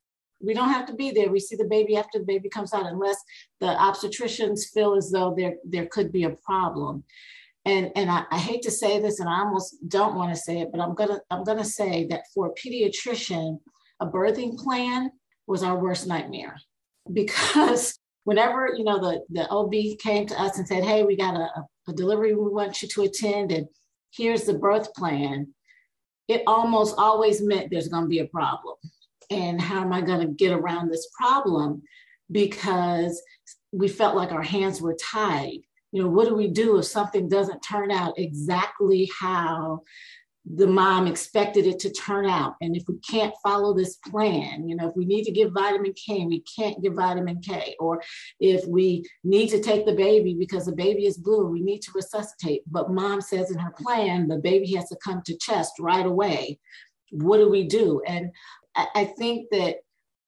we 0.44 0.54
don't 0.54 0.70
have 0.70 0.86
to 0.88 0.94
be 0.94 1.12
there. 1.12 1.30
We 1.30 1.40
see 1.40 1.56
the 1.56 1.66
baby 1.66 1.96
after 1.96 2.20
the 2.20 2.26
baby 2.26 2.50
comes 2.50 2.74
out, 2.74 2.86
unless 2.86 3.18
the 3.60 3.68
obstetricians 3.68 4.62
feel 4.74 4.96
as 4.96 5.12
though 5.12 5.34
there, 5.38 5.56
there 5.64 5.88
could 5.88 6.12
be 6.12 6.24
a 6.24 6.36
problem. 6.46 7.04
And, 7.66 7.92
and 7.96 8.10
I, 8.10 8.24
I 8.32 8.38
hate 8.38 8.64
to 8.64 8.72
say 8.72 9.00
this, 9.00 9.20
and 9.20 9.30
I 9.30 9.40
almost 9.40 9.76
don't 9.88 10.16
want 10.16 10.34
to 10.34 10.42
say 10.42 10.60
it, 10.60 10.70
but 10.72 10.82
I'm 10.82 10.96
gonna 10.96 11.20
I'm 11.30 11.44
gonna 11.44 11.64
say 11.64 12.08
that 12.10 12.24
for 12.34 12.48
a 12.48 12.54
pediatrician, 12.54 13.60
a 14.00 14.08
birthing 14.08 14.58
plan 14.58 15.12
was 15.46 15.62
our 15.62 15.78
worst 15.78 16.08
nightmare 16.08 16.56
because 17.14 18.00
whenever 18.24 18.74
you 18.76 18.84
know 18.84 19.00
the 19.00 19.22
the 19.30 19.48
OB 19.50 20.00
came 20.00 20.26
to 20.26 20.42
us 20.42 20.58
and 20.58 20.68
said, 20.68 20.84
"Hey, 20.84 21.04
we 21.04 21.16
got 21.16 21.36
a, 21.36 21.50
a 21.88 21.94
delivery 21.94 22.34
we 22.34 22.50
want 22.50 22.82
you 22.82 22.88
to 22.88 23.04
attend, 23.04 23.52
and 23.52 23.68
here's 24.12 24.46
the 24.46 24.56
birth 24.56 24.92
plan," 24.96 25.54
it 26.28 26.42
almost 26.48 26.96
always 26.98 27.44
meant 27.44 27.70
there's 27.70 27.90
going 27.90 28.06
to 28.06 28.10
be 28.10 28.20
a 28.20 28.28
problem 28.28 28.76
and 29.32 29.60
how 29.60 29.82
am 29.82 29.94
I 29.94 30.02
going 30.02 30.20
to 30.20 30.34
get 30.34 30.52
around 30.52 30.90
this 30.90 31.08
problem? 31.18 31.82
Because 32.30 33.22
we 33.72 33.88
felt 33.88 34.16
like 34.16 34.32
our 34.32 34.44
hands 34.44 34.82
were 34.82 34.96
tied 35.02 35.60
you 35.92 36.02
know, 36.02 36.10
what 36.10 36.28
do 36.28 36.36
we 36.36 36.48
do 36.48 36.78
if 36.78 36.86
something 36.86 37.28
doesn't 37.28 37.60
turn 37.62 37.92
out 37.92 38.18
exactly 38.18 39.10
how 39.20 39.82
the 40.56 40.66
mom 40.66 41.06
expected 41.06 41.68
it 41.68 41.78
to 41.78 41.92
turn 41.92 42.26
out. 42.26 42.56
And 42.62 42.76
if 42.76 42.84
we 42.88 42.98
can't 43.08 43.34
follow 43.44 43.76
this 43.76 43.98
plan, 44.08 44.68
you 44.68 44.76
know, 44.76 44.88
if 44.88 44.96
we 44.96 45.06
need 45.06 45.24
to 45.26 45.32
give 45.32 45.52
vitamin 45.54 45.94
K, 45.94 46.26
we 46.26 46.44
can't 46.58 46.82
give 46.82 46.96
vitamin 46.96 47.42
K. 47.42 47.76
Or 47.80 48.02
if 48.40 48.66
we 48.66 49.04
need 49.24 49.50
to 49.50 49.62
take 49.62 49.86
the 49.86 49.94
baby 49.94 50.34
because 50.34 50.66
the 50.66 50.76
baby 50.76 51.06
is 51.06 51.18
blue, 51.18 51.46
we 51.46 51.62
need 51.62 51.82
to 51.84 51.92
resuscitate. 51.94 52.64
But 52.66 52.90
mom 52.90 53.22
says 53.22 53.52
in 53.52 53.60
her 53.60 53.74
plan, 53.78 54.28
the 54.28 54.40
baby 54.40 54.74
has 54.74 54.90
to 54.90 54.98
come 55.04 55.22
to 55.26 55.38
chest 55.38 55.74
right 55.80 56.08
away. 56.08 56.60
What 57.12 57.38
do 57.38 57.48
we 57.48 57.68
do? 57.68 58.02
And 58.08 58.32
I, 58.76 59.06
think 59.18 59.48
that, 59.52 59.78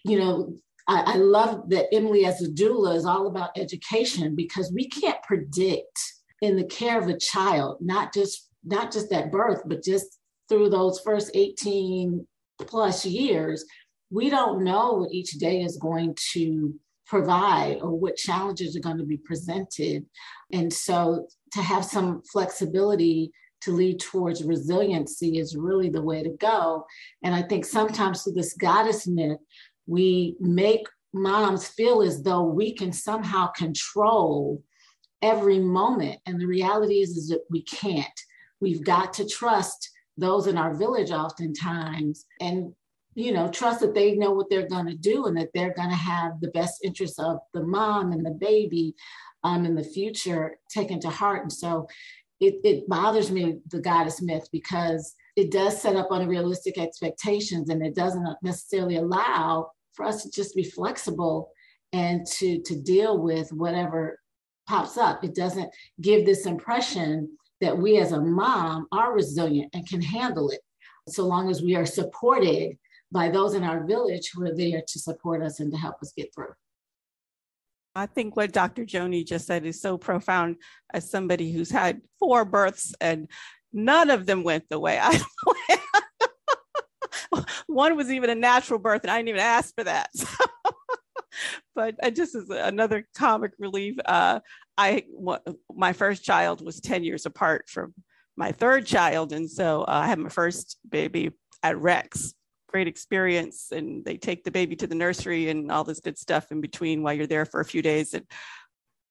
you 0.04 0.20
know, 0.20 0.56
I, 0.88 1.14
I 1.14 1.16
love 1.16 1.70
that 1.70 1.94
Emily 1.94 2.26
as 2.26 2.42
a 2.42 2.50
doula 2.50 2.96
is 2.96 3.06
all 3.06 3.28
about 3.28 3.58
education 3.58 4.36
because 4.36 4.72
we 4.74 4.90
can't 4.90 5.22
predict 5.24 6.00
in 6.42 6.58
the 6.58 6.66
care 6.66 7.00
of 7.00 7.08
a 7.08 7.18
child, 7.18 7.78
not 7.80 8.14
just 8.14 8.50
not 8.66 8.92
just 8.92 9.12
at 9.12 9.32
birth, 9.32 9.62
but 9.66 9.84
just 9.84 10.20
through 10.50 10.70
those 10.70 11.00
first 11.00 11.32
18 11.34 12.26
plus 12.60 13.06
years, 13.06 13.66
we 14.10 14.30
don't 14.30 14.64
know 14.64 14.94
what 14.94 15.12
each 15.12 15.32
day 15.34 15.62
is 15.62 15.78
going 15.78 16.16
to 16.34 16.74
provide 17.06 17.80
or 17.82 17.92
what 17.92 18.16
challenges 18.16 18.76
are 18.76 18.82
going 18.82 18.98
to 18.98 19.06
be 19.06 19.18
presented. 19.18 20.06
And 20.52 20.72
so 20.72 21.28
to 21.54 21.62
have 21.62 21.84
some 21.86 22.22
flexibility 22.32 23.32
to 23.64 23.72
lead 23.72 24.00
towards 24.00 24.44
resiliency 24.44 25.40
is 25.40 25.56
really 25.56 25.90
the 25.90 26.02
way 26.02 26.24
to 26.24 26.30
go. 26.30 26.86
And 27.24 27.34
I 27.34 27.42
think 27.42 27.66
sometimes 27.66 28.24
through 28.24 28.34
this 28.34 28.54
goddess 28.54 29.08
myth, 29.08 29.40
we 29.88 30.36
make 30.40 30.88
moms 31.14 31.68
feel 31.68 32.02
as 32.02 32.24
though 32.24 32.44
we 32.44 32.74
can 32.74 32.92
somehow 32.92 33.48
control 33.48 34.62
every 35.22 35.60
moment. 35.60 36.20
And 36.26 36.40
the 36.40 36.48
reality 36.48 37.00
is, 37.02 37.12
is 37.12 37.30
that 37.30 37.44
we 37.50 37.64
can't. 37.64 38.20
We've 38.60 38.84
got 38.84 39.14
to 39.14 39.28
trust 39.28 39.90
those 40.18 40.48
in 40.48 40.58
our 40.58 40.76
village 40.76 41.12
oftentimes 41.12 42.26
and 42.40 42.72
you 43.16 43.32
know 43.32 43.48
trust 43.48 43.80
that 43.80 43.96
they 43.96 44.16
know 44.16 44.32
what 44.32 44.48
they're 44.50 44.68
going 44.68 44.86
to 44.86 44.96
do 44.96 45.26
and 45.26 45.38
that 45.38 45.50
they're 45.54 45.74
going 45.74 45.90
to 45.90 45.96
have 45.96 46.40
the 46.40 46.50
best 46.50 46.84
interests 46.84 47.20
of 47.20 47.38
the 47.54 47.64
mom 47.64 48.12
and 48.12 48.26
the 48.26 48.32
baby 48.32 48.94
um, 49.44 49.66
in 49.66 49.76
the 49.76 49.84
future 49.84 50.56
taken 50.70 51.00
to 51.00 51.10
heart 51.10 51.42
and 51.42 51.52
so 51.52 51.88
it, 52.44 52.56
it 52.64 52.90
bothers 52.90 53.32
me 53.32 53.60
the 53.70 53.80
goddess 53.80 54.22
myth 54.22 54.48
because 54.52 55.16
it 55.36 55.52
does 55.52 55.82
set 55.82 55.96
up 55.96 56.10
unrealistic 56.12 56.78
expectations 56.78 57.70
and 57.70 57.86
it 57.86 57.96
doesn't 57.96 58.28
necessarily 58.44 58.98
allow 58.98 59.72
for 59.94 60.06
us 60.06 60.24
to 60.24 60.32
just 60.32 60.56
be 60.56 60.64
flexible 60.64 61.50
and 61.94 62.26
to 62.26 62.62
to 62.64 62.76
deal 62.76 63.18
with 63.18 63.52
whatever 63.52 64.20
pops 64.68 64.98
up 64.98 65.24
it 65.24 65.36
doesn't 65.36 65.70
give 66.02 66.26
this 66.26 66.46
impression 66.46 67.30
that 67.62 67.78
we 67.78 67.98
as 67.98 68.12
a 68.12 68.22
mom 68.22 68.88
are 68.92 69.14
resilient 69.14 69.70
and 69.74 69.88
can 69.88 70.02
handle 70.02 70.50
it 70.50 70.60
so 71.08 71.26
long 71.26 71.50
as 71.50 71.62
we 71.62 71.76
are 71.76 71.86
supported 71.86 72.78
by 73.12 73.30
those 73.30 73.54
in 73.54 73.64
our 73.64 73.86
village 73.86 74.32
who 74.34 74.44
are 74.44 74.56
there 74.56 74.82
to 74.86 75.00
support 75.00 75.42
us 75.44 75.60
and 75.60 75.72
to 75.72 75.78
help 75.78 75.96
us 76.02 76.14
get 76.18 76.34
through. 76.34 76.54
I 77.96 78.08
think 78.08 78.36
what 78.36 78.52
Dr. 78.52 78.86
Joni 78.86 79.26
just 79.26 79.46
said 79.46 79.66
is 79.66 79.82
so 79.82 79.98
profound 79.98 80.58
as 80.94 81.10
somebody 81.10 81.52
who's 81.52 81.70
had 81.70 82.02
four 82.20 82.44
births 82.44 82.94
and 83.00 83.30
none 83.72 84.10
of 84.10 84.26
them 84.26 84.44
went 84.44 84.66
the 84.70 84.80
way 84.80 85.00
I 85.02 85.22
One 87.68 87.96
was 87.96 88.12
even 88.12 88.30
a 88.30 88.36
natural 88.36 88.80
birth 88.80 89.02
and 89.04 89.12
I 89.12 89.18
didn't 89.18 89.30
even 89.30 89.42
ask 89.42 89.74
for 89.76 89.84
that. 89.84 90.10
but 91.76 91.96
uh, 92.02 92.12
just 92.12 92.36
as 92.36 92.50
another 92.50 93.08
comic 93.16 93.52
relief, 93.58 93.96
uh, 94.06 94.40
I 94.78 95.04
my 95.74 95.94
first 95.94 96.24
child 96.24 96.64
was 96.64 96.80
10 96.80 97.04
years 97.04 97.26
apart 97.26 97.70
from 97.70 97.94
my 98.36 98.52
third 98.52 98.86
child. 98.86 99.34
And 99.34 99.50
so 99.50 99.82
uh, 99.82 99.86
I 100.04 100.08
had 100.08 100.20
my 100.20 100.30
first 100.30 100.78
baby 100.88 101.32
at 101.62 101.78
Rex. 101.78 102.34
Great 102.74 102.88
experience. 102.88 103.72
And 103.72 104.04
they 104.04 104.18
take 104.18 104.44
the 104.44 104.52
baby 104.52 104.76
to 104.78 104.88
the 104.88 104.96
nursery 104.96 105.50
and 105.50 105.72
all 105.72 105.84
this 105.84 106.00
good 106.00 106.18
stuff 106.18 106.52
in 106.52 106.60
between 106.60 107.04
while 107.04 107.14
you're 107.14 107.28
there 107.28 107.46
for 107.46 107.60
a 107.60 107.66
few 107.66 107.82
days. 107.82 108.14
And 108.14 108.26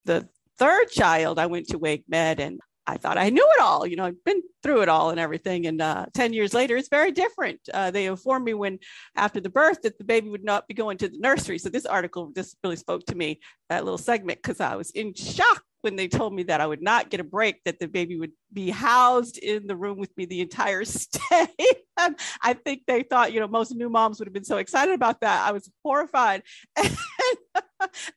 the 0.05 0.29
third 0.59 0.87
child, 0.91 1.39
I 1.39 1.47
went 1.47 1.69
to 1.69 1.79
Wake 1.79 2.05
Med 2.09 2.41
and 2.41 2.61
I 2.87 2.97
thought 2.97 3.19
I 3.19 3.31
knew 3.31 3.47
it 3.57 3.63
all. 3.63 3.87
You 3.87 3.97
know, 3.97 4.07
I've 4.07 4.25
been 4.25 4.43
through 4.63 4.83
it 4.83 4.89
all 4.89 5.11
and 5.11 5.21
everything. 5.21 5.67
And 5.67 5.81
uh, 5.81 6.07
10 6.15 6.33
years 6.33 6.53
later, 6.53 6.77
it's 6.77 6.89
very 6.89 7.13
different. 7.13 7.61
Uh, 7.73 7.91
they 7.91 8.07
informed 8.07 8.45
me 8.45 8.55
when 8.55 8.79
after 9.15 9.41
the 9.41 9.49
birth 9.49 9.83
that 9.83 9.99
the 9.99 10.05
baby 10.05 10.29
would 10.29 10.45
not 10.45 10.67
be 10.67 10.75
going 10.75 10.99
to 10.99 11.09
the 11.09 11.19
nursery. 11.19 11.59
So 11.59 11.69
this 11.69 11.87
article 11.87 12.33
just 12.35 12.57
really 12.65 12.77
spoke 12.77 13.05
to 13.07 13.15
me, 13.15 13.41
that 13.69 13.85
little 13.85 13.99
segment, 13.99 14.43
because 14.43 14.61
I 14.61 14.75
was 14.75 14.91
in 14.91 15.15
shock 15.15 15.62
when 15.83 15.97
they 15.97 16.09
told 16.09 16.33
me 16.33 16.45
that 16.45 16.61
I 16.61 16.67
would 16.67 16.83
not 16.83 17.11
get 17.11 17.21
a 17.21 17.25
break, 17.25 17.63
that 17.65 17.79
the 17.79 17.89
baby 17.89 18.19
would 18.19 18.33
be 18.53 18.71
housed 18.71 19.39
in 19.39 19.67
the 19.67 19.77
room 19.77 19.99
with 19.99 20.17
me 20.17 20.25
the 20.25 20.41
entire 20.41 20.85
stay. 20.87 21.49
I 21.97 22.55
think 22.55 22.83
they 22.87 23.03
thought, 23.03 23.33
you 23.33 23.41
know, 23.41 23.49
most 23.49 23.75
new 23.75 23.91
moms 23.91 24.19
would 24.19 24.27
have 24.27 24.33
been 24.33 24.45
so 24.45 24.57
excited 24.57 24.95
about 24.95 25.21
that. 25.21 25.47
I 25.47 25.53
was 25.53 25.71
horrified. 25.85 26.43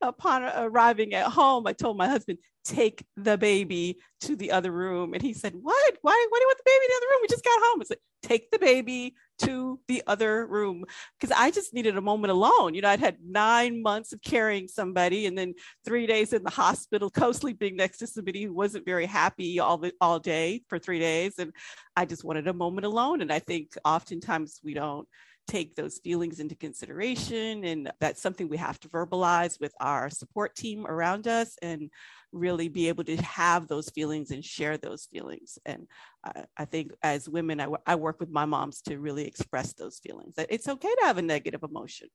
Upon 0.01 0.43
arriving 0.43 1.13
at 1.13 1.25
home, 1.25 1.67
I 1.67 1.73
told 1.73 1.97
my 1.97 2.07
husband, 2.07 2.37
take 2.65 3.05
the 3.15 3.37
baby 3.37 3.99
to 4.21 4.35
the 4.35 4.51
other 4.51 4.71
room. 4.71 5.13
And 5.13 5.21
he 5.21 5.33
said, 5.33 5.53
What? 5.53 5.97
Why, 6.01 6.27
why 6.29 6.37
do 6.37 6.41
you 6.41 6.47
want 6.47 6.57
the 6.57 6.63
baby 6.65 6.85
in 6.85 6.89
the 6.89 6.97
other 6.97 7.11
room? 7.11 7.19
We 7.21 7.27
just 7.27 7.43
got 7.43 7.61
home. 7.63 7.81
I 7.81 7.85
said, 7.85 7.97
Take 8.23 8.51
the 8.51 8.59
baby 8.59 9.15
to 9.39 9.79
the 9.87 10.03
other 10.07 10.47
room. 10.47 10.83
Because 11.19 11.35
I 11.37 11.51
just 11.51 11.73
needed 11.73 11.95
a 11.95 12.01
moment 12.01 12.31
alone. 12.31 12.73
You 12.73 12.81
know, 12.81 12.89
I'd 12.89 12.99
had 12.99 13.17
nine 13.23 13.81
months 13.81 14.13
of 14.13 14.21
carrying 14.21 14.67
somebody 14.67 15.27
and 15.27 15.37
then 15.37 15.53
three 15.85 16.07
days 16.07 16.33
in 16.33 16.43
the 16.43 16.49
hospital, 16.49 17.09
co 17.11 17.31
sleeping 17.31 17.75
next 17.75 17.99
to 17.99 18.07
somebody 18.07 18.43
who 18.43 18.53
wasn't 18.53 18.85
very 18.85 19.05
happy 19.05 19.59
all, 19.59 19.77
the, 19.77 19.93
all 20.01 20.19
day 20.19 20.63
for 20.67 20.79
three 20.79 20.99
days. 20.99 21.37
And 21.37 21.53
I 21.95 22.05
just 22.05 22.23
wanted 22.23 22.47
a 22.47 22.53
moment 22.53 22.85
alone. 22.85 23.21
And 23.21 23.31
I 23.31 23.39
think 23.39 23.77
oftentimes 23.85 24.59
we 24.63 24.73
don't 24.73 25.07
take 25.47 25.75
those 25.75 25.99
feelings 25.99 26.39
into 26.39 26.55
consideration. 26.55 27.63
And 27.63 27.91
that's 27.99 28.21
something 28.21 28.49
we 28.49 28.57
have 28.57 28.79
to 28.79 28.89
verbalize 28.89 29.59
with 29.59 29.73
our 29.79 30.09
support 30.09 30.55
team 30.55 30.87
around 30.87 31.27
us 31.27 31.55
and 31.61 31.91
really 32.35 32.67
be 32.67 32.89
able 32.89 33.03
to 33.05 33.15
have 33.17 33.67
those 33.67 33.89
feelings 33.89 34.31
and 34.31 34.43
share 34.43 34.77
those 34.77 35.07
feelings. 35.11 35.57
And 35.65 35.87
I, 36.23 36.45
I 36.57 36.65
think 36.65 36.91
as 37.01 37.29
women, 37.29 37.59
I, 37.59 37.67
I 37.85 37.95
work 37.95 38.19
with 38.19 38.29
my 38.29 38.45
moms 38.45 38.81
to 38.83 38.99
really 38.99 39.25
express 39.25 39.73
those 39.73 39.99
feelings 39.99 40.35
that 40.35 40.47
it's 40.49 40.67
okay 40.67 40.93
to 41.01 41.05
have 41.05 41.17
a 41.17 41.21
negative 41.21 41.63
emotion. 41.63 42.09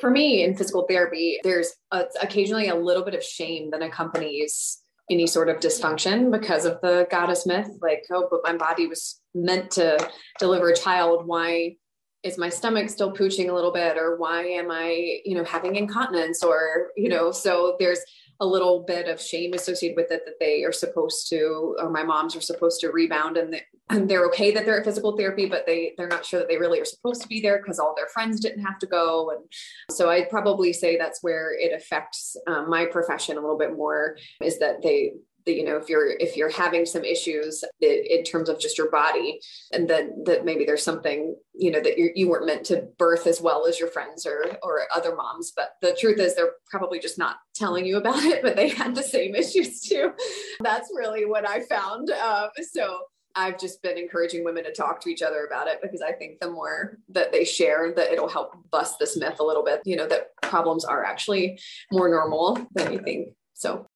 For 0.00 0.10
me 0.10 0.44
in 0.44 0.56
physical 0.56 0.86
therapy 0.88 1.40
there's 1.42 1.72
a, 1.90 2.04
occasionally 2.22 2.68
a 2.68 2.74
little 2.74 3.04
bit 3.04 3.14
of 3.14 3.22
shame 3.22 3.70
that 3.70 3.82
accompanies 3.82 4.82
any 5.10 5.26
sort 5.26 5.48
of 5.48 5.58
dysfunction 5.58 6.30
because 6.30 6.64
of 6.64 6.80
the 6.82 7.06
goddess 7.10 7.46
myth 7.46 7.68
like 7.80 8.04
oh 8.12 8.26
but 8.30 8.40
my 8.42 8.56
body 8.56 8.86
was 8.86 9.20
meant 9.34 9.70
to 9.72 9.96
deliver 10.38 10.68
a 10.68 10.76
child. 10.76 11.26
Why 11.26 11.76
is 12.22 12.38
my 12.38 12.48
stomach 12.48 12.90
still 12.90 13.12
pooching 13.12 13.48
a 13.48 13.52
little 13.52 13.72
bit? 13.72 13.96
Or 13.96 14.16
why 14.16 14.42
am 14.42 14.70
i 14.70 15.20
you 15.24 15.34
know 15.34 15.44
having 15.44 15.76
incontinence? 15.76 16.42
Or 16.42 16.90
you 16.96 17.08
know 17.08 17.30
so 17.30 17.76
there's 17.78 18.00
a 18.40 18.46
little 18.46 18.84
bit 18.86 19.08
of 19.08 19.20
shame 19.20 19.54
associated 19.54 19.96
with 19.96 20.10
it 20.10 20.22
that 20.26 20.38
they 20.40 20.64
are 20.64 20.72
supposed 20.72 21.28
to 21.28 21.76
or 21.78 21.90
my 21.90 22.02
moms 22.02 22.36
are 22.36 22.40
supposed 22.40 22.80
to 22.80 22.90
rebound 22.90 23.36
and, 23.36 23.52
they, 23.52 23.62
and 23.90 24.08
they're 24.08 24.26
okay 24.26 24.50
that 24.52 24.64
they're 24.64 24.78
at 24.78 24.84
physical 24.84 25.16
therapy 25.16 25.46
but 25.46 25.64
they 25.66 25.94
they're 25.96 26.08
not 26.08 26.24
sure 26.24 26.40
that 26.40 26.48
they 26.48 26.58
really 26.58 26.80
are 26.80 26.84
supposed 26.84 27.22
to 27.22 27.28
be 27.28 27.40
there 27.40 27.58
because 27.58 27.78
all 27.78 27.94
their 27.96 28.08
friends 28.08 28.40
didn't 28.40 28.64
have 28.64 28.78
to 28.78 28.86
go. 28.86 29.30
And 29.30 29.44
so 29.90 30.10
i'd 30.10 30.30
probably 30.30 30.72
say 30.72 30.96
that's 30.96 31.22
where 31.22 31.54
it 31.58 31.72
affects 31.72 32.36
um, 32.46 32.68
my 32.68 32.84
profession 32.86 33.36
a 33.36 33.40
little 33.40 33.58
bit 33.58 33.76
more 33.76 34.16
is 34.42 34.58
that 34.58 34.82
they 34.82 35.12
that 35.46 35.54
you 35.54 35.64
know 35.64 35.76
if 35.76 35.88
you're 35.88 36.10
if 36.18 36.36
you're 36.36 36.50
having 36.50 36.84
some 36.84 37.04
issues 37.04 37.64
in 37.80 38.24
terms 38.24 38.48
of 38.48 38.60
just 38.60 38.76
your 38.76 38.90
body 38.90 39.40
and 39.72 39.88
then 39.88 40.22
that 40.24 40.44
maybe 40.44 40.64
there's 40.64 40.82
something 40.82 41.34
you 41.54 41.70
know 41.70 41.80
that 41.80 41.96
you 41.96 42.10
you 42.14 42.28
weren't 42.28 42.46
meant 42.46 42.64
to 42.64 42.88
birth 42.98 43.26
as 43.26 43.40
well 43.40 43.66
as 43.66 43.78
your 43.78 43.88
friends 43.88 44.26
or 44.26 44.58
or 44.62 44.82
other 44.94 45.14
moms. 45.14 45.52
But 45.56 45.70
the 45.80 45.96
truth 45.98 46.18
is 46.18 46.34
they're 46.34 46.52
probably 46.70 46.98
just 46.98 47.18
not 47.18 47.36
telling 47.54 47.86
you 47.86 47.96
about 47.96 48.22
it 48.22 48.42
but 48.42 48.56
they 48.56 48.68
had 48.68 48.94
the 48.94 49.02
same 49.02 49.34
issues 49.34 49.80
too. 49.80 50.12
That's 50.60 50.90
really 50.94 51.24
what 51.24 51.48
i 51.48 51.60
found. 51.60 52.10
Um, 52.10 52.48
so 52.72 52.98
I've 53.36 53.58
just 53.58 53.82
been 53.82 53.98
encouraging 53.98 54.44
women 54.44 54.64
to 54.64 54.72
talk 54.72 55.00
to 55.02 55.10
each 55.10 55.20
other 55.20 55.44
about 55.44 55.68
it 55.68 55.80
because 55.82 56.00
I 56.00 56.12
think 56.12 56.40
the 56.40 56.50
more 56.50 56.98
that 57.10 57.32
they 57.32 57.44
share, 57.44 57.92
that 57.94 58.10
it'll 58.10 58.28
help 58.28 58.54
bust 58.70 58.98
this 58.98 59.16
myth 59.16 59.40
a 59.40 59.44
little 59.44 59.62
bit, 59.62 59.82
you 59.84 59.94
know, 59.94 60.06
that 60.08 60.28
problems 60.42 60.86
are 60.86 61.04
actually 61.04 61.60
more 61.92 62.08
normal 62.08 62.66
than 62.74 62.94
you 62.94 62.98
think. 63.00 63.28
So 63.52 63.86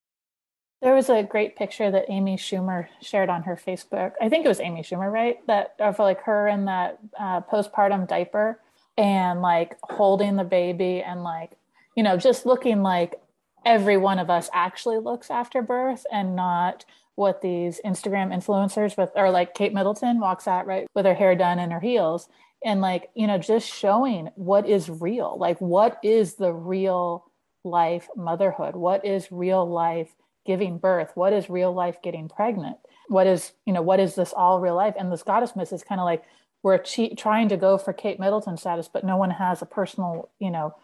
there 0.82 0.94
was 0.94 1.10
a 1.10 1.22
great 1.22 1.56
picture 1.56 1.90
that 1.90 2.06
Amy 2.08 2.36
Schumer 2.36 2.88
shared 3.02 3.28
on 3.28 3.42
her 3.42 3.56
Facebook. 3.56 4.12
I 4.20 4.28
think 4.28 4.44
it 4.44 4.48
was 4.48 4.60
Amy 4.60 4.82
Schumer, 4.82 5.12
right? 5.12 5.44
That 5.46 5.74
of 5.78 5.98
like 5.98 6.22
her 6.22 6.48
in 6.48 6.64
that 6.66 6.98
uh, 7.18 7.42
postpartum 7.42 8.08
diaper 8.08 8.60
and 8.96 9.42
like 9.42 9.76
holding 9.82 10.36
the 10.36 10.44
baby 10.44 11.02
and 11.02 11.22
like, 11.22 11.52
you 11.96 12.02
know, 12.02 12.16
just 12.16 12.46
looking 12.46 12.82
like 12.82 13.20
every 13.64 13.98
one 13.98 14.18
of 14.18 14.30
us 14.30 14.48
actually 14.54 14.98
looks 14.98 15.30
after 15.30 15.60
birth 15.60 16.06
and 16.10 16.34
not 16.34 16.84
what 17.14 17.42
these 17.42 17.80
Instagram 17.84 18.34
influencers 18.34 18.96
with, 18.96 19.10
or 19.14 19.30
like 19.30 19.52
Kate 19.52 19.74
Middleton 19.74 20.18
walks 20.18 20.48
out, 20.48 20.66
right, 20.66 20.86
with 20.94 21.04
her 21.04 21.14
hair 21.14 21.34
done 21.34 21.58
and 21.58 21.72
her 21.72 21.80
heels. 21.80 22.28
And 22.64 22.80
like, 22.80 23.10
you 23.14 23.26
know, 23.26 23.36
just 23.36 23.68
showing 23.68 24.30
what 24.34 24.66
is 24.66 24.88
real, 24.88 25.36
like 25.38 25.60
what 25.60 25.98
is 26.02 26.34
the 26.34 26.52
real 26.52 27.26
life 27.64 28.08
motherhood? 28.16 28.76
What 28.76 29.04
is 29.04 29.30
real 29.30 29.68
life 29.68 30.14
giving 30.50 30.78
birth? 30.78 31.12
What 31.14 31.32
is 31.32 31.48
real 31.48 31.72
life 31.72 32.02
getting 32.02 32.28
pregnant? 32.28 32.76
What 33.06 33.28
is, 33.28 33.52
you 33.66 33.72
know, 33.72 33.82
what 33.82 34.00
is 34.00 34.16
this 34.16 34.32
all 34.32 34.58
real 34.58 34.74
life? 34.74 34.94
And 34.98 35.12
this 35.12 35.22
goddess 35.22 35.54
myth 35.54 35.72
is 35.72 35.84
kind 35.84 36.00
of 36.00 36.04
like 36.04 36.24
we're 36.64 36.78
che- 36.78 37.14
trying 37.14 37.48
to 37.50 37.56
go 37.56 37.78
for 37.78 37.92
Kate 37.92 38.18
Middleton 38.18 38.56
status, 38.56 38.88
but 38.92 39.04
no 39.04 39.16
one 39.16 39.30
has 39.30 39.62
a 39.62 39.66
personal, 39.66 40.28
you 40.40 40.50
know, 40.50 40.74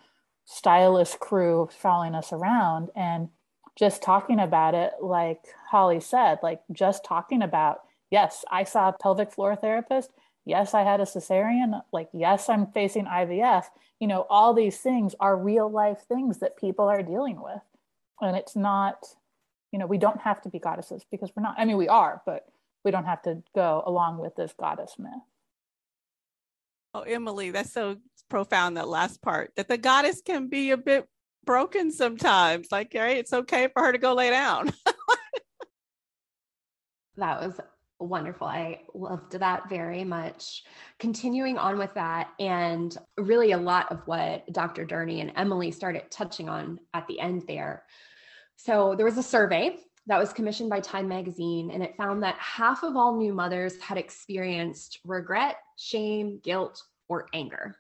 stylist 0.45 1.19
crew 1.19 1.69
following 1.77 2.15
us 2.15 2.33
around. 2.33 2.91
And 2.95 3.31
just 3.75 4.05
talking 4.05 4.39
about 4.39 4.77
it, 4.77 4.93
like 5.03 5.43
Holly 5.69 5.99
said, 5.99 6.39
like 6.45 6.63
just 6.71 7.05
talking 7.05 7.43
about, 7.43 7.81
yes, 8.09 8.45
I 8.49 8.63
saw 8.63 8.91
a 8.91 8.97
pelvic 9.03 9.33
floor 9.33 9.57
therapist. 9.57 10.13
Yes, 10.45 10.75
I 10.75 10.83
had 10.83 11.01
a 11.01 11.07
cesarean. 11.07 11.83
Like, 11.93 12.09
yes, 12.13 12.49
I'm 12.49 12.69
facing 12.69 13.07
IVF. 13.07 13.65
You 13.99 14.07
know, 14.07 14.27
all 14.31 14.55
these 14.55 14.79
things 14.79 15.17
are 15.19 15.37
real 15.37 15.69
life 15.69 16.05
things 16.07 16.39
that 16.39 16.57
people 16.57 16.85
are 16.85 17.03
dealing 17.03 17.43
with. 17.43 17.63
And 18.21 18.37
it's 18.37 18.55
not, 18.55 19.17
you 19.73 19.79
know, 19.79 19.87
we 19.87 19.99
don't 19.99 20.21
have 20.21 20.41
to 20.43 20.49
be 20.49 20.59
goddesses 20.59 21.05
because 21.11 21.31
we're 21.37 21.43
not. 21.43 21.55
I 21.59 21.65
mean, 21.65 21.77
we 21.77 21.89
are, 21.89 22.23
but 22.27 22.47
we 22.85 22.91
don't 22.91 23.05
have 23.05 23.23
to 23.23 23.43
go 23.55 23.83
along 23.87 24.19
with 24.19 24.37
this 24.37 24.55
goddess 24.59 24.95
myth. 24.99 25.13
Oh, 26.95 27.03
Emily, 27.03 27.51
that's 27.51 27.73
so 27.73 27.97
profound, 28.31 28.77
that 28.77 28.89
last 28.89 29.21
part, 29.21 29.53
that 29.57 29.69
the 29.69 29.77
goddess 29.77 30.23
can 30.25 30.49
be 30.49 30.71
a 30.71 30.77
bit 30.77 31.07
broken 31.45 31.91
sometimes. 31.91 32.69
Like, 32.71 32.93
right, 32.95 33.19
it's 33.19 33.33
okay 33.33 33.69
for 33.73 33.83
her 33.83 33.93
to 33.93 33.99
go 33.99 34.15
lay 34.15 34.31
down. 34.31 34.73
that 37.17 37.41
was 37.41 37.61
wonderful. 37.99 38.47
I 38.47 38.83
loved 38.95 39.33
that 39.33 39.69
very 39.69 40.05
much. 40.05 40.65
Continuing 40.99 41.59
on 41.59 41.79
with 41.79 41.93
that, 41.95 42.31
and 42.39 42.97
really 43.17 43.53
a 43.53 43.59
lot 43.59 43.91
of 43.91 44.01
what 44.07 44.51
Dr. 44.53 44.87
Durney 44.87 45.21
and 45.21 45.33
Emily 45.37 45.71
started 45.71 46.11
touching 46.11 46.49
on 46.49 46.79
at 46.95 47.07
the 47.09 47.21
end 47.21 47.45
there. 47.49 47.85
So, 48.57 48.95
there 48.97 49.07
was 49.07 49.19
a 49.19 49.23
survey 49.23 49.79
that 50.07 50.19
was 50.19 50.33
commissioned 50.33 50.71
by 50.71 50.81
Time 50.81 51.09
Magazine, 51.09 51.71
and 51.71 51.83
it 51.83 51.97
found 51.97 52.23
that 52.23 52.37
half 52.39 52.83
of 52.83 52.97
all 52.97 53.17
new 53.17 53.35
mothers 53.35 53.81
had 53.81 53.99
experienced 53.99 55.01
regret, 55.05 55.57
shame, 55.77 56.41
guilt, 56.43 56.83
or 57.09 57.27
anger. 57.35 57.77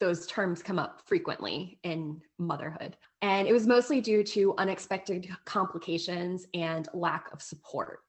Those 0.00 0.26
terms 0.26 0.62
come 0.62 0.78
up 0.78 1.02
frequently 1.06 1.78
in 1.82 2.20
motherhood. 2.38 2.96
And 3.22 3.48
it 3.48 3.52
was 3.52 3.66
mostly 3.66 4.00
due 4.00 4.22
to 4.24 4.54
unexpected 4.58 5.28
complications 5.44 6.46
and 6.54 6.88
lack 6.94 7.32
of 7.32 7.42
support. 7.42 8.00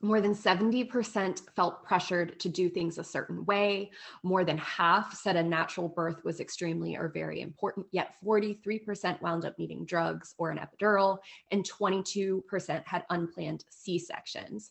More 0.00 0.20
than 0.20 0.34
70% 0.34 1.50
felt 1.56 1.82
pressured 1.82 2.38
to 2.40 2.48
do 2.48 2.68
things 2.68 2.98
a 2.98 3.04
certain 3.04 3.44
way. 3.46 3.90
More 4.22 4.44
than 4.44 4.58
half 4.58 5.12
said 5.12 5.34
a 5.34 5.42
natural 5.42 5.88
birth 5.88 6.24
was 6.24 6.38
extremely 6.38 6.96
or 6.96 7.08
very 7.08 7.40
important, 7.40 7.86
yet 7.90 8.14
43% 8.24 9.20
wound 9.20 9.44
up 9.44 9.58
needing 9.58 9.84
drugs 9.84 10.36
or 10.38 10.50
an 10.50 10.58
epidural, 10.58 11.18
and 11.50 11.68
22% 11.68 12.86
had 12.86 13.06
unplanned 13.10 13.64
C 13.70 13.98
sections. 13.98 14.70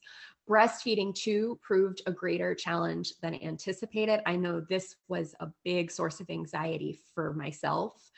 Breastfeeding 0.49 1.13
too 1.13 1.59
proved 1.61 2.01
a 2.05 2.11
greater 2.11 2.55
challenge 2.55 3.11
than 3.21 3.35
anticipated. 3.43 4.21
I 4.25 4.37
know 4.37 4.61
this 4.61 4.95
was 5.09 5.35
a 5.41 5.49
big 5.65 5.91
source 5.91 6.21
of 6.21 6.29
anxiety 6.29 7.01
for 7.13 7.33
myself 7.33 8.11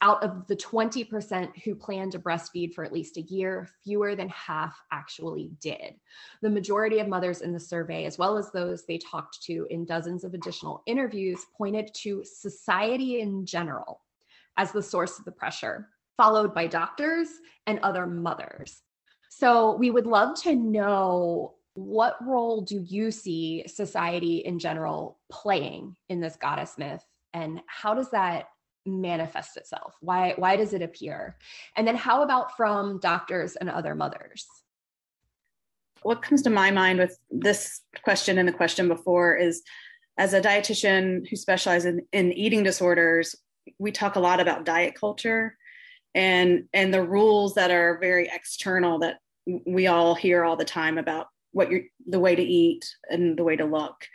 out 0.00 0.22
of 0.22 0.46
the 0.46 0.56
20% 0.56 1.50
who 1.64 1.74
plan 1.74 2.10
to 2.10 2.18
breastfeed 2.18 2.72
for 2.72 2.84
at 2.84 2.92
least 2.92 3.16
a 3.16 3.22
year, 3.22 3.68
fewer 3.82 4.14
than 4.14 4.28
half 4.28 4.80
actually 4.92 5.50
did. 5.60 5.94
The 6.42 6.50
majority 6.50 7.00
of 7.00 7.08
mothers 7.08 7.40
in 7.40 7.52
the 7.52 7.60
survey, 7.60 8.04
as 8.04 8.18
well 8.18 8.38
as 8.38 8.50
those 8.50 8.86
they 8.86 8.98
talked 8.98 9.42
to 9.44 9.66
in 9.70 9.84
dozens 9.84 10.24
of 10.24 10.34
additional 10.34 10.82
interviews, 10.86 11.44
pointed 11.56 11.92
to 12.02 12.22
society 12.24 13.20
in 13.20 13.44
general 13.44 14.00
as 14.56 14.72
the 14.72 14.82
source 14.82 15.18
of 15.18 15.24
the 15.24 15.32
pressure, 15.32 15.88
followed 16.16 16.54
by 16.54 16.66
doctors 16.66 17.28
and 17.66 17.80
other 17.80 18.06
mothers. 18.06 18.82
So, 19.30 19.76
we 19.76 19.90
would 19.90 20.06
love 20.06 20.40
to 20.42 20.54
know 20.54 21.54
what 21.74 22.16
role 22.26 22.60
do 22.60 22.80
you 22.80 23.10
see 23.10 23.64
society 23.66 24.38
in 24.38 24.58
general 24.58 25.18
playing 25.30 25.96
in 26.08 26.20
this 26.20 26.34
goddess 26.34 26.76
myth? 26.76 27.04
And 27.34 27.60
how 27.68 27.94
does 27.94 28.10
that 28.10 28.48
manifest 28.88 29.56
itself? 29.56 29.94
Why 30.00 30.34
why 30.36 30.56
does 30.56 30.72
it 30.72 30.82
appear? 30.82 31.36
And 31.76 31.86
then 31.86 31.96
how 31.96 32.22
about 32.22 32.56
from 32.56 32.98
doctors 33.00 33.56
and 33.56 33.70
other 33.70 33.94
mothers? 33.94 34.46
What 36.02 36.22
comes 36.22 36.42
to 36.42 36.50
my 36.50 36.70
mind 36.70 36.98
with 36.98 37.18
this 37.30 37.80
question 38.02 38.38
and 38.38 38.48
the 38.48 38.52
question 38.52 38.88
before 38.88 39.36
is 39.36 39.62
as 40.16 40.32
a 40.34 40.40
dietitian 40.40 41.28
who 41.28 41.36
specializes 41.36 41.86
in, 41.86 42.02
in 42.12 42.32
eating 42.32 42.62
disorders, 42.62 43.36
we 43.78 43.92
talk 43.92 44.16
a 44.16 44.20
lot 44.20 44.40
about 44.40 44.64
diet 44.64 44.94
culture 44.94 45.56
and 46.14 46.64
and 46.72 46.92
the 46.92 47.02
rules 47.02 47.54
that 47.54 47.70
are 47.70 47.98
very 48.00 48.28
external 48.32 48.98
that 48.98 49.18
we 49.66 49.86
all 49.86 50.14
hear 50.14 50.44
all 50.44 50.56
the 50.56 50.64
time 50.64 50.98
about 50.98 51.28
what 51.52 51.70
you're 51.70 51.82
the 52.06 52.20
way 52.20 52.34
to 52.34 52.42
eat 52.42 52.84
and 53.10 53.38
the 53.38 53.44
way 53.44 53.56
to 53.56 53.64
look 53.64 54.06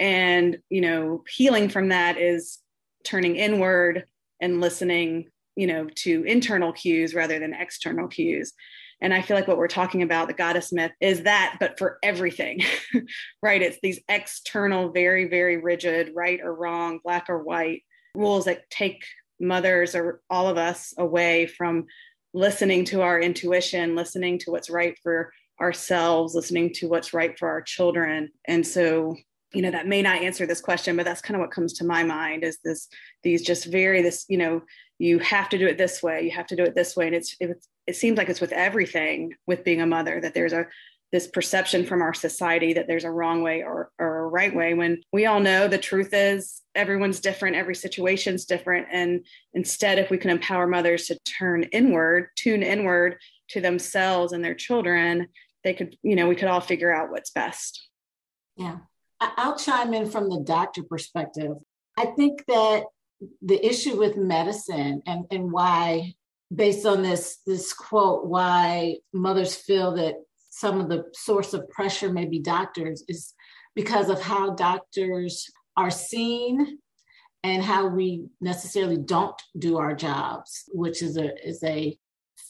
and 0.00 0.58
you 0.70 0.80
know 0.80 1.22
healing 1.28 1.68
from 1.68 1.88
that 1.88 2.18
is 2.18 2.58
turning 3.04 3.36
inward 3.36 4.04
and 4.40 4.60
listening 4.60 5.26
you 5.56 5.66
know 5.66 5.88
to 5.94 6.24
internal 6.24 6.72
cues 6.72 7.14
rather 7.14 7.38
than 7.38 7.54
external 7.54 8.08
cues. 8.08 8.52
And 9.00 9.12
i 9.12 9.20
feel 9.20 9.36
like 9.36 9.48
what 9.48 9.58
we're 9.58 9.68
talking 9.68 10.02
about 10.02 10.28
the 10.28 10.34
goddess 10.34 10.72
myth 10.72 10.92
is 11.00 11.22
that 11.22 11.56
but 11.60 11.78
for 11.78 11.98
everything 12.02 12.60
right? 13.42 13.62
It's 13.62 13.78
these 13.82 14.00
external 14.08 14.90
very 14.90 15.26
very 15.28 15.58
rigid 15.58 16.12
right 16.14 16.40
or 16.42 16.54
wrong 16.54 17.00
black 17.04 17.26
or 17.28 17.42
white 17.42 17.82
rules 18.14 18.46
that 18.46 18.68
take 18.70 19.04
mothers 19.40 19.94
or 19.94 20.20
all 20.30 20.48
of 20.48 20.56
us 20.56 20.94
away 20.96 21.46
from 21.46 21.86
listening 22.32 22.84
to 22.84 23.02
our 23.02 23.20
intuition 23.20 23.94
listening 23.94 24.38
to 24.38 24.50
what's 24.50 24.70
right 24.70 24.96
for 25.02 25.32
ourselves 25.60 26.34
listening 26.34 26.72
to 26.72 26.88
what's 26.88 27.14
right 27.14 27.38
for 27.38 27.48
our 27.48 27.62
children. 27.62 28.30
And 28.46 28.66
so 28.66 29.16
you 29.54 29.62
know 29.62 29.70
that 29.70 29.86
may 29.86 30.02
not 30.02 30.22
answer 30.22 30.46
this 30.46 30.60
question 30.60 30.96
but 30.96 31.04
that's 31.04 31.20
kind 31.20 31.36
of 31.36 31.40
what 31.40 31.50
comes 31.50 31.72
to 31.72 31.84
my 31.84 32.02
mind 32.02 32.44
is 32.44 32.58
this 32.64 32.88
these 33.22 33.42
just 33.42 33.66
very 33.66 34.02
this 34.02 34.24
you 34.28 34.36
know 34.36 34.62
you 34.98 35.18
have 35.18 35.48
to 35.48 35.58
do 35.58 35.66
it 35.66 35.78
this 35.78 36.02
way 36.02 36.22
you 36.22 36.30
have 36.30 36.46
to 36.46 36.56
do 36.56 36.64
it 36.64 36.74
this 36.74 36.96
way. 36.96 37.06
And 37.06 37.14
it's 37.14 37.36
it, 37.40 37.64
it 37.86 37.96
seems 37.96 38.16
like 38.16 38.28
it's 38.28 38.40
with 38.40 38.52
everything 38.52 39.34
with 39.46 39.64
being 39.64 39.80
a 39.80 39.86
mother 39.86 40.20
that 40.20 40.34
there's 40.34 40.52
a 40.52 40.66
this 41.12 41.26
perception 41.28 41.84
from 41.86 42.02
our 42.02 42.14
society 42.14 42.72
that 42.72 42.88
there's 42.88 43.04
a 43.04 43.10
wrong 43.10 43.42
way 43.42 43.62
or, 43.62 43.90
or 44.00 44.18
a 44.20 44.26
right 44.26 44.52
way 44.52 44.74
when 44.74 45.00
we 45.12 45.26
all 45.26 45.38
know 45.38 45.68
the 45.68 45.78
truth 45.78 46.08
is 46.12 46.62
everyone's 46.74 47.20
different 47.20 47.56
every 47.56 47.74
situation's 47.74 48.46
different. 48.46 48.88
And 48.90 49.24
instead 49.52 49.98
if 49.98 50.10
we 50.10 50.18
can 50.18 50.30
empower 50.30 50.66
mothers 50.66 51.06
to 51.06 51.18
turn 51.20 51.64
inward 51.64 52.28
tune 52.36 52.62
inward 52.62 53.18
to 53.50 53.60
themselves 53.60 54.32
and 54.32 54.44
their 54.44 54.54
children 54.54 55.28
they 55.62 55.74
could 55.74 55.96
you 56.02 56.16
know 56.16 56.28
we 56.28 56.36
could 56.36 56.48
all 56.48 56.60
figure 56.60 56.94
out 56.94 57.10
what's 57.10 57.30
best. 57.30 57.88
Yeah 58.56 58.78
I'll 59.20 59.56
chime 59.56 59.94
in 59.94 60.10
from 60.10 60.28
the 60.28 60.40
doctor 60.40 60.82
perspective. 60.82 61.52
I 61.96 62.06
think 62.06 62.44
that 62.46 62.84
the 63.42 63.64
issue 63.64 63.96
with 63.96 64.16
medicine 64.16 65.02
and, 65.06 65.24
and 65.30 65.50
why, 65.50 66.14
based 66.54 66.84
on 66.84 67.02
this, 67.02 67.38
this 67.46 67.72
quote, 67.72 68.26
why 68.26 68.96
mothers 69.12 69.54
feel 69.54 69.94
that 69.94 70.16
some 70.50 70.80
of 70.80 70.88
the 70.88 71.04
source 71.14 71.54
of 71.54 71.68
pressure 71.68 72.12
may 72.12 72.26
be 72.26 72.38
doctors 72.38 73.02
is 73.08 73.34
because 73.74 74.08
of 74.08 74.20
how 74.20 74.50
doctors 74.50 75.50
are 75.76 75.90
seen 75.90 76.78
and 77.42 77.62
how 77.62 77.86
we 77.86 78.24
necessarily 78.40 78.96
don't 78.96 79.40
do 79.58 79.76
our 79.78 79.94
jobs, 79.94 80.64
which 80.72 81.02
is 81.02 81.16
a 81.16 81.34
is 81.46 81.62
a 81.62 81.98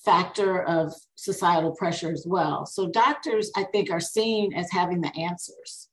factor 0.05 0.62
of 0.62 0.94
societal 1.14 1.74
pressure 1.74 2.12
as 2.12 2.24
well. 2.27 2.66
So 2.66 2.88
doctors, 2.90 3.50
I 3.57 3.64
think, 3.64 3.90
are 3.90 4.00
seen 4.00 4.53
as 4.53 4.70
having 4.70 5.00
the 5.00 5.14
answers. 5.16 5.88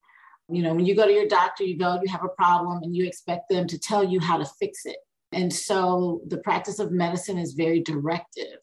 You 0.51 0.63
know, 0.63 0.73
when 0.73 0.85
you 0.85 0.95
go 0.95 1.05
to 1.05 1.13
your 1.13 1.27
doctor, 1.27 1.63
you 1.63 1.77
go, 1.77 1.99
you 2.03 2.11
have 2.11 2.23
a 2.23 2.29
problem, 2.29 2.83
and 2.83 2.95
you 2.95 3.05
expect 3.05 3.49
them 3.49 3.67
to 3.67 3.79
tell 3.79 4.03
you 4.03 4.19
how 4.19 4.37
to 4.37 4.45
fix 4.59 4.85
it. 4.85 4.97
And 5.31 5.51
so 5.51 6.21
the 6.27 6.39
practice 6.39 6.79
of 6.79 6.91
medicine 6.91 7.37
is 7.37 7.53
very 7.53 7.79
directive, 7.81 8.59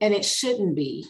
and 0.00 0.12
it 0.12 0.24
shouldn't 0.24 0.76
be. 0.76 1.06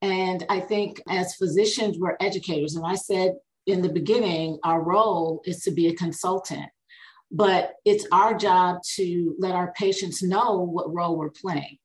And 0.00 0.46
I 0.48 0.60
think 0.60 1.02
as 1.08 1.34
physicians, 1.34 1.98
we're 1.98 2.16
educators. 2.20 2.76
And 2.76 2.86
I 2.86 2.94
said 2.94 3.32
in 3.66 3.82
the 3.82 3.88
beginning, 3.88 4.58
our 4.64 4.82
role 4.82 5.42
is 5.44 5.62
to 5.64 5.72
be 5.72 5.88
a 5.88 5.94
consultant, 5.94 6.70
but 7.30 7.74
it's 7.84 8.06
our 8.12 8.34
job 8.34 8.78
to 8.96 9.34
let 9.38 9.54
our 9.54 9.72
patients 9.72 10.22
know 10.22 10.60
what 10.60 10.94
role 10.94 11.16
we're 11.16 11.30
playing. 11.30 11.76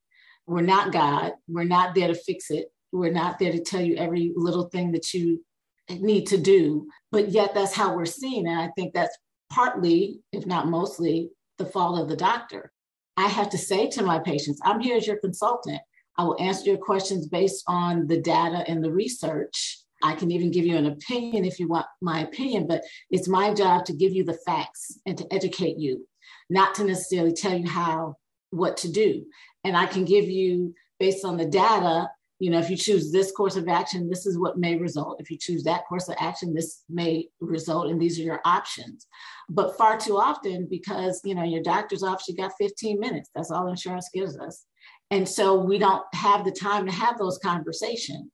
We're 0.45 0.61
not 0.61 0.93
God, 0.93 1.33
we're 1.47 1.63
not 1.63 1.95
there 1.95 2.07
to 2.07 2.15
fix 2.15 2.51
it. 2.51 2.67
We're 2.91 3.11
not 3.11 3.39
there 3.39 3.51
to 3.51 3.59
tell 3.59 3.81
you 3.81 3.95
every 3.95 4.31
little 4.35 4.69
thing 4.69 4.91
that 4.91 5.13
you 5.13 5.43
need 5.89 6.27
to 6.27 6.37
do, 6.37 6.87
but 7.11 7.29
yet 7.29 7.53
that's 7.53 7.73
how 7.73 7.95
we're 7.95 8.05
seen. 8.05 8.47
And 8.47 8.59
I 8.59 8.69
think 8.75 8.93
that's 8.93 9.17
partly, 9.51 10.21
if 10.31 10.45
not 10.45 10.67
mostly, 10.67 11.29
the 11.57 11.65
fault 11.65 11.99
of 11.99 12.09
the 12.09 12.15
doctor. 12.15 12.71
I 13.17 13.27
have 13.27 13.49
to 13.51 13.57
say 13.57 13.89
to 13.89 14.03
my 14.03 14.19
patients, 14.19 14.59
I'm 14.63 14.79
here 14.79 14.97
as 14.97 15.05
your 15.05 15.17
consultant. 15.17 15.79
I 16.17 16.23
will 16.23 16.39
answer 16.39 16.65
your 16.65 16.77
questions 16.77 17.27
based 17.27 17.63
on 17.67 18.07
the 18.07 18.19
data 18.19 18.63
and 18.67 18.83
the 18.83 18.91
research. 18.91 19.79
I 20.03 20.15
can 20.15 20.31
even 20.31 20.51
give 20.51 20.65
you 20.65 20.77
an 20.77 20.87
opinion 20.87 21.45
if 21.45 21.59
you 21.59 21.67
want 21.67 21.85
my 22.01 22.21
opinion, 22.21 22.67
but 22.67 22.83
it's 23.09 23.27
my 23.27 23.53
job 23.53 23.85
to 23.85 23.93
give 23.93 24.11
you 24.11 24.23
the 24.23 24.37
facts 24.45 24.99
and 25.05 25.17
to 25.17 25.27
educate 25.31 25.77
you, 25.77 26.07
not 26.49 26.75
to 26.75 26.83
necessarily 26.83 27.33
tell 27.33 27.57
you 27.57 27.69
how, 27.69 28.15
what 28.49 28.77
to 28.77 28.91
do. 28.91 29.25
And 29.63 29.77
I 29.77 29.85
can 29.85 30.05
give 30.05 30.25
you, 30.25 30.73
based 30.99 31.23
on 31.23 31.37
the 31.37 31.45
data, 31.45 32.09
you 32.39 32.49
know, 32.49 32.59
if 32.59 32.69
you 32.69 32.77
choose 32.77 33.11
this 33.11 33.31
course 33.31 33.55
of 33.55 33.67
action, 33.67 34.09
this 34.09 34.25
is 34.25 34.37
what 34.37 34.57
may 34.57 34.75
result. 34.75 35.21
If 35.21 35.29
you 35.31 35.37
choose 35.37 35.63
that 35.63 35.85
course 35.87 36.09
of 36.09 36.15
action, 36.19 36.53
this 36.53 36.83
may 36.89 37.27
result, 37.39 37.87
and 37.87 38.01
these 38.01 38.19
are 38.19 38.23
your 38.23 38.41
options. 38.45 39.07
But 39.49 39.77
far 39.77 39.97
too 39.97 40.17
often, 40.17 40.67
because 40.69 41.21
you 41.23 41.35
know 41.35 41.43
your 41.43 41.63
doctor's 41.63 42.03
office, 42.03 42.27
you 42.27 42.35
got 42.35 42.53
15 42.59 42.99
minutes. 42.99 43.29
That's 43.33 43.51
all 43.51 43.67
insurance 43.67 44.09
gives 44.13 44.37
us, 44.37 44.65
and 45.11 45.27
so 45.27 45.55
we 45.55 45.77
don't 45.77 46.03
have 46.13 46.43
the 46.43 46.51
time 46.51 46.85
to 46.85 46.91
have 46.91 47.17
those 47.17 47.37
conversations. 47.37 48.31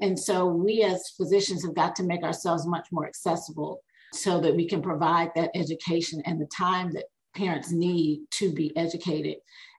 And 0.00 0.18
so 0.18 0.46
we 0.46 0.82
as 0.82 1.12
physicians 1.16 1.64
have 1.64 1.74
got 1.74 1.94
to 1.96 2.02
make 2.02 2.24
ourselves 2.24 2.66
much 2.66 2.88
more 2.90 3.06
accessible 3.06 3.80
so 4.12 4.40
that 4.40 4.54
we 4.54 4.66
can 4.66 4.82
provide 4.82 5.30
that 5.34 5.50
education 5.54 6.22
and 6.24 6.40
the 6.40 6.46
time 6.46 6.92
that 6.92 7.04
parents 7.36 7.72
need 7.72 8.22
to 8.32 8.52
be 8.52 8.76
educated. 8.76 9.36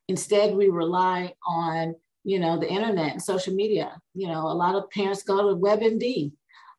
Instead, 0.08 0.56
we 0.56 0.70
rely 0.70 1.34
on 1.46 1.96
you 2.26 2.40
know, 2.40 2.60
the 2.60 2.68
internet 2.68 3.12
and 3.12 3.22
social 3.22 3.54
media. 3.54 3.96
You 4.16 4.28
know, 4.28 4.42
a 4.42 4.54
lot 4.54 4.76
of 4.76 4.90
parents 4.90 5.24
go 5.24 5.50
to 5.50 5.56
WebMD 5.56 6.32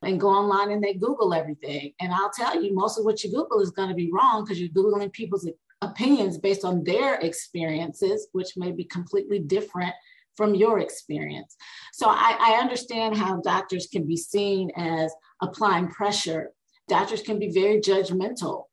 and 0.02 0.20
go 0.20 0.28
online 0.28 0.72
and 0.72 0.82
they 0.82 0.94
Google 0.94 1.32
everything. 1.32 1.92
And 2.00 2.12
I'll 2.12 2.30
tell 2.30 2.60
you, 2.60 2.74
most 2.74 2.98
of 2.98 3.04
what 3.04 3.22
you 3.22 3.30
Google 3.30 3.60
is 3.60 3.70
going 3.70 3.88
to 3.88 3.94
be 3.94 4.10
wrong 4.12 4.44
because 4.44 4.60
you're 4.60 4.68
Googling 4.70 5.12
people's 5.12 5.48
opinions 5.80 6.36
based 6.36 6.64
on 6.64 6.82
their 6.82 7.14
experiences, 7.20 8.28
which 8.32 8.56
may 8.56 8.72
be 8.72 8.84
completely 8.84 9.38
different 9.38 9.94
from 10.36 10.54
your 10.54 10.80
experience. 10.80 11.56
So 11.92 12.08
I, 12.08 12.36
I 12.38 12.60
understand 12.60 13.16
how 13.16 13.40
doctors 13.40 13.86
can 13.90 14.06
be 14.06 14.16
seen 14.16 14.70
as 14.76 15.14
applying 15.40 15.88
pressure. 15.88 16.50
Doctors 16.88 17.22
can 17.22 17.38
be 17.38 17.52
very 17.52 17.80
judgmental 17.80 18.64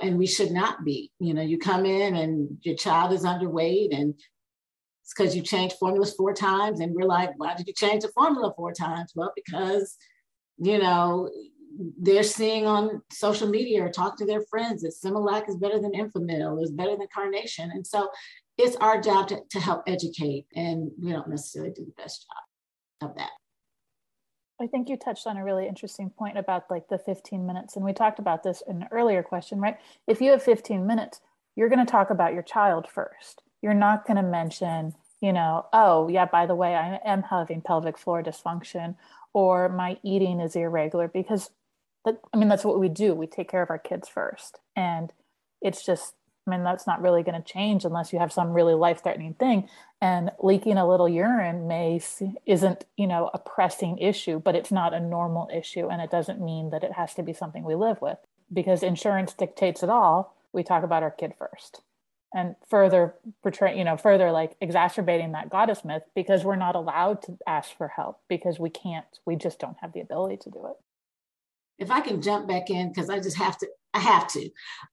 and 0.00 0.18
we 0.18 0.26
should 0.26 0.50
not 0.50 0.84
be. 0.84 1.12
You 1.20 1.34
know, 1.34 1.42
you 1.42 1.58
come 1.58 1.84
in 1.84 2.16
and 2.16 2.58
your 2.62 2.74
child 2.74 3.12
is 3.12 3.24
underweight 3.24 3.94
and 3.94 4.14
it's 5.12 5.20
because 5.20 5.36
you 5.36 5.42
changed 5.42 5.76
formulas 5.78 6.14
four 6.14 6.32
times. 6.32 6.80
And 6.80 6.94
we're 6.94 7.06
like, 7.06 7.32
why 7.36 7.54
did 7.54 7.66
you 7.66 7.74
change 7.74 8.02
the 8.02 8.08
formula 8.08 8.52
four 8.56 8.72
times? 8.72 9.12
Well, 9.14 9.32
because, 9.34 9.96
you 10.58 10.78
know, 10.78 11.30
they're 11.98 12.22
seeing 12.22 12.66
on 12.66 13.02
social 13.10 13.48
media 13.48 13.84
or 13.84 13.90
talk 13.90 14.16
to 14.18 14.26
their 14.26 14.42
friends 14.42 14.82
that 14.82 14.94
Similac 14.94 15.48
is 15.48 15.56
better 15.56 15.78
than 15.78 15.92
Enfamil, 15.92 16.62
is 16.62 16.70
better 16.70 16.96
than 16.96 17.06
Carnation. 17.14 17.70
And 17.72 17.86
so 17.86 18.08
it's 18.58 18.76
our 18.76 19.00
job 19.00 19.28
to, 19.28 19.40
to 19.50 19.60
help 19.60 19.82
educate, 19.86 20.46
and 20.54 20.90
we 21.00 21.12
don't 21.12 21.28
necessarily 21.28 21.72
do 21.72 21.84
the 21.84 22.02
best 22.02 22.26
job 23.00 23.10
of 23.10 23.16
that. 23.16 23.30
I 24.60 24.66
think 24.66 24.88
you 24.88 24.96
touched 24.96 25.26
on 25.26 25.38
a 25.38 25.44
really 25.44 25.66
interesting 25.66 26.10
point 26.10 26.38
about 26.38 26.70
like 26.70 26.88
the 26.88 26.98
15 26.98 27.46
minutes. 27.46 27.76
And 27.76 27.84
we 27.84 27.92
talked 27.92 28.18
about 28.18 28.42
this 28.42 28.62
in 28.68 28.82
an 28.82 28.88
earlier 28.92 29.22
question, 29.22 29.58
right? 29.58 29.76
If 30.06 30.20
you 30.20 30.30
have 30.30 30.42
15 30.42 30.86
minutes, 30.86 31.20
you're 31.56 31.68
going 31.68 31.84
to 31.84 31.90
talk 31.90 32.10
about 32.10 32.34
your 32.34 32.42
child 32.42 32.86
first 32.88 33.42
you're 33.62 33.74
not 33.74 34.06
going 34.06 34.16
to 34.16 34.22
mention, 34.22 34.92
you 35.22 35.32
know, 35.32 35.66
oh, 35.72 36.08
yeah, 36.08 36.26
by 36.26 36.46
the 36.46 36.56
way, 36.56 36.74
I 36.74 36.98
am 37.04 37.22
having 37.22 37.62
pelvic 37.62 37.96
floor 37.96 38.22
dysfunction 38.24 38.96
or 39.32 39.68
my 39.68 39.96
eating 40.02 40.40
is 40.40 40.56
irregular 40.56 41.06
because 41.06 41.50
that, 42.04 42.20
I 42.34 42.36
mean, 42.36 42.48
that's 42.48 42.64
what 42.64 42.80
we 42.80 42.88
do. 42.88 43.14
We 43.14 43.28
take 43.28 43.48
care 43.48 43.62
of 43.62 43.70
our 43.70 43.78
kids 43.78 44.08
first. 44.08 44.58
And 44.74 45.12
it's 45.62 45.86
just, 45.86 46.14
I 46.44 46.50
mean, 46.50 46.64
that's 46.64 46.88
not 46.88 47.00
really 47.00 47.22
going 47.22 47.40
to 47.40 47.52
change 47.52 47.84
unless 47.84 48.12
you 48.12 48.18
have 48.18 48.32
some 48.32 48.52
really 48.52 48.74
life 48.74 49.04
threatening 49.04 49.34
thing. 49.34 49.68
And 50.00 50.32
leaking 50.42 50.76
a 50.76 50.88
little 50.88 51.08
urine 51.08 51.68
may 51.68 52.00
isn't, 52.44 52.84
you 52.96 53.06
know, 53.06 53.30
a 53.32 53.38
pressing 53.38 53.98
issue, 53.98 54.40
but 54.40 54.56
it's 54.56 54.72
not 54.72 54.92
a 54.92 54.98
normal 54.98 55.48
issue. 55.54 55.88
And 55.88 56.02
it 56.02 56.10
doesn't 56.10 56.44
mean 56.44 56.70
that 56.70 56.82
it 56.82 56.94
has 56.94 57.14
to 57.14 57.22
be 57.22 57.32
something 57.32 57.62
we 57.62 57.76
live 57.76 58.02
with 58.02 58.18
because 58.52 58.82
insurance 58.82 59.32
dictates 59.34 59.84
it 59.84 59.88
all. 59.88 60.36
We 60.52 60.64
talk 60.64 60.82
about 60.82 61.04
our 61.04 61.12
kid 61.12 61.34
first 61.38 61.80
and 62.34 62.56
further 62.68 63.14
portray 63.42 63.76
you 63.76 63.84
know 63.84 63.96
further 63.96 64.30
like 64.30 64.56
exacerbating 64.60 65.32
that 65.32 65.50
goddess 65.50 65.84
myth 65.84 66.02
because 66.14 66.44
we're 66.44 66.56
not 66.56 66.74
allowed 66.74 67.22
to 67.22 67.36
ask 67.46 67.76
for 67.76 67.88
help 67.88 68.20
because 68.28 68.58
we 68.58 68.70
can't 68.70 69.06
we 69.26 69.36
just 69.36 69.58
don't 69.58 69.76
have 69.80 69.92
the 69.92 70.00
ability 70.00 70.36
to 70.36 70.50
do 70.50 70.66
it. 70.66 70.76
If 71.78 71.90
i 71.90 72.00
can 72.00 72.22
jump 72.22 72.48
back 72.48 72.70
in 72.70 72.88
because 72.88 73.10
i 73.10 73.18
just 73.18 73.36
have 73.36 73.58
to 73.58 73.68
i 73.94 73.98
have 73.98 74.28
to. 74.28 74.48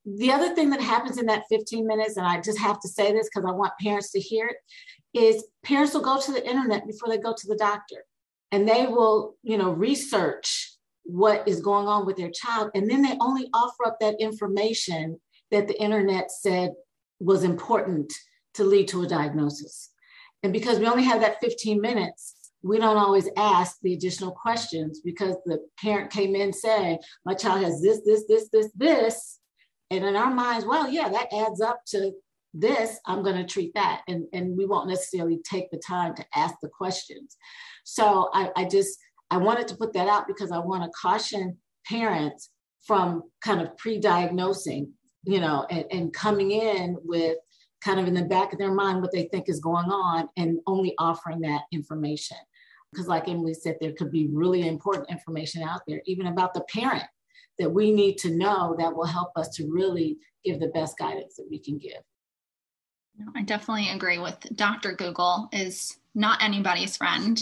The 0.06 0.32
other 0.32 0.54
thing 0.54 0.70
that 0.72 0.82
happens 0.82 1.18
in 1.18 1.26
that 1.28 1.44
15 1.50 1.86
minutes 1.88 2.18
and 2.18 2.26
i 2.26 2.42
just 2.42 2.60
have 2.60 2.80
to 2.82 2.88
say 2.88 3.12
this 3.12 3.30
because 3.34 3.50
i 3.50 3.54
want 3.54 3.74
parents 3.82 4.12
to 4.12 4.20
hear 4.20 4.48
it 4.48 4.58
is 5.14 5.46
parents 5.64 5.94
will 5.94 6.02
go 6.02 6.20
to 6.20 6.32
the 6.32 6.48
internet 6.48 6.86
before 6.86 7.10
they 7.10 7.18
go 7.18 7.34
to 7.36 7.48
the 7.48 7.58
doctor 7.58 8.06
and 8.52 8.68
they 8.68 8.86
will 8.86 9.36
you 9.44 9.58
know 9.58 9.72
research 9.72 10.76
what 11.04 11.48
is 11.48 11.62
going 11.62 11.88
on 11.88 12.06
with 12.06 12.18
their 12.18 12.30
child 12.30 12.70
and 12.76 12.90
then 12.90 13.02
they 13.02 13.18
only 13.20 13.50
offer 13.54 13.88
up 13.88 13.98
that 14.00 14.16
information 14.20 15.20
that 15.52 15.68
the 15.68 15.82
internet 15.82 16.30
said 16.30 16.72
was 17.20 17.44
important 17.44 18.14
to 18.56 18.64
lead 18.64 18.88
to 18.90 19.04
a 19.04 19.08
diagnosis. 19.08 19.92
And 20.44 20.54
because 20.54 20.80
we 20.80 20.88
only 20.88 21.04
have 21.04 21.22
that 21.22 21.42
15 21.42 21.82
minutes, 21.82 22.52
we 22.62 22.78
don't 22.78 22.98
always 22.98 23.30
ask 23.38 23.78
the 23.82 23.94
additional 23.94 24.32
questions 24.32 25.02
because 25.04 25.36
the 25.46 25.60
parent 25.82 26.12
came 26.12 26.36
in 26.36 26.52
saying, 26.52 27.00
My 27.26 27.34
child 27.34 27.64
has 27.64 27.82
this, 27.82 28.02
this, 28.06 28.26
this, 28.28 28.50
this, 28.52 28.72
this. 28.76 29.40
And 29.92 30.06
in 30.06 30.16
our 30.16 30.34
minds, 30.34 30.66
well, 30.66 30.90
yeah, 30.90 31.10
that 31.10 31.34
adds 31.34 31.62
up 31.62 31.82
to 31.88 32.12
this. 32.54 33.00
I'm 33.06 33.24
going 33.24 33.38
to 33.38 33.46
treat 33.46 33.74
that. 33.76 34.02
And, 34.08 34.26
and 34.34 34.58
we 34.58 34.66
won't 34.66 34.90
necessarily 34.90 35.40
take 35.50 35.72
the 35.72 35.82
time 35.86 36.16
to 36.16 36.26
ask 36.36 36.56
the 36.62 36.70
questions. 36.70 37.38
So 37.86 38.30
I, 38.34 38.52
I 38.56 38.66
just, 38.66 38.98
I 39.32 39.38
wanted 39.38 39.68
to 39.70 39.78
put 39.78 39.94
that 39.94 40.08
out 40.08 40.28
because 40.28 40.52
I 40.52 40.60
want 40.60 40.84
to 40.84 40.90
caution 41.00 41.58
parents 41.88 42.50
from 42.86 43.24
kind 43.42 43.62
of 43.62 43.76
pre 43.78 44.00
diagnosing 44.00 44.94
you 45.24 45.40
know, 45.40 45.66
and, 45.70 45.86
and 45.92 46.14
coming 46.14 46.52
in 46.52 46.98
with 47.04 47.38
kind 47.82 48.00
of 48.00 48.08
in 48.08 48.14
the 48.14 48.26
back 48.26 48.52
of 48.52 48.60
their 48.60 48.74
mind 48.74 49.02
what 49.02 49.12
they 49.12 49.24
think 49.24 49.48
is 49.48 49.60
going 49.60 49.90
on 49.90 50.28
and 50.38 50.60
only 50.68 50.94
offering 50.98 51.40
that 51.42 51.64
information. 51.72 52.38
Because, 52.92 53.08
like 53.08 53.30
Emily 53.30 53.54
said, 53.54 53.78
there 53.80 53.94
could 53.94 54.12
be 54.12 54.28
really 54.32 54.68
important 54.68 55.10
information 55.12 55.62
out 55.62 55.82
there, 55.88 56.02
even 56.06 56.28
about 56.28 56.54
the 56.54 56.66
parent 56.74 57.04
that 57.60 57.70
we 57.70 57.92
need 57.92 58.18
to 58.18 58.32
know 58.32 58.76
that 58.80 58.96
will 58.96 59.06
help 59.06 59.32
us 59.36 59.50
to 59.50 59.70
really 59.70 60.18
give 60.44 60.60
the 60.60 60.70
best 60.70 60.98
guidance 60.98 61.36
that 61.36 61.48
we 61.50 61.60
can 61.60 61.78
give. 61.78 62.02
I 63.36 63.42
definitely 63.44 63.90
agree 63.90 64.18
with 64.18 64.38
Dr. 64.56 64.94
Google 64.94 65.50
is 65.52 65.98
not 66.16 66.42
anybody's 66.42 66.98
friend, 66.98 67.40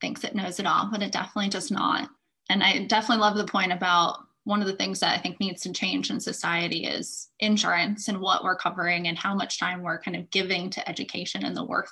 thinks 0.00 0.22
it 0.22 0.34
knows 0.34 0.60
it 0.60 0.66
all, 0.66 0.90
but 0.90 1.02
it 1.02 1.12
definitely 1.12 1.48
does 1.48 1.70
not. 1.70 2.10
And 2.50 2.62
I 2.62 2.84
definitely 2.84 3.22
love 3.22 3.36
the 3.36 3.46
point 3.46 3.72
about 3.72 4.18
one 4.44 4.60
of 4.60 4.66
the 4.66 4.76
things 4.76 5.00
that 5.00 5.18
I 5.18 5.20
think 5.20 5.40
needs 5.40 5.62
to 5.62 5.72
change 5.72 6.10
in 6.10 6.20
society 6.20 6.84
is 6.86 7.30
insurance 7.40 8.08
and 8.08 8.20
what 8.20 8.44
we're 8.44 8.56
covering 8.56 9.08
and 9.08 9.18
how 9.18 9.34
much 9.34 9.58
time 9.58 9.82
we're 9.82 10.00
kind 10.00 10.16
of 10.16 10.30
giving 10.30 10.70
to 10.70 10.88
education 10.88 11.44
and 11.44 11.56
the 11.56 11.64
worth 11.64 11.90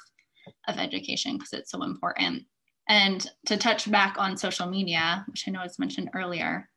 of 0.68 0.78
education 0.78 1.36
because 1.36 1.52
it's 1.52 1.70
so 1.70 1.82
important. 1.82 2.44
And 2.88 3.26
to 3.46 3.56
touch 3.56 3.90
back 3.90 4.16
on 4.18 4.36
social 4.36 4.66
media, 4.66 5.24
which 5.28 5.44
I 5.48 5.50
know 5.50 5.62
was 5.62 5.78
mentioned 5.78 6.10
earlier, 6.14 6.68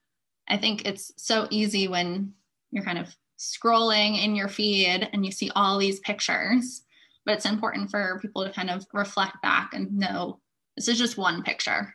I 0.48 0.58
think 0.58 0.86
it's 0.86 1.12
so 1.18 1.48
easy 1.50 1.88
when 1.88 2.34
you're 2.72 2.84
kind 2.84 3.00
of 3.00 3.14
scrolling 3.38 4.24
in 4.24 4.36
your 4.36 4.48
feed 4.48 5.10
and 5.12 5.26
you 5.26 5.32
see 5.32 5.52
all 5.56 5.78
these 5.78 6.00
pictures, 6.00 6.84
but 7.26 7.34
it's 7.34 7.46
important 7.46 7.92
for 7.92 8.20
people 8.22 8.46
to 8.46 8.52
kind 8.52 8.70
of 8.70 8.86
reflect 8.94 9.42
back 9.42 9.74
and 9.74 9.98
know 9.98 10.40
this 10.78 10.88
is 10.88 10.98
just 10.98 11.18
one 11.18 11.44
picture 11.44 11.94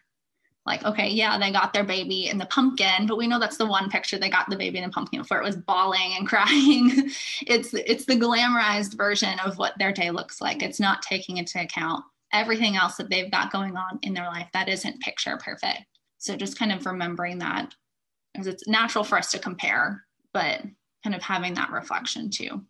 like, 0.67 0.85
okay, 0.85 1.09
yeah, 1.09 1.39
they 1.39 1.51
got 1.51 1.73
their 1.73 1.85
baby 1.85 2.29
in 2.29 2.39
the 2.39 2.47
pumpkin, 2.47 3.07
but 3.07 3.17
we 3.17 3.27
know 3.27 3.41
that's 3.41 3.57
the 3.57 3.67
one 3.67 3.89
picture 3.89 4.19
they 4.19 4.29
got 4.29 4.49
the 4.51 4.57
baby 4.57 4.79
in 4.79 4.85
the 4.85 4.91
pumpkin 4.91 5.21
before 5.21 5.41
it 5.41 5.45
was 5.45 5.57
bawling 5.57 6.15
and 6.17 6.29
crying. 6.29 7.11
it's 7.47 7.73
it's 7.75 8.05
the 8.05 8.17
glamorized 8.17 8.97
version 8.97 9.39
of 9.41 9.59
what 9.59 9.75
their 9.79 9.93
day 9.93 10.11
looks 10.11 10.41
like. 10.41 10.63
It's 10.63 10.81
not 10.81 11.03
taking 11.03 11.39
into 11.39 11.61
account 11.61 12.05
everything 12.33 12.77
else 12.77 12.97
that 12.97 13.11
they've 13.11 13.31
got 13.31 13.53
going 13.53 13.77
on 13.77 13.99
in 14.03 14.15
their 14.15 14.27
life 14.27 14.49
that 14.53 14.69
isn't 14.69 15.01
picture 15.01 15.37
perfect. 15.43 15.85
So 16.19 16.37
just 16.37 16.59
kind 16.59 16.73
of 16.73 16.85
remembering 16.87 17.39
that 17.39 17.75
because 18.33 18.47
it's 18.47 18.69
natural 18.69 19.05
for 19.05 19.19
us 19.19 19.31
to 19.33 19.39
compare, 19.39 20.05
but 20.33 20.63
kind 21.03 21.17
of 21.17 21.23
having 21.23 21.55
that 21.55 21.71
reflection 21.71 22.31
too. 22.31 22.63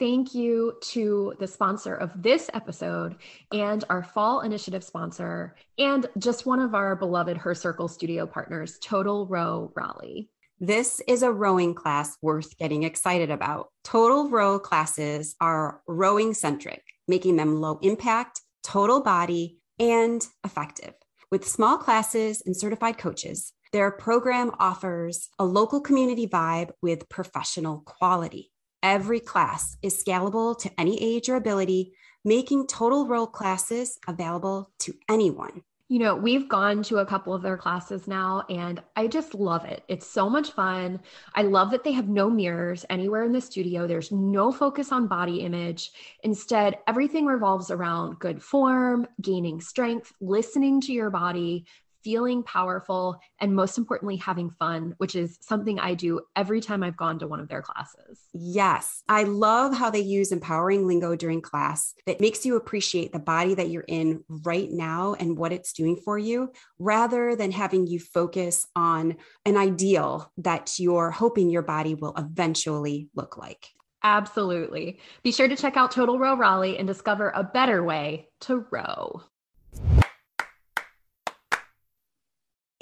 Thank 0.00 0.34
you 0.34 0.74
to 0.90 1.34
the 1.38 1.46
sponsor 1.46 1.94
of 1.94 2.10
this 2.20 2.50
episode 2.52 3.14
and 3.52 3.84
our 3.88 4.02
fall 4.02 4.40
initiative 4.40 4.82
sponsor, 4.82 5.54
and 5.78 6.06
just 6.18 6.46
one 6.46 6.58
of 6.58 6.74
our 6.74 6.96
beloved 6.96 7.36
Her 7.36 7.54
Circle 7.54 7.86
studio 7.86 8.26
partners, 8.26 8.76
Total 8.82 9.24
Row 9.24 9.72
Raleigh. 9.76 10.30
This 10.58 11.00
is 11.06 11.22
a 11.22 11.30
rowing 11.30 11.74
class 11.74 12.16
worth 12.22 12.58
getting 12.58 12.82
excited 12.82 13.30
about. 13.30 13.68
Total 13.84 14.28
row 14.28 14.58
classes 14.58 15.36
are 15.40 15.80
rowing 15.86 16.34
centric, 16.34 16.82
making 17.06 17.36
them 17.36 17.60
low 17.60 17.78
impact, 17.80 18.40
total 18.64 19.00
body, 19.00 19.58
and 19.78 20.26
effective. 20.44 20.94
With 21.30 21.46
small 21.46 21.78
classes 21.78 22.42
and 22.44 22.56
certified 22.56 22.98
coaches, 22.98 23.52
their 23.72 23.92
program 23.92 24.50
offers 24.58 25.28
a 25.38 25.44
local 25.44 25.80
community 25.80 26.26
vibe 26.26 26.70
with 26.82 27.08
professional 27.08 27.82
quality. 27.86 28.50
Every 28.84 29.18
class 29.18 29.78
is 29.80 29.96
scalable 29.96 30.58
to 30.58 30.70
any 30.78 31.02
age 31.02 31.30
or 31.30 31.36
ability, 31.36 31.94
making 32.22 32.66
total 32.66 33.06
row 33.06 33.26
classes 33.26 33.98
available 34.06 34.70
to 34.80 34.92
anyone. 35.08 35.62
You 35.88 36.00
know, 36.00 36.14
we've 36.14 36.50
gone 36.50 36.82
to 36.84 36.98
a 36.98 37.06
couple 37.06 37.32
of 37.32 37.40
their 37.40 37.56
classes 37.56 38.06
now, 38.06 38.44
and 38.50 38.82
I 38.94 39.06
just 39.06 39.34
love 39.34 39.64
it. 39.64 39.84
It's 39.88 40.06
so 40.06 40.28
much 40.28 40.50
fun. 40.50 41.00
I 41.34 41.42
love 41.42 41.70
that 41.70 41.82
they 41.82 41.92
have 41.92 42.10
no 42.10 42.28
mirrors 42.28 42.84
anywhere 42.90 43.24
in 43.24 43.32
the 43.32 43.40
studio. 43.40 43.86
There's 43.86 44.12
no 44.12 44.52
focus 44.52 44.92
on 44.92 45.06
body 45.06 45.40
image. 45.40 45.92
Instead, 46.22 46.76
everything 46.86 47.24
revolves 47.24 47.70
around 47.70 48.18
good 48.18 48.42
form, 48.42 49.06
gaining 49.22 49.62
strength, 49.62 50.12
listening 50.20 50.82
to 50.82 50.92
your 50.92 51.08
body, 51.08 51.64
feeling 52.04 52.42
powerful, 52.42 53.18
and 53.40 53.56
most 53.56 53.78
importantly, 53.78 54.16
having 54.16 54.50
fun, 54.50 54.94
which 54.98 55.16
is 55.16 55.38
something 55.40 55.80
I 55.80 55.94
do 55.94 56.20
every 56.36 56.60
time 56.60 56.82
I've 56.82 56.96
gone 56.96 57.18
to 57.18 57.26
one 57.26 57.40
of 57.40 57.48
their 57.48 57.62
classes. 57.62 58.20
Yes. 58.32 59.02
I 59.08 59.24
love 59.24 59.74
how 59.74 59.90
they 59.90 60.00
use 60.00 60.30
empowering 60.30 60.86
lingo 60.86 61.16
during 61.16 61.40
class 61.40 61.94
that 62.06 62.20
makes 62.20 62.44
you 62.44 62.56
appreciate 62.56 63.12
the 63.12 63.18
body 63.18 63.54
that 63.54 63.70
you're 63.70 63.84
in 63.88 64.22
right 64.28 64.70
now 64.70 65.14
and 65.14 65.38
what 65.38 65.52
it's 65.52 65.72
doing 65.72 65.96
for 65.96 66.18
you, 66.18 66.52
rather 66.78 67.34
than 67.34 67.50
having 67.50 67.86
you 67.86 67.98
focus 67.98 68.66
on 68.76 69.16
an 69.46 69.56
ideal 69.56 70.30
that 70.36 70.78
you're 70.78 71.10
hoping 71.10 71.48
your 71.48 71.62
body 71.62 71.94
will 71.94 72.14
eventually 72.18 73.08
look 73.14 73.38
like. 73.38 73.70
Absolutely. 74.02 75.00
Be 75.22 75.32
sure 75.32 75.48
to 75.48 75.56
check 75.56 75.78
out 75.78 75.90
Total 75.90 76.18
Row 76.18 76.36
Raleigh 76.36 76.76
and 76.76 76.86
discover 76.86 77.32
a 77.34 77.42
better 77.42 77.82
way 77.82 78.28
to 78.42 78.66
row. 78.70 79.22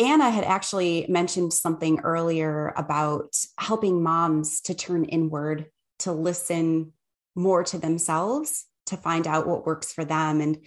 Anna 0.02 0.30
had 0.30 0.42
actually 0.42 1.06
mentioned 1.08 1.52
something 1.52 2.00
earlier 2.00 2.72
about 2.76 3.36
helping 3.58 4.02
moms 4.02 4.60
to 4.62 4.74
turn 4.74 5.04
inward, 5.04 5.66
to 6.00 6.12
listen 6.12 6.92
more 7.36 7.62
to 7.62 7.78
themselves, 7.78 8.66
to 8.86 8.96
find 8.96 9.28
out 9.28 9.46
what 9.46 9.64
works 9.64 9.92
for 9.92 10.04
them. 10.04 10.40
And 10.40 10.58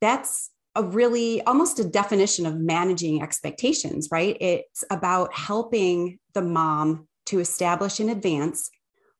that's 0.00 0.50
a 0.76 0.84
really 0.84 1.42
almost 1.42 1.80
a 1.80 1.84
definition 1.84 2.46
of 2.46 2.56
managing 2.56 3.20
expectations, 3.20 4.08
right? 4.12 4.36
It's 4.40 4.84
about 4.90 5.34
helping 5.34 6.20
the 6.34 6.42
mom 6.42 7.08
to 7.26 7.40
establish 7.40 7.98
in 7.98 8.08
advance 8.08 8.70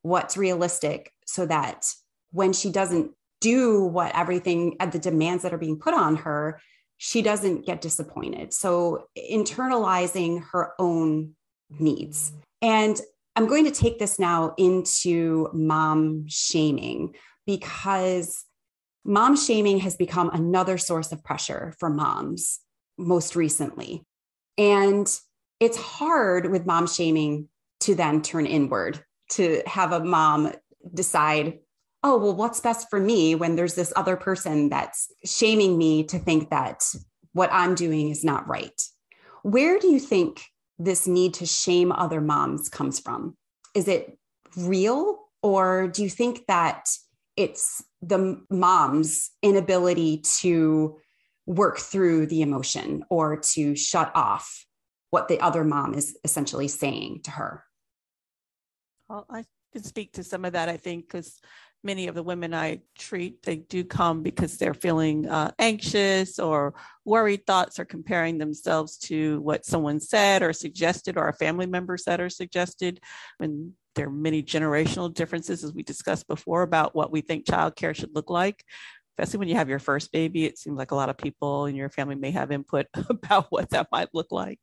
what's 0.02 0.36
realistic 0.36 1.12
so 1.26 1.46
that 1.46 1.84
when 2.30 2.52
she 2.52 2.70
doesn't 2.70 3.10
do 3.40 3.84
what 3.84 4.14
everything 4.14 4.76
at 4.78 4.92
the 4.92 5.00
demands 5.00 5.42
that 5.42 5.52
are 5.52 5.58
being 5.58 5.80
put 5.80 5.94
on 5.94 6.14
her, 6.14 6.60
she 6.98 7.22
doesn't 7.22 7.64
get 7.64 7.80
disappointed. 7.80 8.52
So 8.52 9.06
internalizing 9.16 10.42
her 10.52 10.72
own 10.78 11.34
needs. 11.70 12.32
And 12.60 13.00
I'm 13.36 13.46
going 13.46 13.64
to 13.64 13.70
take 13.70 13.98
this 13.98 14.18
now 14.18 14.54
into 14.58 15.48
mom 15.52 16.26
shaming 16.28 17.14
because 17.46 18.44
mom 19.04 19.36
shaming 19.36 19.78
has 19.78 19.96
become 19.96 20.28
another 20.30 20.76
source 20.76 21.12
of 21.12 21.22
pressure 21.22 21.74
for 21.78 21.88
moms 21.88 22.58
most 22.98 23.36
recently. 23.36 24.04
And 24.58 25.08
it's 25.60 25.76
hard 25.76 26.50
with 26.50 26.66
mom 26.66 26.88
shaming 26.88 27.48
to 27.80 27.94
then 27.94 28.22
turn 28.22 28.44
inward, 28.44 29.02
to 29.30 29.62
have 29.66 29.92
a 29.92 30.04
mom 30.04 30.52
decide, 30.92 31.60
oh, 32.02 32.16
well, 32.18 32.34
what's 32.34 32.60
best 32.60 32.88
for 32.90 33.00
me 33.00 33.34
when 33.34 33.56
there's 33.56 33.74
this 33.74 33.92
other 33.96 34.16
person 34.16 34.68
that's 34.68 35.12
shaming 35.24 35.76
me 35.76 36.04
to 36.04 36.18
think 36.18 36.50
that 36.50 36.84
what 37.32 37.50
I'm 37.52 37.74
doing 37.74 38.10
is 38.10 38.24
not 38.24 38.48
right. 38.48 38.80
Where 39.42 39.78
do 39.78 39.88
you 39.88 39.98
think 39.98 40.42
this 40.78 41.06
need 41.06 41.34
to 41.34 41.46
shame 41.46 41.92
other 41.92 42.20
moms 42.20 42.68
comes 42.68 43.00
from? 43.00 43.36
Is 43.74 43.88
it 43.88 44.16
real, 44.56 45.18
or 45.42 45.88
do 45.88 46.02
you 46.02 46.10
think 46.10 46.46
that 46.46 46.88
it's 47.36 47.82
the 48.02 48.40
mom's 48.50 49.30
inability 49.42 50.18
to 50.40 50.98
work 51.46 51.78
through 51.78 52.26
the 52.26 52.42
emotion 52.42 53.04
or 53.10 53.38
to 53.38 53.74
shut 53.74 54.12
off 54.14 54.66
what 55.10 55.28
the 55.28 55.40
other 55.40 55.64
mom 55.64 55.94
is 55.94 56.16
essentially 56.24 56.68
saying 56.68 57.20
to 57.24 57.30
her? 57.30 57.64
Well, 59.08 59.24
I 59.30 59.44
can 59.72 59.82
speak 59.82 60.12
to 60.12 60.24
some 60.24 60.44
of 60.44 60.52
that, 60.52 60.68
I 60.68 60.76
think, 60.76 61.06
because 61.06 61.40
many 61.84 62.08
of 62.08 62.14
the 62.14 62.22
women 62.22 62.54
I 62.54 62.80
treat, 62.98 63.42
they 63.42 63.56
do 63.56 63.84
come 63.84 64.22
because 64.22 64.56
they're 64.56 64.74
feeling 64.74 65.28
uh, 65.28 65.52
anxious 65.58 66.38
or 66.38 66.74
worried 67.04 67.46
thoughts 67.46 67.78
or 67.78 67.84
comparing 67.84 68.38
themselves 68.38 68.98
to 68.98 69.40
what 69.40 69.64
someone 69.64 70.00
said 70.00 70.42
or 70.42 70.52
suggested 70.52 71.16
or 71.16 71.28
a 71.28 71.34
family 71.34 71.66
member 71.66 71.96
said 71.96 72.20
or 72.20 72.28
suggested. 72.28 73.00
And 73.40 73.72
there 73.94 74.06
are 74.06 74.10
many 74.10 74.42
generational 74.42 75.12
differences, 75.12 75.64
as 75.64 75.72
we 75.72 75.82
discussed 75.82 76.28
before, 76.28 76.62
about 76.62 76.94
what 76.94 77.10
we 77.10 77.20
think 77.20 77.46
childcare 77.46 77.94
should 77.94 78.14
look 78.14 78.30
like. 78.30 78.64
Especially 79.18 79.38
when 79.38 79.48
you 79.48 79.56
have 79.56 79.68
your 79.68 79.78
first 79.78 80.12
baby, 80.12 80.44
it 80.44 80.58
seems 80.58 80.78
like 80.78 80.92
a 80.92 80.94
lot 80.94 81.08
of 81.08 81.18
people 81.18 81.66
in 81.66 81.74
your 81.74 81.88
family 81.88 82.14
may 82.14 82.30
have 82.30 82.52
input 82.52 82.86
about 83.10 83.46
what 83.50 83.70
that 83.70 83.88
might 83.90 84.08
look 84.12 84.30
like. 84.30 84.60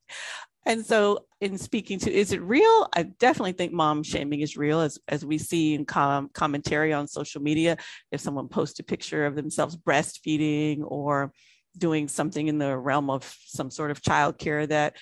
And 0.64 0.84
so, 0.84 1.26
in 1.40 1.58
speaking 1.58 2.00
to, 2.00 2.12
is 2.12 2.32
it 2.32 2.42
real? 2.42 2.88
I 2.92 3.04
definitely 3.04 3.52
think 3.52 3.72
mom 3.72 4.02
shaming 4.02 4.40
is 4.40 4.56
real, 4.56 4.80
as 4.80 4.98
as 5.06 5.24
we 5.24 5.38
see 5.38 5.74
in 5.74 5.84
com- 5.84 6.28
commentary 6.34 6.92
on 6.92 7.06
social 7.06 7.40
media. 7.40 7.76
If 8.10 8.20
someone 8.20 8.48
posts 8.48 8.80
a 8.80 8.82
picture 8.82 9.26
of 9.26 9.36
themselves 9.36 9.76
breastfeeding 9.76 10.80
or 10.82 11.32
doing 11.78 12.08
something 12.08 12.48
in 12.48 12.58
the 12.58 12.76
realm 12.76 13.10
of 13.10 13.32
some 13.44 13.70
sort 13.70 13.92
of 13.92 14.02
childcare 14.02 14.66
that 14.68 14.96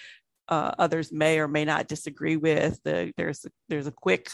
uh, 0.49 0.73
others 0.79 1.11
may 1.13 1.39
or 1.39 1.49
may 1.49 1.65
not 1.65 1.89
disagree 1.89 2.37
with, 2.37 2.79
the, 2.85 3.13
there's 3.17 3.47
there's 3.71 3.87
a 3.87 3.93
quick 3.93 4.31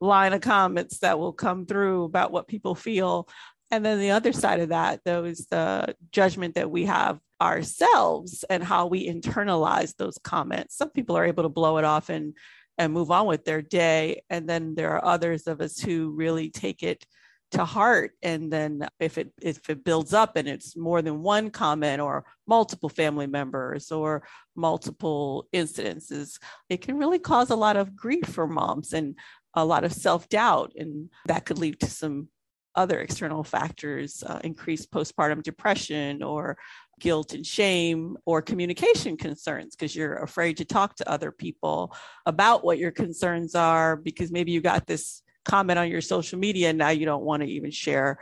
line 0.00 0.32
of 0.32 0.40
comments 0.40 1.00
that 1.00 1.18
will 1.18 1.34
come 1.34 1.66
through 1.66 2.04
about 2.04 2.32
what 2.32 2.48
people 2.48 2.74
feel. 2.74 3.28
And 3.70 3.84
then 3.84 3.98
the 4.00 4.10
other 4.10 4.32
side 4.32 4.60
of 4.60 4.70
that, 4.70 5.00
though, 5.04 5.24
is 5.24 5.46
the 5.46 5.94
judgment 6.10 6.54
that 6.56 6.70
we 6.70 6.86
have 6.86 7.20
ourselves 7.40 8.44
and 8.50 8.62
how 8.62 8.86
we 8.86 9.08
internalize 9.08 9.96
those 9.96 10.18
comments. 10.22 10.76
Some 10.76 10.90
people 10.90 11.16
are 11.16 11.24
able 11.24 11.44
to 11.44 11.48
blow 11.48 11.78
it 11.78 11.84
off 11.84 12.08
and 12.08 12.34
and 12.78 12.94
move 12.94 13.10
on 13.10 13.26
with 13.26 13.44
their 13.44 13.60
day, 13.60 14.22
and 14.30 14.48
then 14.48 14.74
there 14.74 14.92
are 14.92 15.04
others 15.04 15.46
of 15.46 15.60
us 15.60 15.78
who 15.78 16.14
really 16.16 16.48
take 16.48 16.82
it 16.82 17.04
to 17.50 17.64
heart. 17.64 18.12
And 18.22 18.50
then 18.50 18.88
if 18.98 19.18
it 19.18 19.32
if 19.42 19.68
it 19.68 19.84
builds 19.84 20.14
up 20.14 20.36
and 20.36 20.48
it's 20.48 20.76
more 20.76 21.02
than 21.02 21.22
one 21.22 21.50
comment 21.50 22.00
or 22.00 22.24
multiple 22.46 22.88
family 22.88 23.26
members 23.26 23.90
or 23.92 24.22
multiple 24.56 25.46
incidences 25.52 26.38
it 26.68 26.80
can 26.80 26.96
really 26.96 27.18
cause 27.18 27.50
a 27.50 27.56
lot 27.56 27.76
of 27.76 27.96
grief 27.96 28.26
for 28.26 28.46
moms 28.46 28.92
and 28.92 29.16
a 29.54 29.64
lot 29.64 29.84
of 29.84 29.92
self-doubt. 29.92 30.72
And 30.76 31.10
that 31.26 31.44
could 31.44 31.58
lead 31.58 31.80
to 31.80 31.86
some 31.86 32.28
other 32.74 33.00
external 33.00 33.42
factors 33.42 34.22
uh, 34.24 34.40
increased 34.44 34.90
postpartum 34.90 35.42
depression 35.42 36.22
or 36.22 36.56
guilt 37.00 37.32
and 37.32 37.46
shame 37.46 38.16
or 38.26 38.42
communication 38.42 39.16
concerns 39.16 39.74
because 39.74 39.96
you're 39.96 40.16
afraid 40.16 40.56
to 40.56 40.64
talk 40.64 40.94
to 40.94 41.10
other 41.10 41.32
people 41.32 41.94
about 42.26 42.64
what 42.64 42.78
your 42.78 42.90
concerns 42.90 43.54
are 43.54 43.96
because 43.96 44.30
maybe 44.30 44.52
you 44.52 44.60
got 44.60 44.86
this 44.86 45.22
comment 45.44 45.78
on 45.78 45.90
your 45.90 46.00
social 46.00 46.38
media 46.38 46.68
and 46.68 46.78
now 46.78 46.90
you 46.90 47.06
don't 47.06 47.24
want 47.24 47.42
to 47.42 47.48
even 47.48 47.70
share 47.70 48.18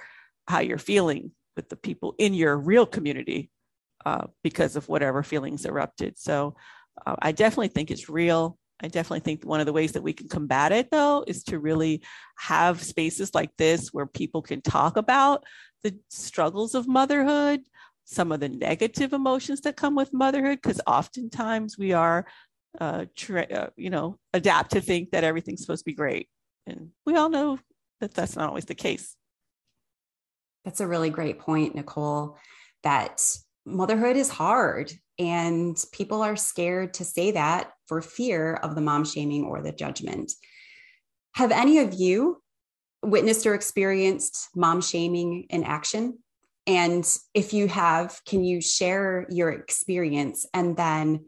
how 0.46 0.60
you're 0.60 0.78
feeling 0.78 1.30
with 1.56 1.68
the 1.68 1.76
people 1.76 2.14
in 2.18 2.32
your 2.32 2.56
real 2.56 2.86
community 2.86 3.50
uh, 4.06 4.26
because 4.42 4.76
of 4.76 4.88
whatever 4.88 5.22
feelings 5.22 5.66
erupted. 5.66 6.16
So 6.18 6.56
uh, 7.06 7.16
i 7.20 7.32
definitely 7.32 7.68
think 7.68 7.90
it's 7.90 8.08
real 8.08 8.57
I 8.80 8.88
definitely 8.88 9.20
think 9.20 9.44
one 9.44 9.60
of 9.60 9.66
the 9.66 9.72
ways 9.72 9.92
that 9.92 10.02
we 10.02 10.12
can 10.12 10.28
combat 10.28 10.70
it, 10.72 10.90
though, 10.90 11.24
is 11.26 11.42
to 11.44 11.58
really 11.58 12.02
have 12.36 12.82
spaces 12.82 13.34
like 13.34 13.50
this 13.56 13.88
where 13.88 14.06
people 14.06 14.40
can 14.40 14.60
talk 14.60 14.96
about 14.96 15.44
the 15.82 15.96
struggles 16.10 16.74
of 16.74 16.86
motherhood, 16.86 17.60
some 18.04 18.30
of 18.30 18.40
the 18.40 18.48
negative 18.48 19.12
emotions 19.12 19.62
that 19.62 19.76
come 19.76 19.94
with 19.94 20.12
motherhood 20.12 20.60
because 20.62 20.80
oftentimes 20.86 21.76
we 21.76 21.92
are 21.92 22.26
uh, 22.80 23.06
tra- 23.16 23.52
uh, 23.52 23.70
you 23.76 23.90
know 23.90 24.18
adapt 24.32 24.72
to 24.72 24.80
think 24.80 25.10
that 25.10 25.24
everything's 25.24 25.60
supposed 25.60 25.84
to 25.84 25.90
be 25.90 25.94
great. 25.94 26.28
And 26.66 26.90
we 27.04 27.16
all 27.16 27.30
know 27.30 27.58
that 28.00 28.14
that's 28.14 28.36
not 28.36 28.48
always 28.48 28.66
the 28.66 28.74
case. 28.74 29.16
That's 30.64 30.80
a 30.80 30.86
really 30.86 31.10
great 31.10 31.38
point 31.38 31.74
nicole 31.74 32.36
that 32.82 33.20
motherhood 33.64 34.16
is 34.16 34.28
hard 34.28 34.92
and 35.18 35.76
people 35.92 36.22
are 36.22 36.36
scared 36.36 36.94
to 36.94 37.04
say 37.04 37.32
that 37.32 37.72
for 37.86 38.00
fear 38.00 38.54
of 38.54 38.74
the 38.74 38.80
mom 38.80 39.04
shaming 39.04 39.44
or 39.44 39.62
the 39.62 39.72
judgment 39.72 40.32
have 41.34 41.50
any 41.50 41.78
of 41.78 41.94
you 41.94 42.42
witnessed 43.02 43.46
or 43.46 43.54
experienced 43.54 44.48
mom 44.54 44.80
shaming 44.80 45.46
in 45.50 45.64
action 45.64 46.18
and 46.68 47.02
if 47.32 47.54
you 47.54 47.66
have, 47.66 48.20
can 48.26 48.44
you 48.44 48.60
share 48.60 49.26
your 49.30 49.48
experience? 49.48 50.44
And 50.52 50.76
then 50.76 51.24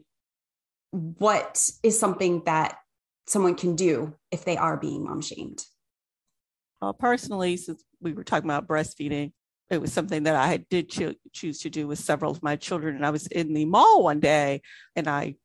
what 0.91 1.67
is 1.81 1.99
something 1.99 2.43
that 2.45 2.77
someone 3.25 3.55
can 3.55 3.75
do 3.75 4.13
if 4.29 4.45
they 4.45 4.55
are 4.55 4.77
being 4.77 5.03
mom 5.03 5.19
shamed? 5.21 5.65
Well, 6.79 6.93
personally, 6.93 7.57
since 7.57 7.83
we 7.99 8.13
were 8.13 8.23
talking 8.23 8.47
about 8.47 8.67
breastfeeding, 8.67 9.31
it 9.71 9.79
was 9.79 9.93
something 9.93 10.23
that 10.23 10.35
I 10.35 10.57
did 10.57 10.89
cho- 10.89 11.15
choose 11.31 11.59
to 11.59 11.69
do 11.69 11.87
with 11.87 11.97
several 11.97 12.31
of 12.31 12.43
my 12.43 12.57
children. 12.57 12.95
And 12.95 13.05
I 13.05 13.09
was 13.09 13.25
in 13.27 13.53
the 13.53 13.63
mall 13.63 14.03
one 14.03 14.19
day 14.19 14.61
and 14.97 15.07
I 15.07 15.35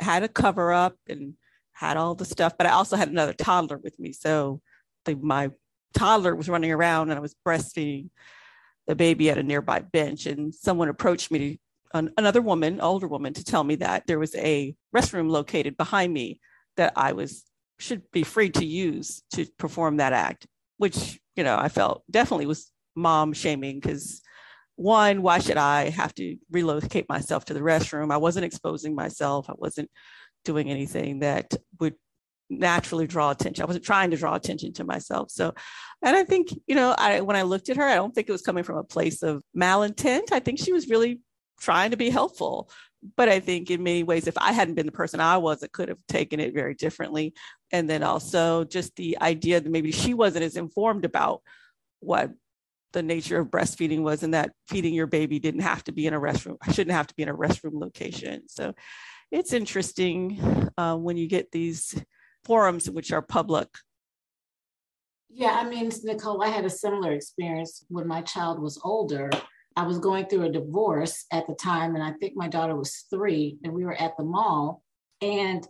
had 0.00 0.24
a 0.24 0.28
cover 0.28 0.72
up 0.72 0.96
and 1.08 1.34
had 1.72 1.96
all 1.96 2.16
the 2.16 2.24
stuff, 2.24 2.54
but 2.58 2.66
I 2.66 2.70
also 2.70 2.96
had 2.96 3.08
another 3.08 3.32
toddler 3.32 3.78
with 3.78 3.98
me. 4.00 4.12
So 4.12 4.60
the, 5.04 5.14
my 5.14 5.52
toddler 5.94 6.34
was 6.34 6.48
running 6.48 6.72
around 6.72 7.10
and 7.10 7.18
I 7.18 7.22
was 7.22 7.36
breastfeeding 7.46 8.10
the 8.88 8.96
baby 8.96 9.30
at 9.30 9.38
a 9.38 9.44
nearby 9.44 9.78
bench 9.78 10.26
and 10.26 10.52
someone 10.52 10.88
approached 10.88 11.30
me 11.30 11.60
an, 11.94 12.12
another 12.18 12.42
woman, 12.42 12.80
older 12.80 13.06
woman, 13.06 13.32
to 13.34 13.44
tell 13.44 13.62
me 13.62 13.76
that 13.76 14.08
there 14.08 14.18
was 14.18 14.34
a 14.34 14.74
restroom 14.94 15.30
located 15.30 15.76
behind 15.76 16.12
me 16.12 16.40
that 16.76 16.92
I 16.96 17.12
was 17.12 17.44
should 17.78 18.10
be 18.10 18.24
free 18.24 18.50
to 18.50 18.64
use 18.64 19.22
to 19.34 19.46
perform 19.56 19.98
that 19.98 20.12
act, 20.12 20.48
which 20.78 21.20
you 21.36 21.44
know 21.44 21.56
I 21.56 21.68
felt 21.68 22.02
definitely 22.10 22.46
was 22.46 22.72
mom 22.98 23.32
shaming 23.32 23.80
because 23.80 24.20
one, 24.76 25.22
why 25.22 25.40
should 25.40 25.56
I 25.56 25.90
have 25.90 26.14
to 26.14 26.36
relocate 26.50 27.08
myself 27.08 27.44
to 27.46 27.54
the 27.54 27.60
restroom? 27.60 28.12
I 28.12 28.18
wasn't 28.18 28.44
exposing 28.44 28.94
myself. 28.94 29.50
I 29.50 29.54
wasn't 29.56 29.90
doing 30.44 30.70
anything 30.70 31.20
that 31.20 31.52
would 31.80 31.94
naturally 32.48 33.06
draw 33.06 33.30
attention. 33.30 33.62
I 33.62 33.66
wasn't 33.66 33.84
trying 33.84 34.10
to 34.12 34.16
draw 34.16 34.34
attention 34.34 34.72
to 34.74 34.84
myself. 34.84 35.30
So, 35.30 35.52
and 36.02 36.16
I 36.16 36.24
think, 36.24 36.48
you 36.66 36.74
know, 36.74 36.94
I 36.96 37.20
when 37.22 37.36
I 37.36 37.42
looked 37.42 37.68
at 37.68 37.76
her, 37.76 37.84
I 37.84 37.96
don't 37.96 38.14
think 38.14 38.28
it 38.28 38.32
was 38.32 38.42
coming 38.42 38.64
from 38.64 38.78
a 38.78 38.84
place 38.84 39.22
of 39.22 39.42
malintent. 39.56 40.32
I 40.32 40.40
think 40.40 40.58
she 40.58 40.72
was 40.72 40.88
really 40.88 41.20
trying 41.60 41.90
to 41.90 41.96
be 41.96 42.10
helpful. 42.10 42.70
But 43.16 43.28
I 43.28 43.40
think 43.40 43.70
in 43.70 43.82
many 43.82 44.02
ways, 44.02 44.26
if 44.26 44.36
I 44.38 44.52
hadn't 44.52 44.74
been 44.74 44.86
the 44.86 44.92
person 44.92 45.20
I 45.20 45.36
was, 45.36 45.62
I 45.62 45.68
could 45.68 45.88
have 45.88 45.98
taken 46.08 46.40
it 46.40 46.54
very 46.54 46.74
differently. 46.74 47.34
And 47.70 47.88
then 47.88 48.02
also 48.02 48.64
just 48.64 48.96
the 48.96 49.18
idea 49.20 49.60
that 49.60 49.70
maybe 49.70 49.92
she 49.92 50.14
wasn't 50.14 50.44
as 50.44 50.56
informed 50.56 51.04
about 51.04 51.42
what 52.00 52.30
the 52.92 53.02
nature 53.02 53.38
of 53.38 53.48
breastfeeding 53.48 54.02
was 54.02 54.22
and 54.22 54.34
that 54.34 54.52
feeding 54.66 54.94
your 54.94 55.06
baby 55.06 55.38
didn't 55.38 55.60
have 55.60 55.84
to 55.84 55.92
be 55.92 56.06
in 56.06 56.14
a 56.14 56.20
restroom, 56.20 56.56
I 56.62 56.72
shouldn't 56.72 56.96
have 56.96 57.06
to 57.08 57.14
be 57.14 57.22
in 57.22 57.28
a 57.28 57.36
restroom 57.36 57.80
location. 57.80 58.48
So 58.48 58.74
it's 59.30 59.52
interesting 59.52 60.70
uh, 60.78 60.96
when 60.96 61.16
you 61.16 61.26
get 61.26 61.52
these 61.52 62.02
forums 62.44 62.88
which 62.88 63.12
are 63.12 63.22
public. 63.22 63.68
Yeah, 65.30 65.52
I 65.52 65.68
mean, 65.68 65.90
Nicole, 66.02 66.42
I 66.42 66.48
had 66.48 66.64
a 66.64 66.70
similar 66.70 67.12
experience 67.12 67.84
when 67.88 68.06
my 68.08 68.22
child 68.22 68.60
was 68.60 68.80
older. 68.82 69.30
I 69.76 69.86
was 69.86 69.98
going 69.98 70.26
through 70.26 70.46
a 70.46 70.50
divorce 70.50 71.26
at 71.30 71.46
the 71.46 71.54
time, 71.54 71.94
and 71.94 72.02
I 72.02 72.12
think 72.12 72.32
my 72.34 72.48
daughter 72.48 72.74
was 72.74 73.04
three, 73.10 73.58
and 73.62 73.72
we 73.72 73.84
were 73.84 73.94
at 73.94 74.16
the 74.16 74.24
mall. 74.24 74.82
And 75.20 75.66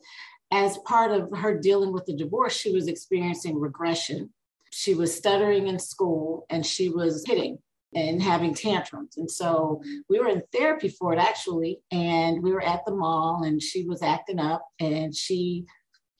as 0.53 0.79
part 0.79 1.11
of 1.11 1.37
her 1.37 1.59
dealing 1.59 1.93
with 1.93 2.07
the 2.07 2.15
divorce, 2.15 2.57
she 2.57 2.73
was 2.73 2.87
experiencing 2.87 3.59
regression. 3.59 4.33
She 4.71 4.95
was 4.95 5.15
stuttering 5.15 5.67
in 5.67 5.79
school 5.79 6.47
and 6.51 6.65
she 6.65 6.89
was 6.89 7.25
hitting 7.27 7.59
and 7.95 8.23
having 8.23 8.55
tantrums. 8.55 9.17
And 9.17 9.31
so 9.31 9.81
we 10.09 10.19
were 10.19 10.29
in 10.29 10.43
therapy 10.53 10.89
for 10.89 11.13
it 11.13 11.19
actually. 11.19 11.81
And 11.91 12.43
we 12.43 12.53
were 12.53 12.63
at 12.63 12.85
the 12.85 12.95
mall 12.95 13.43
and 13.45 13.63
she 13.63 13.85
was 13.85 14.03
acting 14.03 14.39
up 14.39 14.63
and 14.79 15.15
she 15.15 15.65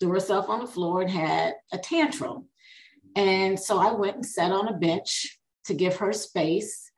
threw 0.01 0.11
herself 0.11 0.49
on 0.49 0.61
the 0.61 0.67
floor 0.67 1.03
and 1.03 1.11
had 1.11 1.55
a 1.73 1.79
tantrum. 1.79 2.47
And 3.17 3.59
so 3.59 3.79
I 3.79 3.93
went 3.93 4.17
and 4.17 4.27
sat 4.27 4.53
on 4.53 4.69
a 4.69 4.79
bench 4.79 5.39
to 5.65 5.75
give 5.75 5.97
her 5.97 6.13
space 6.13 6.91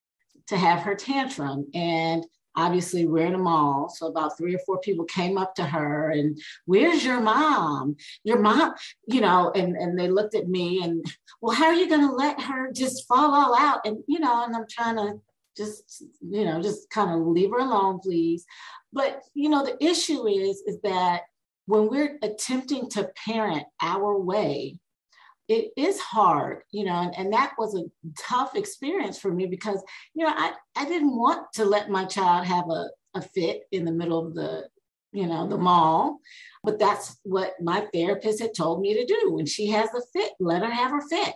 to 0.48 0.56
have 0.56 0.80
her 0.80 0.94
tantrum. 0.94 1.66
And 1.74 2.24
obviously 2.60 3.06
we're 3.06 3.26
in 3.26 3.34
a 3.34 3.38
mall 3.38 3.88
so 3.88 4.06
about 4.06 4.36
three 4.36 4.54
or 4.54 4.60
four 4.66 4.78
people 4.80 5.04
came 5.04 5.38
up 5.38 5.54
to 5.54 5.64
her 5.64 6.10
and 6.10 6.38
where's 6.66 7.04
your 7.04 7.20
mom? 7.20 7.96
Your 8.24 8.38
mom 8.38 8.74
you 9.06 9.20
know 9.20 9.52
and, 9.54 9.76
and 9.76 9.98
they 9.98 10.08
looked 10.08 10.34
at 10.34 10.48
me 10.48 10.82
and 10.82 11.04
well 11.40 11.54
how 11.54 11.66
are 11.66 11.74
you 11.74 11.88
going 11.88 12.06
to 12.06 12.14
let 12.14 12.40
her 12.40 12.72
just 12.72 13.06
fall 13.08 13.34
all 13.34 13.54
out? 13.58 13.80
And 13.84 13.98
you 14.06 14.20
know 14.20 14.44
and 14.44 14.54
i'm 14.54 14.66
trying 14.68 14.96
to 14.96 15.20
just 15.56 16.04
you 16.20 16.44
know 16.44 16.62
just 16.62 16.90
kind 16.90 17.10
of 17.10 17.26
leave 17.26 17.50
her 17.50 17.58
alone 17.58 18.00
please. 18.00 18.44
But 18.92 19.22
you 19.34 19.48
know 19.48 19.64
the 19.64 19.82
issue 19.84 20.26
is 20.26 20.62
is 20.66 20.78
that 20.82 21.22
when 21.66 21.88
we're 21.88 22.18
attempting 22.22 22.88
to 22.90 23.10
parent 23.24 23.64
our 23.80 24.18
way 24.18 24.78
it 25.50 25.72
is 25.76 25.98
hard, 25.98 26.62
you 26.70 26.84
know, 26.84 26.94
and, 26.94 27.12
and 27.18 27.32
that 27.32 27.54
was 27.58 27.74
a 27.74 27.82
tough 28.16 28.54
experience 28.54 29.18
for 29.18 29.32
me 29.32 29.46
because, 29.46 29.82
you 30.14 30.24
know, 30.24 30.32
I, 30.32 30.52
I 30.76 30.84
didn't 30.84 31.16
want 31.16 31.52
to 31.54 31.64
let 31.64 31.90
my 31.90 32.04
child 32.04 32.46
have 32.46 32.66
a, 32.70 32.86
a 33.14 33.20
fit 33.20 33.62
in 33.72 33.84
the 33.84 33.90
middle 33.90 34.24
of 34.24 34.34
the, 34.34 34.68
you 35.10 35.26
know, 35.26 35.48
the 35.48 35.58
mall. 35.58 36.20
But 36.62 36.78
that's 36.78 37.18
what 37.24 37.54
my 37.60 37.84
therapist 37.92 38.40
had 38.40 38.54
told 38.54 38.80
me 38.80 38.94
to 38.94 39.04
do. 39.04 39.32
When 39.32 39.44
she 39.44 39.66
has 39.70 39.90
a 39.92 40.02
fit, 40.12 40.30
let 40.38 40.62
her 40.62 40.70
have 40.70 40.92
her 40.92 41.02
fit 41.08 41.34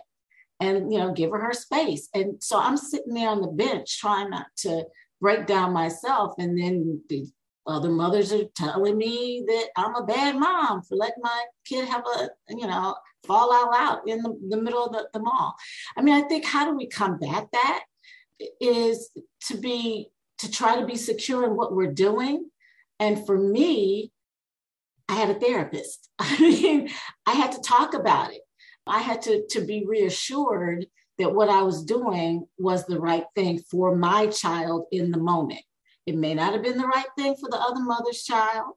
and, 0.61 0.93
you 0.93 0.97
know, 0.97 1.11
give 1.11 1.31
her 1.31 1.41
her 1.41 1.53
space. 1.53 2.07
And 2.13 2.41
so 2.41 2.57
I'm 2.57 2.77
sitting 2.77 3.15
there 3.15 3.27
on 3.27 3.41
the 3.41 3.49
bench 3.49 3.99
trying 3.99 4.29
not 4.29 4.47
to 4.59 4.85
break 5.19 5.45
down 5.45 5.73
myself. 5.73 6.35
And 6.37 6.57
then 6.57 7.01
the 7.09 7.27
other 7.67 7.89
mothers 7.89 8.31
are 8.31 8.45
telling 8.55 8.97
me 8.97 9.43
that 9.45 9.69
I'm 9.75 9.95
a 9.95 10.05
bad 10.05 10.37
mom 10.37 10.83
for 10.83 10.95
letting 10.95 11.21
my 11.21 11.43
kid 11.65 11.85
have 11.89 12.03
a, 12.15 12.29
you 12.47 12.67
know, 12.67 12.95
fall 13.25 13.53
all 13.53 13.73
out 13.73 14.07
in 14.07 14.21
the, 14.21 14.37
the 14.49 14.61
middle 14.61 14.85
of 14.85 14.91
the, 14.91 15.07
the 15.13 15.19
mall. 15.19 15.55
I 15.97 16.01
mean, 16.01 16.15
I 16.15 16.27
think 16.27 16.45
how 16.45 16.65
do 16.65 16.75
we 16.75 16.87
combat 16.87 17.47
that 17.51 17.83
is 18.61 19.09
to 19.47 19.57
be, 19.57 20.09
to 20.39 20.51
try 20.51 20.79
to 20.79 20.85
be 20.85 20.95
secure 20.95 21.45
in 21.45 21.55
what 21.55 21.73
we're 21.73 21.93
doing. 21.93 22.49
And 22.99 23.25
for 23.25 23.37
me, 23.37 24.11
I 25.07 25.15
had 25.15 25.29
a 25.29 25.39
therapist. 25.39 26.09
I 26.19 26.39
mean, 26.39 26.89
I 27.25 27.33
had 27.33 27.51
to 27.53 27.61
talk 27.61 27.93
about 27.93 28.31
it. 28.31 28.41
I 28.87 28.99
had 28.99 29.21
to, 29.23 29.45
to 29.51 29.61
be 29.61 29.85
reassured 29.87 30.87
that 31.17 31.33
what 31.33 31.49
I 31.49 31.61
was 31.61 31.83
doing 31.83 32.45
was 32.57 32.85
the 32.85 32.99
right 32.99 33.23
thing 33.35 33.59
for 33.71 33.95
my 33.95 34.27
child 34.27 34.85
in 34.91 35.11
the 35.11 35.17
moment. 35.17 35.61
It 36.05 36.15
may 36.15 36.33
not 36.33 36.53
have 36.53 36.61
been 36.61 36.77
the 36.77 36.87
right 36.87 37.07
thing 37.17 37.35
for 37.35 37.49
the 37.49 37.57
other 37.57 37.79
mother's 37.81 38.23
child, 38.23 38.73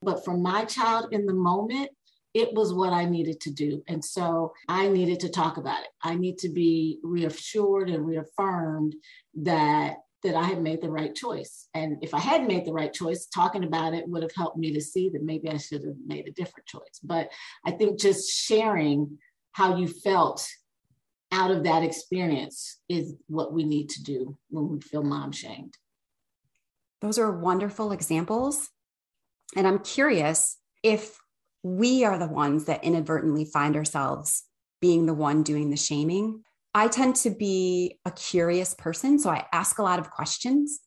but 0.00 0.24
for 0.24 0.36
my 0.36 0.64
child 0.64 1.08
in 1.12 1.26
the 1.26 1.34
moment, 1.34 1.90
it 2.34 2.54
was 2.54 2.72
what 2.72 2.92
I 2.92 3.04
needed 3.04 3.40
to 3.42 3.50
do. 3.50 3.82
And 3.88 4.04
so 4.04 4.52
I 4.68 4.88
needed 4.88 5.20
to 5.20 5.28
talk 5.28 5.56
about 5.58 5.82
it. 5.82 5.90
I 6.02 6.14
need 6.14 6.38
to 6.38 6.48
be 6.48 6.98
reassured 7.02 7.90
and 7.90 8.06
reaffirmed 8.06 8.94
that 9.42 9.96
that 10.22 10.36
I 10.36 10.44
had 10.44 10.62
made 10.62 10.80
the 10.80 10.88
right 10.88 11.12
choice. 11.12 11.68
And 11.74 11.96
if 12.00 12.14
I 12.14 12.20
had 12.20 12.46
made 12.46 12.64
the 12.64 12.72
right 12.72 12.92
choice, 12.92 13.26
talking 13.26 13.64
about 13.64 13.92
it 13.92 14.06
would 14.06 14.22
have 14.22 14.34
helped 14.36 14.56
me 14.56 14.72
to 14.72 14.80
see 14.80 15.08
that 15.08 15.24
maybe 15.24 15.48
I 15.48 15.56
should 15.56 15.82
have 15.82 15.96
made 16.06 16.28
a 16.28 16.32
different 16.32 16.66
choice. 16.66 17.00
But 17.02 17.30
I 17.66 17.72
think 17.72 17.98
just 17.98 18.30
sharing 18.30 19.18
how 19.50 19.76
you 19.76 19.88
felt 19.88 20.46
out 21.32 21.50
of 21.50 21.64
that 21.64 21.82
experience 21.82 22.78
is 22.88 23.14
what 23.26 23.52
we 23.52 23.64
need 23.64 23.88
to 23.90 24.02
do 24.02 24.36
when 24.50 24.68
we 24.68 24.80
feel 24.80 25.02
mom 25.02 25.32
shamed. 25.32 25.76
Those 27.00 27.18
are 27.18 27.32
wonderful 27.32 27.90
examples. 27.90 28.68
And 29.56 29.66
I'm 29.66 29.80
curious 29.80 30.58
if 30.84 31.18
we 31.62 32.04
are 32.04 32.18
the 32.18 32.26
ones 32.26 32.64
that 32.64 32.84
inadvertently 32.84 33.44
find 33.44 33.76
ourselves 33.76 34.44
being 34.80 35.06
the 35.06 35.14
one 35.14 35.42
doing 35.42 35.70
the 35.70 35.76
shaming. 35.76 36.42
I 36.74 36.88
tend 36.88 37.16
to 37.16 37.30
be 37.30 37.98
a 38.04 38.10
curious 38.10 38.74
person, 38.74 39.18
so 39.18 39.30
I 39.30 39.46
ask 39.52 39.78
a 39.78 39.82
lot 39.82 39.98
of 39.98 40.10
questions. 40.10 40.80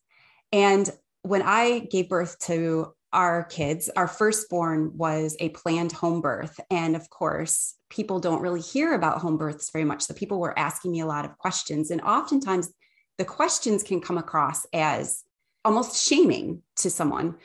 And 0.52 0.90
when 1.22 1.42
I 1.42 1.80
gave 1.90 2.08
birth 2.08 2.38
to 2.40 2.92
our 3.12 3.44
kids, 3.44 3.88
our 3.96 4.08
firstborn 4.08 4.92
was 4.96 5.36
a 5.40 5.48
planned 5.50 5.92
home 5.92 6.20
birth. 6.20 6.60
And 6.70 6.96
of 6.96 7.08
course, 7.08 7.74
people 7.88 8.20
don't 8.20 8.42
really 8.42 8.60
hear 8.60 8.94
about 8.94 9.18
home 9.18 9.38
births 9.38 9.70
very 9.70 9.84
much. 9.84 10.02
So 10.02 10.14
people 10.14 10.40
were 10.40 10.58
asking 10.58 10.92
me 10.92 11.00
a 11.00 11.06
lot 11.06 11.24
of 11.24 11.38
questions. 11.38 11.90
And 11.90 12.00
oftentimes, 12.02 12.72
the 13.16 13.24
questions 13.24 13.82
can 13.82 14.00
come 14.00 14.18
across 14.18 14.66
as 14.74 15.22
almost 15.64 16.06
shaming 16.06 16.62
to 16.76 16.90
someone 16.90 17.36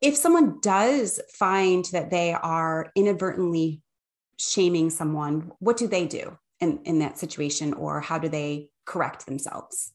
if 0.00 0.16
someone 0.16 0.58
does 0.60 1.20
find 1.32 1.84
that 1.92 2.10
they 2.10 2.32
are 2.32 2.90
inadvertently 2.94 3.82
shaming 4.38 4.90
someone, 4.90 5.52
what 5.58 5.76
do 5.76 5.86
they 5.86 6.06
do 6.06 6.38
in, 6.60 6.80
in 6.84 6.98
that 7.00 7.18
situation 7.18 7.74
or 7.74 8.00
how 8.00 8.18
do 8.18 8.28
they 8.28 8.70
correct 8.86 9.26
themselves? 9.26 9.92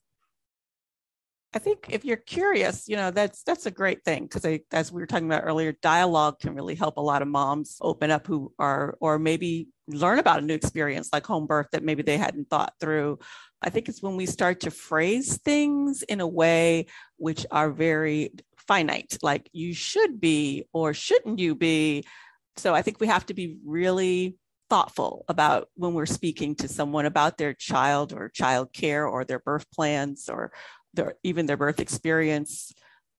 I 1.53 1.59
think 1.59 1.87
if 1.89 2.03
you're 2.03 2.17
curious, 2.17 2.89
you 2.89 2.97
know, 2.97 3.11
that's 3.11 3.41
that's 3.43 3.65
a 3.65 3.71
great 3.71 4.03
thing 4.03 4.23
because 4.23 4.59
as 4.73 4.91
we 4.91 5.01
were 5.01 5.07
talking 5.07 5.27
about 5.27 5.45
earlier, 5.45 5.71
dialogue 5.81 6.39
can 6.39 6.53
really 6.53 6.75
help 6.75 6.97
a 6.97 7.01
lot 7.01 7.21
of 7.21 7.29
moms 7.29 7.77
open 7.79 8.11
up 8.11 8.27
who 8.27 8.51
are 8.59 8.97
or 8.99 9.17
maybe 9.17 9.69
learn 9.87 10.19
about 10.19 10.39
a 10.39 10.45
new 10.45 10.53
experience 10.53 11.09
like 11.13 11.25
home 11.25 11.47
birth 11.47 11.67
that 11.71 11.81
maybe 11.81 12.03
they 12.03 12.17
hadn't 12.17 12.49
thought 12.49 12.73
through. 12.81 13.19
I 13.61 13.69
think 13.69 13.87
it's 13.87 14.03
when 14.03 14.17
we 14.17 14.25
start 14.25 14.59
to 14.61 14.71
phrase 14.71 15.37
things 15.37 16.03
in 16.03 16.19
a 16.19 16.27
way 16.27 16.87
which 17.15 17.45
are 17.51 17.71
very 17.71 18.33
finite, 18.67 19.17
like 19.21 19.49
you 19.53 19.73
should 19.73 20.19
be 20.19 20.65
or 20.73 20.93
shouldn't 20.93 21.39
you 21.39 21.55
be. 21.55 22.03
So 22.57 22.73
I 22.73 22.81
think 22.81 22.99
we 22.99 23.07
have 23.07 23.25
to 23.27 23.33
be 23.33 23.57
really 23.65 24.37
thoughtful 24.69 25.25
about 25.27 25.69
when 25.75 25.93
we're 25.93 26.05
speaking 26.05 26.55
to 26.55 26.67
someone 26.67 27.05
about 27.05 27.37
their 27.37 27.53
child 27.53 28.13
or 28.13 28.29
child 28.29 28.73
care 28.73 29.07
or 29.07 29.23
their 29.23 29.39
birth 29.39 29.69
plans 29.71 30.29
or 30.29 30.51
their 30.93 31.15
even 31.23 31.45
their 31.45 31.57
birth 31.57 31.79
experience 31.79 32.73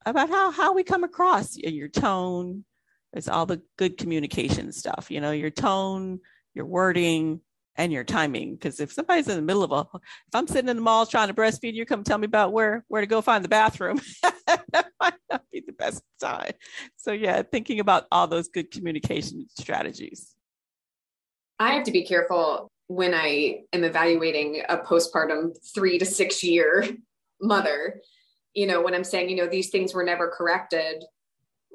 about 0.04 0.28
how 0.28 0.50
how 0.50 0.72
we 0.72 0.82
come 0.82 1.04
across 1.04 1.56
your 1.56 1.88
tone 1.88 2.64
it's 3.12 3.28
all 3.28 3.46
the 3.46 3.62
good 3.76 3.96
communication 3.96 4.72
stuff 4.72 5.06
you 5.08 5.20
know 5.20 5.30
your 5.30 5.50
tone 5.50 6.18
your 6.54 6.64
wording 6.64 7.40
and 7.76 7.92
your 7.92 8.04
timing. 8.04 8.54
Because 8.54 8.80
if 8.80 8.92
somebody's 8.92 9.28
in 9.28 9.36
the 9.36 9.42
middle 9.42 9.62
of 9.62 9.72
a, 9.72 9.86
if 9.94 10.34
I'm 10.34 10.46
sitting 10.46 10.68
in 10.68 10.76
the 10.76 10.82
mall 10.82 11.06
trying 11.06 11.28
to 11.28 11.34
breastfeed, 11.34 11.74
you 11.74 11.86
come 11.86 12.04
tell 12.04 12.18
me 12.18 12.26
about 12.26 12.52
where 12.52 12.84
where 12.88 13.00
to 13.00 13.06
go 13.06 13.20
find 13.20 13.44
the 13.44 13.48
bathroom. 13.48 14.00
that 14.72 14.86
might 15.00 15.14
not 15.30 15.42
be 15.52 15.62
the 15.66 15.72
best 15.72 16.02
time. 16.20 16.52
So 16.96 17.12
yeah, 17.12 17.42
thinking 17.42 17.80
about 17.80 18.06
all 18.10 18.26
those 18.26 18.48
good 18.48 18.70
communication 18.70 19.46
strategies. 19.58 20.34
I 21.58 21.74
have 21.74 21.84
to 21.84 21.92
be 21.92 22.04
careful 22.04 22.70
when 22.88 23.14
I 23.14 23.62
am 23.72 23.82
evaluating 23.82 24.62
a 24.68 24.76
postpartum 24.76 25.56
three 25.74 25.98
to 25.98 26.04
six 26.04 26.44
year 26.44 26.86
mother 27.40 28.00
you 28.56 28.66
know, 28.66 28.80
when 28.80 28.94
I'm 28.94 29.04
saying, 29.04 29.28
you 29.28 29.36
know, 29.36 29.46
these 29.46 29.68
things 29.68 29.94
were 29.94 30.02
never 30.02 30.28
corrected 30.28 31.04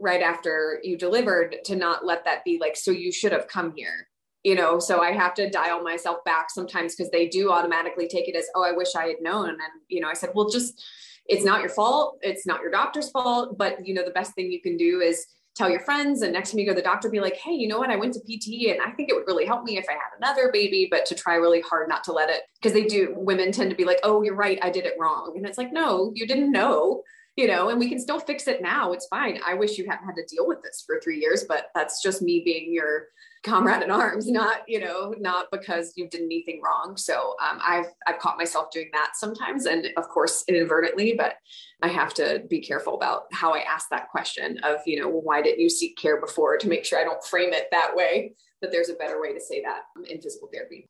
right 0.01 0.21
after 0.21 0.79
you 0.83 0.97
delivered, 0.97 1.57
to 1.65 1.75
not 1.75 2.03
let 2.03 2.25
that 2.25 2.43
be 2.43 2.57
like, 2.59 2.75
so 2.75 2.89
you 2.89 3.11
should 3.11 3.31
have 3.31 3.47
come 3.47 3.71
here 3.75 4.07
you 4.43 4.55
know 4.55 4.79
so 4.79 5.01
i 5.01 5.11
have 5.11 5.33
to 5.33 5.49
dial 5.49 5.83
myself 5.83 6.17
back 6.25 6.49
sometimes 6.49 6.95
because 6.95 7.11
they 7.11 7.27
do 7.27 7.51
automatically 7.51 8.07
take 8.07 8.27
it 8.27 8.35
as 8.35 8.47
oh 8.55 8.63
i 8.63 8.71
wish 8.71 8.95
i 8.95 9.07
had 9.07 9.21
known. 9.21 9.49
And 9.49 9.59
you 9.87 10.01
know 10.01 10.09
i 10.09 10.13
said 10.13 10.31
well 10.33 10.49
just 10.49 10.83
it's 11.27 11.45
not 11.45 11.61
your 11.61 11.69
fault. 11.69 12.17
It's 12.21 12.45
not 12.45 12.61
your 12.61 12.71
doctor's 12.71 13.09
fault. 13.11 13.57
But 13.57 13.85
you 13.85 13.93
know 13.93 14.03
the 14.03 14.11
best 14.11 14.33
thing 14.33 14.51
you 14.51 14.61
can 14.61 14.77
do 14.77 15.01
is 15.01 15.25
tell 15.55 15.69
your 15.69 15.79
friends 15.81 16.21
and 16.21 16.31
next 16.31 16.51
time 16.51 16.59
you 16.59 16.65
go 16.65 16.71
to 16.71 16.77
the 16.77 16.81
doctor 16.81 17.09
be 17.09 17.19
like 17.19 17.35
hey 17.35 17.51
you 17.51 17.67
know 17.67 17.77
what? 17.77 17.89
I 17.89 17.95
went 17.97 18.13
to 18.13 18.21
pt 18.21 18.71
and 18.71 18.81
i 18.81 18.91
think 18.91 19.09
it 19.09 19.13
would 19.13 19.27
really 19.27 19.45
help 19.45 19.63
me 19.63 19.77
if 19.77 19.85
i 19.89 19.93
had 19.93 20.17
another 20.17 20.49
baby 20.51 20.87
but 20.89 21.05
to 21.07 21.15
try 21.15 21.35
really 21.35 21.61
hard 21.61 21.89
not 21.89 22.05
to 22.05 22.13
let 22.13 22.29
it 22.29 22.43
because 22.55 22.73
they 22.73 22.85
do 22.85 23.13
women 23.17 23.51
tend 23.51 23.69
to 23.69 23.75
be 23.75 23.83
like 23.83 23.99
oh 24.03 24.21
you're 24.23 24.35
right 24.35 24.59
i 24.61 24.69
did 24.69 24.85
it 24.85 24.95
wrong. 24.99 25.33
And 25.35 25.45
it's 25.45 25.57
like 25.57 25.73
no 25.73 26.11
you 26.15 26.25
didn't 26.25 26.51
know 26.51 27.03
you 27.37 27.47
know, 27.47 27.69
and 27.69 27.79
we 27.79 27.87
can 27.87 27.97
still 27.97 28.19
fix 28.19 28.45
it 28.49 28.61
now. 28.61 28.91
It's 28.91 29.07
fine. 29.07 29.39
I 29.47 29.53
wish 29.53 29.77
you 29.77 29.87
hadn't 29.89 30.05
had 30.05 30.15
to 30.15 30.25
deal 30.25 30.45
with 30.45 30.61
this 30.63 30.83
for 30.85 30.99
three 30.99 31.17
years, 31.17 31.45
but 31.47 31.67
that's 31.73 32.03
just 32.03 32.21
me 32.21 32.41
being 32.43 32.73
your 32.73 33.07
comrade 33.43 33.81
in 33.81 33.89
arms, 33.89 34.29
not, 34.29 34.61
you 34.67 34.79
know, 34.79 35.15
not 35.19 35.47
because 35.51 35.93
you 35.95 36.07
did 36.07 36.21
anything 36.21 36.61
wrong. 36.63 36.95
So 36.95 37.35
um, 37.41 37.59
I've, 37.65 37.87
I've 38.05 38.19
caught 38.19 38.37
myself 38.37 38.69
doing 38.71 38.89
that 38.93 39.13
sometimes. 39.15 39.65
And 39.65 39.87
of 39.97 40.07
course, 40.09 40.43
inadvertently, 40.47 41.15
but 41.17 41.35
I 41.81 41.87
have 41.87 42.13
to 42.15 42.43
be 42.49 42.61
careful 42.61 42.95
about 42.95 43.23
how 43.31 43.53
I 43.53 43.59
ask 43.59 43.89
that 43.89 44.09
question 44.09 44.59
of, 44.63 44.77
you 44.85 45.01
know, 45.01 45.09
why 45.09 45.41
didn't 45.41 45.59
you 45.59 45.69
seek 45.69 45.97
care 45.97 46.21
before 46.21 46.57
to 46.57 46.67
make 46.67 46.85
sure 46.85 46.99
I 46.99 47.03
don't 47.03 47.23
frame 47.23 47.53
it 47.53 47.67
that 47.71 47.95
way, 47.95 48.35
that 48.61 48.71
there's 48.71 48.89
a 48.89 48.95
better 48.95 49.19
way 49.19 49.33
to 49.33 49.41
say 49.41 49.63
that 49.63 49.81
in 50.07 50.21
physical 50.21 50.49
therapy. 50.53 50.87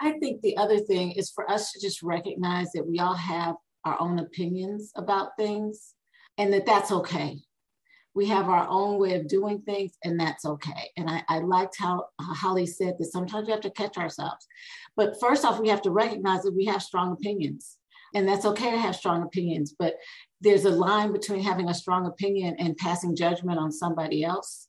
I 0.00 0.12
think 0.12 0.40
the 0.40 0.56
other 0.56 0.78
thing 0.78 1.12
is 1.12 1.30
for 1.30 1.50
us 1.50 1.72
to 1.72 1.80
just 1.80 2.02
recognize 2.02 2.72
that 2.72 2.86
we 2.86 2.98
all 2.98 3.14
have 3.14 3.56
our 3.84 4.00
own 4.00 4.18
opinions 4.18 4.92
about 4.96 5.36
things 5.36 5.94
and 6.36 6.52
that 6.52 6.66
that's 6.66 6.92
okay. 6.92 7.40
We 8.18 8.26
have 8.26 8.48
our 8.48 8.66
own 8.68 8.98
way 8.98 9.14
of 9.14 9.28
doing 9.28 9.60
things 9.62 9.92
and 10.04 10.18
that's 10.18 10.44
okay. 10.44 10.90
And 10.96 11.08
I, 11.08 11.22
I 11.28 11.38
liked 11.38 11.76
how, 11.78 12.06
Holly 12.20 12.66
said 12.66 12.96
that 12.98 13.12
sometimes 13.12 13.46
we 13.46 13.52
have 13.52 13.62
to 13.62 13.70
catch 13.70 13.96
ourselves. 13.96 14.46
But 14.96 15.20
first 15.20 15.44
off, 15.44 15.60
we 15.60 15.68
have 15.68 15.82
to 15.82 15.90
recognize 15.90 16.42
that 16.42 16.54
we 16.54 16.66
have 16.66 16.82
strong 16.82 17.12
opinions. 17.12 17.76
And 18.14 18.26
that's 18.26 18.44
okay 18.44 18.70
to 18.70 18.78
have 18.78 18.96
strong 18.96 19.22
opinions, 19.22 19.74
but 19.78 19.94
there's 20.40 20.64
a 20.64 20.70
line 20.70 21.12
between 21.12 21.42
having 21.42 21.68
a 21.68 21.74
strong 21.74 22.06
opinion 22.06 22.56
and 22.58 22.76
passing 22.76 23.14
judgment 23.14 23.58
on 23.58 23.70
somebody 23.70 24.24
else. 24.24 24.68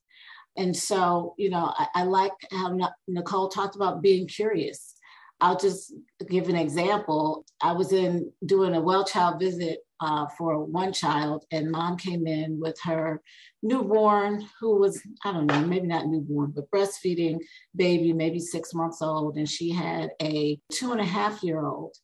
And 0.57 0.75
so, 0.75 1.35
you 1.37 1.49
know, 1.49 1.73
I, 1.75 1.87
I 1.95 2.03
like 2.03 2.33
how 2.51 2.77
Nicole 3.07 3.49
talked 3.49 3.75
about 3.75 4.01
being 4.01 4.27
curious 4.27 4.95
I'll 5.41 5.57
just 5.57 5.93
give 6.27 6.49
an 6.49 6.55
example. 6.55 7.45
I 7.61 7.71
was 7.71 7.93
in 7.93 8.31
doing 8.45 8.75
a 8.75 8.81
well 8.81 9.05
child 9.05 9.39
visit 9.39 9.79
uh, 10.01 10.27
for 10.37 10.63
one 10.63 10.93
child, 10.93 11.45
and 11.51 11.71
mom 11.71 11.97
came 11.97 12.25
in 12.25 12.59
with 12.59 12.79
her 12.83 13.21
newborn, 13.61 14.47
who 14.59 14.77
was, 14.77 15.01
I 15.25 15.33
don't 15.33 15.47
know, 15.47 15.61
maybe 15.61 15.87
not 15.87 16.07
newborn, 16.07 16.53
but 16.55 16.71
breastfeeding 16.71 17.39
baby, 17.75 18.13
maybe 18.13 18.39
six 18.39 18.73
months 18.73 19.01
old. 19.01 19.37
And 19.37 19.49
she 19.49 19.71
had 19.71 20.11
a 20.21 20.59
two 20.71 20.91
and 20.91 21.01
a 21.01 21.05
half 21.05 21.43
year 21.43 21.65
old 21.65 21.95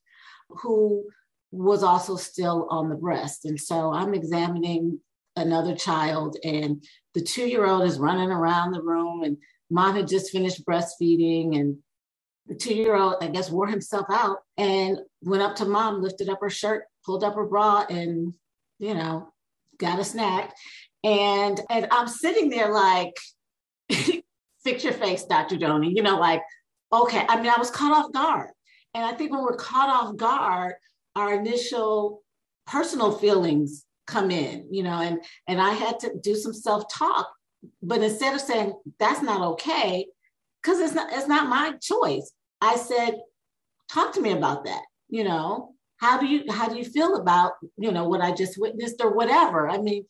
who 0.49 1.05
was 1.51 1.83
also 1.83 2.17
still 2.17 2.67
on 2.69 2.89
the 2.89 2.95
breast. 2.95 3.45
And 3.45 3.59
so 3.59 3.93
I'm 3.93 4.13
examining 4.13 4.99
another 5.37 5.75
child, 5.75 6.37
and 6.43 6.83
the 7.13 7.21
two 7.21 7.47
year 7.47 7.65
old 7.65 7.83
is 7.83 7.99
running 7.99 8.31
around 8.31 8.71
the 8.71 8.81
room, 8.81 9.23
and 9.23 9.37
mom 9.69 9.95
had 9.95 10.07
just 10.07 10.31
finished 10.31 10.65
breastfeeding, 10.65 11.59
and 11.59 11.77
the 12.47 12.55
two 12.55 12.73
year 12.73 12.95
old, 12.95 13.15
I 13.21 13.27
guess, 13.27 13.49
wore 13.49 13.67
himself 13.67 14.05
out 14.09 14.37
and 14.57 14.99
went 15.21 15.43
up 15.43 15.55
to 15.57 15.65
mom, 15.65 16.01
lifted 16.01 16.29
up 16.29 16.39
her 16.41 16.49
shirt, 16.49 16.85
pulled 17.05 17.23
up 17.23 17.35
her 17.35 17.45
bra, 17.45 17.85
and, 17.89 18.33
you 18.79 18.93
know, 18.93 19.31
got 19.77 19.99
a 19.99 20.03
snack. 20.03 20.53
And, 21.03 21.59
and 21.69 21.87
I'm 21.91 22.07
sitting 22.07 22.49
there 22.49 22.71
like, 22.71 23.15
fix 24.63 24.83
your 24.83 24.93
face, 24.93 25.23
Dr. 25.23 25.55
Joni, 25.55 25.95
you 25.95 26.01
know, 26.01 26.17
like, 26.17 26.41
okay. 26.91 27.25
I 27.29 27.37
mean, 27.37 27.51
I 27.55 27.59
was 27.59 27.69
caught 27.69 27.95
off 27.95 28.11
guard. 28.11 28.49
And 28.93 29.03
I 29.03 29.13
think 29.13 29.31
when 29.31 29.43
we're 29.43 29.55
caught 29.55 29.89
off 29.89 30.15
guard, 30.15 30.73
our 31.15 31.33
initial 31.33 32.23
personal 32.65 33.11
feelings 33.11 33.85
come 34.07 34.31
in, 34.31 34.67
you 34.71 34.83
know, 34.83 34.99
and, 34.99 35.23
and 35.47 35.61
I 35.61 35.71
had 35.71 35.99
to 35.99 36.13
do 36.21 36.35
some 36.35 36.53
self 36.53 36.85
talk. 36.91 37.31
But 37.81 38.01
instead 38.01 38.33
of 38.33 38.41
saying, 38.41 38.73
that's 38.99 39.21
not 39.21 39.41
okay, 39.53 40.07
because 40.61 40.79
it's 40.79 40.93
not 40.93 41.11
it's 41.11 41.27
not 41.27 41.49
my 41.49 41.73
choice. 41.81 42.31
I 42.61 42.75
said, 42.75 43.15
talk 43.91 44.13
to 44.13 44.21
me 44.21 44.31
about 44.31 44.65
that. 44.65 44.81
You 45.09 45.23
know, 45.23 45.73
how 46.05 46.19
do 46.19 46.27
you 46.27 46.43
how 46.51 46.67
do 46.69 46.77
you 46.77 46.85
feel 46.85 47.15
about 47.15 47.53
you 47.77 47.91
know 47.91 48.07
what 48.07 48.21
I 48.21 48.31
just 48.31 48.59
witnessed 48.59 49.01
or 49.01 49.11
whatever? 49.15 49.67
I 49.69 49.79
mean, 49.79 50.05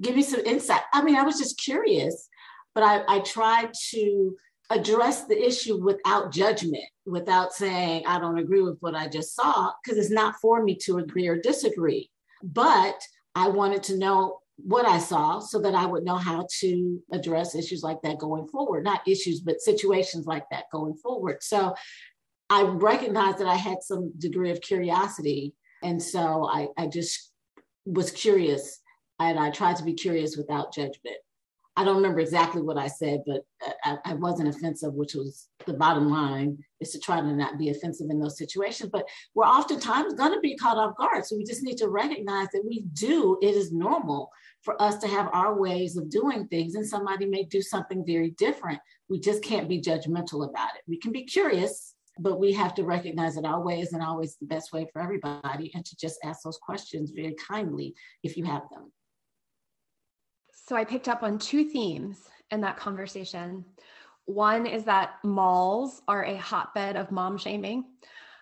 give 0.00 0.14
me 0.14 0.22
some 0.22 0.40
insight. 0.40 0.82
I 0.92 1.02
mean, 1.02 1.16
I 1.16 1.22
was 1.22 1.38
just 1.38 1.60
curious, 1.60 2.28
but 2.74 2.84
I, 2.84 3.02
I 3.08 3.18
tried 3.20 3.70
to 3.90 4.36
address 4.70 5.24
the 5.24 5.38
issue 5.50 5.82
without 5.82 6.32
judgment, 6.32 6.88
without 7.04 7.52
saying 7.52 8.04
I 8.06 8.20
don't 8.20 8.38
agree 8.38 8.62
with 8.62 8.78
what 8.80 8.94
I 8.94 9.08
just 9.08 9.34
saw, 9.34 9.72
because 9.82 9.98
it's 9.98 10.14
not 10.22 10.36
for 10.40 10.62
me 10.62 10.76
to 10.84 10.98
agree 10.98 11.26
or 11.26 11.36
disagree. 11.36 12.10
But 12.42 12.98
I 13.34 13.48
wanted 13.48 13.82
to 13.84 13.98
know 13.98 14.38
what 14.56 14.86
I 14.86 14.98
saw 14.98 15.40
so 15.40 15.58
that 15.60 15.74
I 15.74 15.86
would 15.86 16.04
know 16.04 16.16
how 16.16 16.46
to 16.60 17.02
address 17.10 17.54
issues 17.54 17.82
like 17.82 18.00
that 18.02 18.18
going 18.18 18.46
forward. 18.46 18.84
Not 18.84 19.08
issues, 19.08 19.40
but 19.40 19.60
situations 19.60 20.26
like 20.26 20.44
that 20.50 20.66
going 20.70 20.94
forward. 20.94 21.42
So 21.42 21.74
I 22.52 22.64
recognized 22.64 23.38
that 23.38 23.46
I 23.46 23.56
had 23.56 23.82
some 23.82 24.12
degree 24.18 24.50
of 24.50 24.60
curiosity. 24.60 25.54
And 25.82 26.02
so 26.02 26.46
I, 26.52 26.68
I 26.76 26.86
just 26.86 27.32
was 27.86 28.10
curious 28.10 28.78
and 29.18 29.38
I 29.38 29.50
tried 29.50 29.76
to 29.76 29.84
be 29.84 29.94
curious 29.94 30.36
without 30.36 30.74
judgment. 30.74 31.16
I 31.76 31.84
don't 31.84 31.96
remember 31.96 32.20
exactly 32.20 32.60
what 32.60 32.76
I 32.76 32.88
said, 32.88 33.22
but 33.26 33.40
I, 33.82 33.96
I, 34.04 34.12
wasn't 34.12 34.54
offensive, 34.54 34.92
which 34.92 35.14
was 35.14 35.48
the 35.64 35.72
bottom 35.72 36.10
line 36.10 36.58
is 36.80 36.90
to 36.90 37.00
try 37.00 37.22
to 37.22 37.32
not 37.32 37.56
be 37.56 37.70
offensive 37.70 38.08
in 38.10 38.20
those 38.20 38.36
situations. 38.36 38.90
But 38.92 39.08
we're 39.34 39.46
oftentimes 39.46 40.12
going 40.12 40.34
to 40.34 40.40
be 40.40 40.54
caught 40.54 40.76
off 40.76 40.98
guard. 40.98 41.24
So 41.24 41.38
we 41.38 41.44
just 41.44 41.62
need 41.62 41.78
to 41.78 41.88
recognize 41.88 42.48
that 42.52 42.66
we 42.68 42.82
do, 42.92 43.38
it 43.40 43.54
is 43.54 43.72
normal 43.72 44.30
for 44.60 44.80
us 44.82 44.98
to 44.98 45.08
have 45.08 45.30
our 45.32 45.58
ways 45.58 45.96
of 45.96 46.10
doing 46.10 46.46
things, 46.48 46.74
and 46.74 46.86
somebody 46.86 47.24
may 47.24 47.44
do 47.44 47.62
something 47.62 48.04
very 48.06 48.32
different. 48.32 48.78
We 49.08 49.20
just 49.20 49.42
can't 49.42 49.70
be 49.70 49.80
judgmental 49.80 50.46
about 50.46 50.74
it. 50.76 50.82
We 50.86 50.98
can 50.98 51.12
be 51.12 51.24
curious, 51.24 51.91
but 52.18 52.38
we 52.38 52.52
have 52.52 52.74
to 52.74 52.84
recognize 52.84 53.34
that 53.34 53.44
our 53.44 53.60
way 53.60 53.80
isn't 53.80 54.02
always 54.02 54.36
the 54.36 54.46
best 54.46 54.72
way 54.72 54.86
for 54.92 55.00
everybody 55.00 55.70
and 55.74 55.84
to 55.84 55.96
just 55.96 56.18
ask 56.24 56.42
those 56.42 56.58
questions 56.58 57.10
very 57.10 57.34
kindly 57.34 57.94
if 58.22 58.36
you 58.36 58.44
have 58.44 58.62
them. 58.70 58.92
So 60.52 60.76
I 60.76 60.84
picked 60.84 61.08
up 61.08 61.22
on 61.22 61.38
two 61.38 61.64
themes 61.64 62.18
in 62.50 62.60
that 62.60 62.76
conversation. 62.76 63.64
One 64.26 64.66
is 64.66 64.84
that 64.84 65.14
malls 65.24 66.02
are 66.06 66.24
a 66.24 66.36
hotbed 66.36 66.96
of 66.96 67.10
mom 67.10 67.38
shaming. 67.38 67.84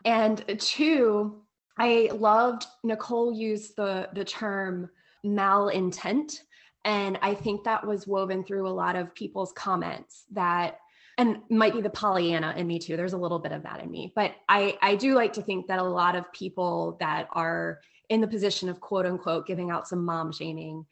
And 0.04 0.44
two, 0.58 1.42
I 1.78 2.10
loved 2.12 2.66
Nicole 2.84 3.32
used 3.32 3.76
the, 3.76 4.08
the 4.12 4.24
term 4.24 4.90
malintent. 5.24 6.40
And 6.84 7.18
I 7.22 7.34
think 7.34 7.64
that 7.64 7.86
was 7.86 8.06
woven 8.06 8.44
through 8.44 8.66
a 8.66 8.70
lot 8.70 8.96
of 8.96 9.14
people's 9.14 9.52
comments 9.52 10.24
that 10.32 10.78
and 11.18 11.38
might 11.50 11.74
be 11.74 11.80
the 11.80 11.90
Pollyanna 11.90 12.54
in 12.56 12.66
me 12.66 12.78
too. 12.78 12.96
There's 12.96 13.12
a 13.12 13.18
little 13.18 13.38
bit 13.38 13.52
of 13.52 13.62
that 13.64 13.82
in 13.82 13.90
me. 13.90 14.12
But 14.14 14.34
I, 14.48 14.78
I 14.80 14.96
do 14.96 15.14
like 15.14 15.34
to 15.34 15.42
think 15.42 15.66
that 15.66 15.78
a 15.78 15.84
lot 15.84 16.16
of 16.16 16.32
people 16.32 16.96
that 17.00 17.28
are 17.32 17.80
in 18.08 18.20
the 18.20 18.26
position 18.26 18.68
of 18.68 18.80
quote 18.80 19.06
unquote 19.06 19.46
giving 19.46 19.70
out 19.70 19.88
some 19.88 20.04
mom 20.04 20.32
shaming 20.32 20.86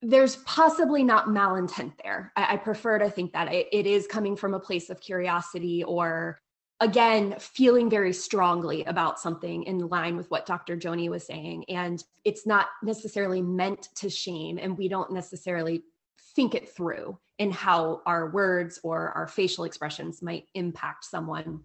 there's 0.00 0.36
possibly 0.36 1.02
not 1.02 1.26
malintent 1.26 1.92
there. 2.02 2.32
I, 2.36 2.54
I 2.54 2.56
prefer 2.56 2.98
to 2.98 3.10
think 3.10 3.32
that 3.32 3.52
it, 3.52 3.66
it 3.72 3.86
is 3.86 4.06
coming 4.06 4.36
from 4.36 4.54
a 4.54 4.60
place 4.60 4.90
of 4.90 5.00
curiosity 5.00 5.82
or 5.82 6.40
again 6.80 7.34
feeling 7.38 7.90
very 7.90 8.12
strongly 8.12 8.84
about 8.84 9.18
something 9.18 9.64
in 9.64 9.78
line 9.88 10.16
with 10.16 10.30
what 10.30 10.46
dr 10.46 10.76
joni 10.76 11.08
was 11.08 11.26
saying 11.26 11.64
and 11.68 12.04
it's 12.24 12.46
not 12.46 12.68
necessarily 12.84 13.42
meant 13.42 13.88
to 13.96 14.08
shame 14.08 14.58
and 14.62 14.78
we 14.78 14.88
don't 14.88 15.12
necessarily 15.12 15.82
think 16.34 16.54
it 16.54 16.68
through 16.68 17.18
in 17.38 17.50
how 17.50 18.02
our 18.06 18.30
words 18.30 18.80
or 18.82 19.10
our 19.10 19.26
facial 19.26 19.64
expressions 19.64 20.22
might 20.22 20.44
impact 20.54 21.04
someone. 21.04 21.60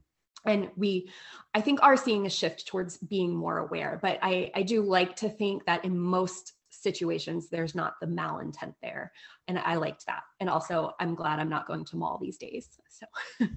And 0.46 0.70
we 0.76 1.10
i 1.54 1.62
think 1.62 1.82
are 1.82 1.96
seeing 1.96 2.26
a 2.26 2.30
shift 2.30 2.68
towards 2.68 2.98
being 2.98 3.34
more 3.34 3.60
aware 3.60 3.98
but 4.02 4.20
i 4.22 4.52
i 4.54 4.62
do 4.62 4.82
like 4.82 5.16
to 5.16 5.30
think 5.30 5.66
that 5.66 5.86
in 5.86 5.98
most 5.98 6.54
situations 6.70 7.48
there's 7.50 7.76
not 7.76 7.94
the 8.02 8.08
malintent 8.08 8.74
there. 8.82 9.14
And 9.48 9.58
i 9.60 9.76
liked 9.76 10.06
that. 10.08 10.24
And 10.42 10.50
also 10.50 10.94
i'm 11.00 11.16
glad 11.16 11.40
i'm 11.40 11.50
not 11.50 11.68
going 11.68 11.86
to 11.86 11.96
mall 11.96 12.18
these 12.22 12.38
days 12.38 12.68
so 12.90 13.06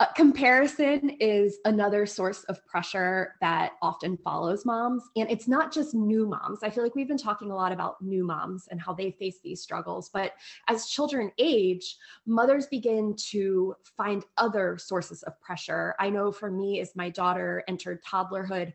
Uh, 0.00 0.06
comparison 0.16 1.10
is 1.20 1.58
another 1.64 2.04
source 2.04 2.42
of 2.44 2.64
pressure 2.66 3.34
that 3.40 3.72
often 3.80 4.16
follows 4.16 4.66
moms. 4.66 5.04
And 5.16 5.30
it's 5.30 5.46
not 5.46 5.72
just 5.72 5.94
new 5.94 6.26
moms. 6.26 6.60
I 6.62 6.70
feel 6.70 6.82
like 6.82 6.96
we've 6.96 7.08
been 7.08 7.16
talking 7.16 7.50
a 7.50 7.54
lot 7.54 7.70
about 7.70 8.02
new 8.02 8.24
moms 8.24 8.66
and 8.70 8.80
how 8.80 8.92
they 8.92 9.12
face 9.12 9.38
these 9.42 9.62
struggles. 9.62 10.10
But 10.12 10.32
as 10.68 10.88
children 10.88 11.30
age, 11.38 11.96
mothers 12.26 12.66
begin 12.66 13.14
to 13.30 13.76
find 13.96 14.24
other 14.36 14.78
sources 14.78 15.22
of 15.22 15.40
pressure. 15.40 15.94
I 16.00 16.10
know 16.10 16.32
for 16.32 16.50
me, 16.50 16.80
as 16.80 16.96
my 16.96 17.08
daughter 17.08 17.62
entered 17.68 18.02
toddlerhood, 18.04 18.72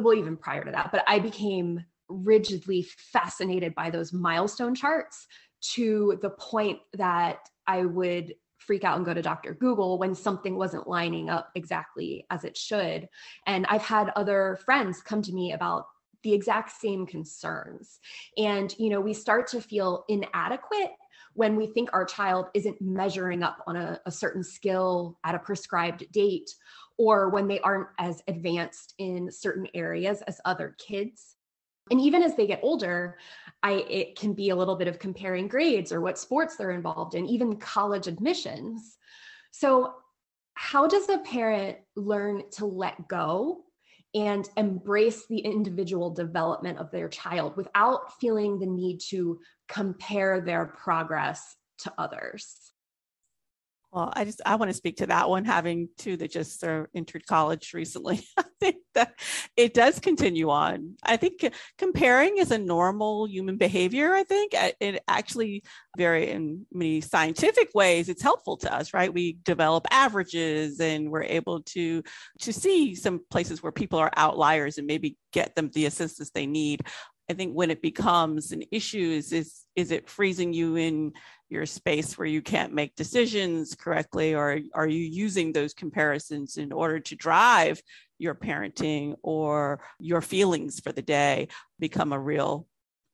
well, 0.00 0.14
even 0.14 0.36
prior 0.36 0.64
to 0.64 0.70
that, 0.70 0.92
but 0.92 1.02
I 1.06 1.18
became 1.18 1.84
rigidly 2.08 2.82
fascinated 2.82 3.74
by 3.74 3.88
those 3.88 4.12
milestone 4.12 4.74
charts 4.74 5.26
to 5.60 6.18
the 6.22 6.30
point 6.30 6.80
that 6.94 7.48
I 7.66 7.84
would 7.84 8.34
freak 8.70 8.84
out 8.84 8.96
and 8.96 9.04
go 9.04 9.12
to 9.12 9.20
Dr. 9.20 9.52
Google 9.52 9.98
when 9.98 10.14
something 10.14 10.54
wasn't 10.54 10.86
lining 10.86 11.28
up 11.28 11.50
exactly 11.56 12.24
as 12.30 12.44
it 12.44 12.56
should. 12.56 13.08
And 13.44 13.66
I've 13.66 13.82
had 13.82 14.12
other 14.14 14.60
friends 14.64 15.02
come 15.02 15.22
to 15.22 15.32
me 15.32 15.50
about 15.50 15.86
the 16.22 16.32
exact 16.32 16.70
same 16.80 17.04
concerns. 17.04 17.98
And, 18.38 18.72
you 18.78 18.88
know, 18.88 19.00
we 19.00 19.12
start 19.12 19.48
to 19.48 19.60
feel 19.60 20.04
inadequate 20.08 20.92
when 21.34 21.56
we 21.56 21.66
think 21.66 21.90
our 21.92 22.04
child 22.04 22.46
isn't 22.54 22.80
measuring 22.80 23.42
up 23.42 23.58
on 23.66 23.74
a, 23.74 23.98
a, 24.06 24.12
certain 24.12 24.44
skill 24.44 25.18
at 25.24 25.34
a 25.34 25.40
prescribed 25.40 26.04
date, 26.12 26.54
or 26.96 27.30
when 27.30 27.48
they 27.48 27.58
aren't 27.58 27.88
as 27.98 28.22
advanced 28.28 28.94
in 28.98 29.32
certain 29.32 29.66
areas 29.74 30.22
as 30.28 30.40
other 30.44 30.76
kids. 30.78 31.34
And 31.90 32.00
even 32.00 32.22
as 32.22 32.36
they 32.36 32.46
get 32.46 32.60
older, 32.62 33.18
I 33.62 33.72
it 33.88 34.18
can 34.18 34.32
be 34.32 34.50
a 34.50 34.56
little 34.56 34.76
bit 34.76 34.88
of 34.88 34.98
comparing 34.98 35.48
grades 35.48 35.92
or 35.92 36.00
what 36.00 36.18
sports 36.18 36.56
they're 36.56 36.70
involved 36.70 37.14
in, 37.14 37.26
even 37.26 37.56
college 37.56 38.06
admissions. 38.06 38.96
So, 39.50 39.94
how 40.54 40.86
does 40.86 41.08
a 41.08 41.18
parent 41.18 41.78
learn 41.96 42.42
to 42.52 42.66
let 42.66 43.08
go 43.08 43.64
and 44.14 44.48
embrace 44.56 45.26
the 45.26 45.38
individual 45.38 46.10
development 46.10 46.78
of 46.78 46.90
their 46.90 47.08
child 47.08 47.56
without 47.56 48.18
feeling 48.20 48.58
the 48.58 48.66
need 48.66 49.00
to 49.08 49.40
compare 49.68 50.40
their 50.40 50.66
progress 50.66 51.56
to 51.78 51.92
others? 51.96 52.72
Well, 53.92 54.12
I 54.14 54.24
just 54.24 54.40
I 54.46 54.54
want 54.54 54.70
to 54.70 54.76
speak 54.76 54.98
to 54.98 55.06
that 55.06 55.28
one, 55.28 55.44
having 55.44 55.88
two 55.98 56.16
that 56.18 56.30
just 56.30 56.62
uh, 56.62 56.84
entered 56.94 57.26
college 57.26 57.72
recently. 57.74 58.24
I 58.38 58.44
think 58.60 58.76
that 58.94 59.14
it 59.56 59.74
does 59.74 59.98
continue 59.98 60.48
on. 60.48 60.94
I 61.02 61.16
think 61.16 61.52
comparing 61.76 62.38
is 62.38 62.52
a 62.52 62.58
normal 62.58 63.26
human 63.26 63.56
behavior. 63.56 64.14
I 64.14 64.22
think 64.22 64.52
it 64.54 65.02
actually 65.08 65.64
very 65.96 66.30
in 66.30 66.66
many 66.72 67.00
scientific 67.00 67.70
ways 67.74 68.08
it's 68.08 68.22
helpful 68.22 68.56
to 68.58 68.72
us, 68.72 68.94
right? 68.94 69.12
We 69.12 69.38
develop 69.42 69.88
averages 69.90 70.78
and 70.78 71.10
we're 71.10 71.24
able 71.24 71.62
to 71.62 72.04
to 72.42 72.52
see 72.52 72.94
some 72.94 73.22
places 73.28 73.60
where 73.60 73.72
people 73.72 73.98
are 73.98 74.12
outliers 74.16 74.78
and 74.78 74.86
maybe 74.86 75.16
get 75.32 75.56
them 75.56 75.68
the 75.74 75.86
assistance 75.86 76.30
they 76.30 76.46
need. 76.46 76.82
I 77.28 77.32
think 77.32 77.54
when 77.54 77.70
it 77.70 77.82
becomes 77.82 78.52
an 78.52 78.62
issue 78.70 78.98
is 78.98 79.32
is 79.32 79.62
is 79.74 79.90
it 79.90 80.08
freezing 80.08 80.52
you 80.52 80.76
in 80.76 81.12
your 81.50 81.66
space 81.66 82.16
where 82.16 82.26
you 82.26 82.40
can't 82.40 82.72
make 82.72 82.94
decisions 82.94 83.74
correctly 83.74 84.34
or 84.34 84.60
are 84.74 84.86
you 84.86 85.04
using 85.04 85.52
those 85.52 85.74
comparisons 85.74 86.56
in 86.56 86.72
order 86.72 87.00
to 87.00 87.16
drive 87.16 87.82
your 88.18 88.34
parenting 88.34 89.14
or 89.22 89.80
your 89.98 90.20
feelings 90.20 90.80
for 90.80 90.92
the 90.92 91.02
day 91.02 91.48
become 91.78 92.12
a 92.12 92.18
real 92.18 92.66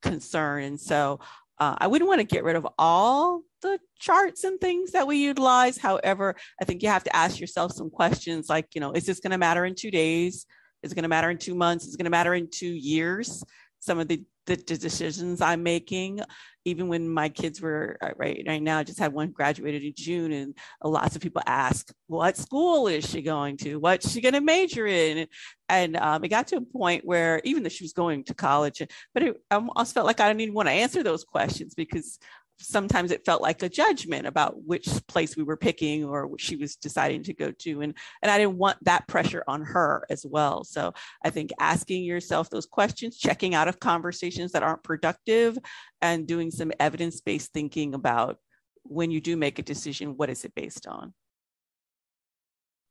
concern 0.02 0.62
and 0.64 0.80
so 0.80 1.18
uh, 1.58 1.74
I 1.78 1.86
wouldn't 1.86 2.08
want 2.08 2.20
to 2.20 2.26
get 2.26 2.44
rid 2.44 2.56
of 2.56 2.68
all 2.78 3.40
the 3.62 3.78
charts 3.98 4.44
and 4.44 4.60
things 4.60 4.92
that 4.92 5.06
we 5.06 5.16
utilize. 5.16 5.78
However, 5.78 6.36
I 6.60 6.66
think 6.66 6.82
you 6.82 6.90
have 6.90 7.04
to 7.04 7.16
ask 7.16 7.40
yourself 7.40 7.72
some 7.72 7.88
questions 7.88 8.50
like, 8.50 8.74
you 8.74 8.80
know, 8.82 8.92
is 8.92 9.06
this 9.06 9.20
going 9.20 9.30
to 9.30 9.38
matter 9.38 9.64
in 9.64 9.74
two 9.74 9.90
days? 9.90 10.44
Is 10.82 10.92
it 10.92 10.94
going 10.94 11.04
to 11.04 11.08
matter 11.08 11.30
in 11.30 11.38
two 11.38 11.54
months? 11.54 11.86
Is 11.86 11.94
it 11.94 11.96
going 11.96 12.04
to 12.04 12.10
matter 12.10 12.34
in 12.34 12.50
two 12.50 12.68
years? 12.68 13.42
some 13.86 13.98
of 13.98 14.08
the, 14.08 14.22
the 14.46 14.56
decisions 14.56 15.40
I'm 15.40 15.62
making, 15.62 16.20
even 16.66 16.88
when 16.88 17.08
my 17.08 17.28
kids 17.28 17.60
were 17.60 17.96
uh, 18.02 18.10
right 18.16 18.42
right 18.46 18.62
now. 18.62 18.78
I 18.78 18.84
just 18.84 18.98
had 18.98 19.12
one 19.12 19.30
graduated 19.30 19.84
in 19.84 19.92
June, 19.96 20.32
and 20.32 20.54
lots 20.82 21.14
of 21.14 21.22
people 21.22 21.42
ask, 21.46 21.92
"What 22.08 22.36
school 22.36 22.88
is 22.88 23.08
she 23.08 23.22
going 23.22 23.56
to? 23.58 23.76
What's 23.76 24.10
she 24.10 24.20
going 24.20 24.34
to 24.34 24.40
major 24.40 24.86
in?" 24.86 25.28
And 25.68 25.96
um, 25.96 26.24
it 26.24 26.28
got 26.28 26.48
to 26.48 26.56
a 26.56 26.60
point 26.60 27.04
where 27.04 27.40
even 27.44 27.62
though 27.62 27.68
she 27.68 27.84
was 27.84 27.92
going 27.92 28.24
to 28.24 28.34
college, 28.34 28.82
but 29.14 29.22
it, 29.22 29.36
I 29.50 29.54
almost 29.54 29.94
felt 29.94 30.06
like 30.06 30.20
I 30.20 30.28
didn't 30.28 30.40
even 30.40 30.54
want 30.54 30.68
to 30.68 30.72
answer 30.72 31.02
those 31.02 31.24
questions 31.24 31.74
because 31.74 32.18
sometimes 32.58 33.10
it 33.10 33.24
felt 33.24 33.42
like 33.42 33.62
a 33.62 33.68
judgment 33.68 34.26
about 34.26 34.64
which 34.64 34.88
place 35.06 35.36
we 35.36 35.42
were 35.42 35.56
picking 35.56 36.04
or 36.04 36.26
what 36.26 36.40
she 36.40 36.56
was 36.56 36.76
deciding 36.76 37.22
to 37.24 37.34
go 37.34 37.50
to. 37.50 37.82
And 37.82 37.94
and 38.22 38.30
I 38.30 38.38
didn't 38.38 38.58
want 38.58 38.78
that 38.82 39.06
pressure 39.08 39.44
on 39.46 39.62
her 39.62 40.06
as 40.10 40.24
well. 40.24 40.64
So 40.64 40.92
I 41.24 41.30
think 41.30 41.50
asking 41.60 42.04
yourself 42.04 42.50
those 42.50 42.66
questions 42.66 43.18
checking 43.18 43.54
out 43.54 43.68
of 43.68 43.80
conversations 43.80 44.52
that 44.52 44.62
aren't 44.62 44.82
productive 44.82 45.58
and 46.00 46.26
doing 46.26 46.50
some 46.50 46.72
evidence-based 46.80 47.52
thinking 47.52 47.94
about 47.94 48.38
when 48.82 49.10
you 49.10 49.20
do 49.20 49.36
make 49.36 49.58
a 49.58 49.62
decision 49.62 50.16
what 50.16 50.30
is 50.30 50.44
it 50.44 50.54
based 50.54 50.86
on? 50.86 51.12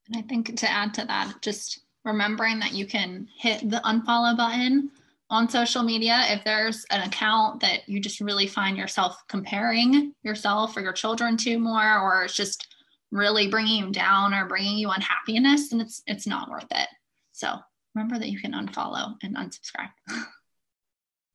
And 0.08 0.18
I 0.18 0.28
think 0.28 0.56
to 0.58 0.70
add 0.70 0.94
to 0.96 1.06
that 1.06 1.42
just 1.42 1.82
remembering 2.04 2.60
that 2.60 2.74
you 2.74 2.86
can 2.86 3.28
hit 3.36 3.68
the 3.70 3.82
unfollow 3.84 4.38
button 4.38 4.92
on 5.36 5.50
social 5.50 5.84
media 5.84 6.24
if 6.30 6.44
there's 6.46 6.86
an 6.92 7.02
account 7.02 7.60
that 7.60 7.88
you 7.88 8.00
just 8.00 8.22
really 8.22 8.48
find 8.48 8.78
yourself 8.78 9.22
comparing 9.28 10.14
yourself 10.24 10.76
or 10.78 10.82
your 10.82 10.94
children 10.94 11.36
to 11.36 11.60
more 11.60 12.00
or 12.00 12.24
it's 12.24 12.36
just 12.36 12.74
really 13.12 13.50
bringing 13.50 13.86
you 13.86 13.92
down 13.92 14.34
or 14.34 14.46
bringing 14.46 14.78
you 14.78 14.90
unhappiness 14.90 15.72
and 15.72 15.82
it's 15.82 16.02
it's 16.08 16.26
not 16.26 16.50
worth 16.50 16.72
it. 16.72 16.88
So 17.34 17.54
remember 17.94 18.18
that 18.18 18.30
you 18.30 18.40
can 18.40 18.54
unfollow 18.54 19.16
and 19.22 19.36
unsubscribe. 19.36 19.92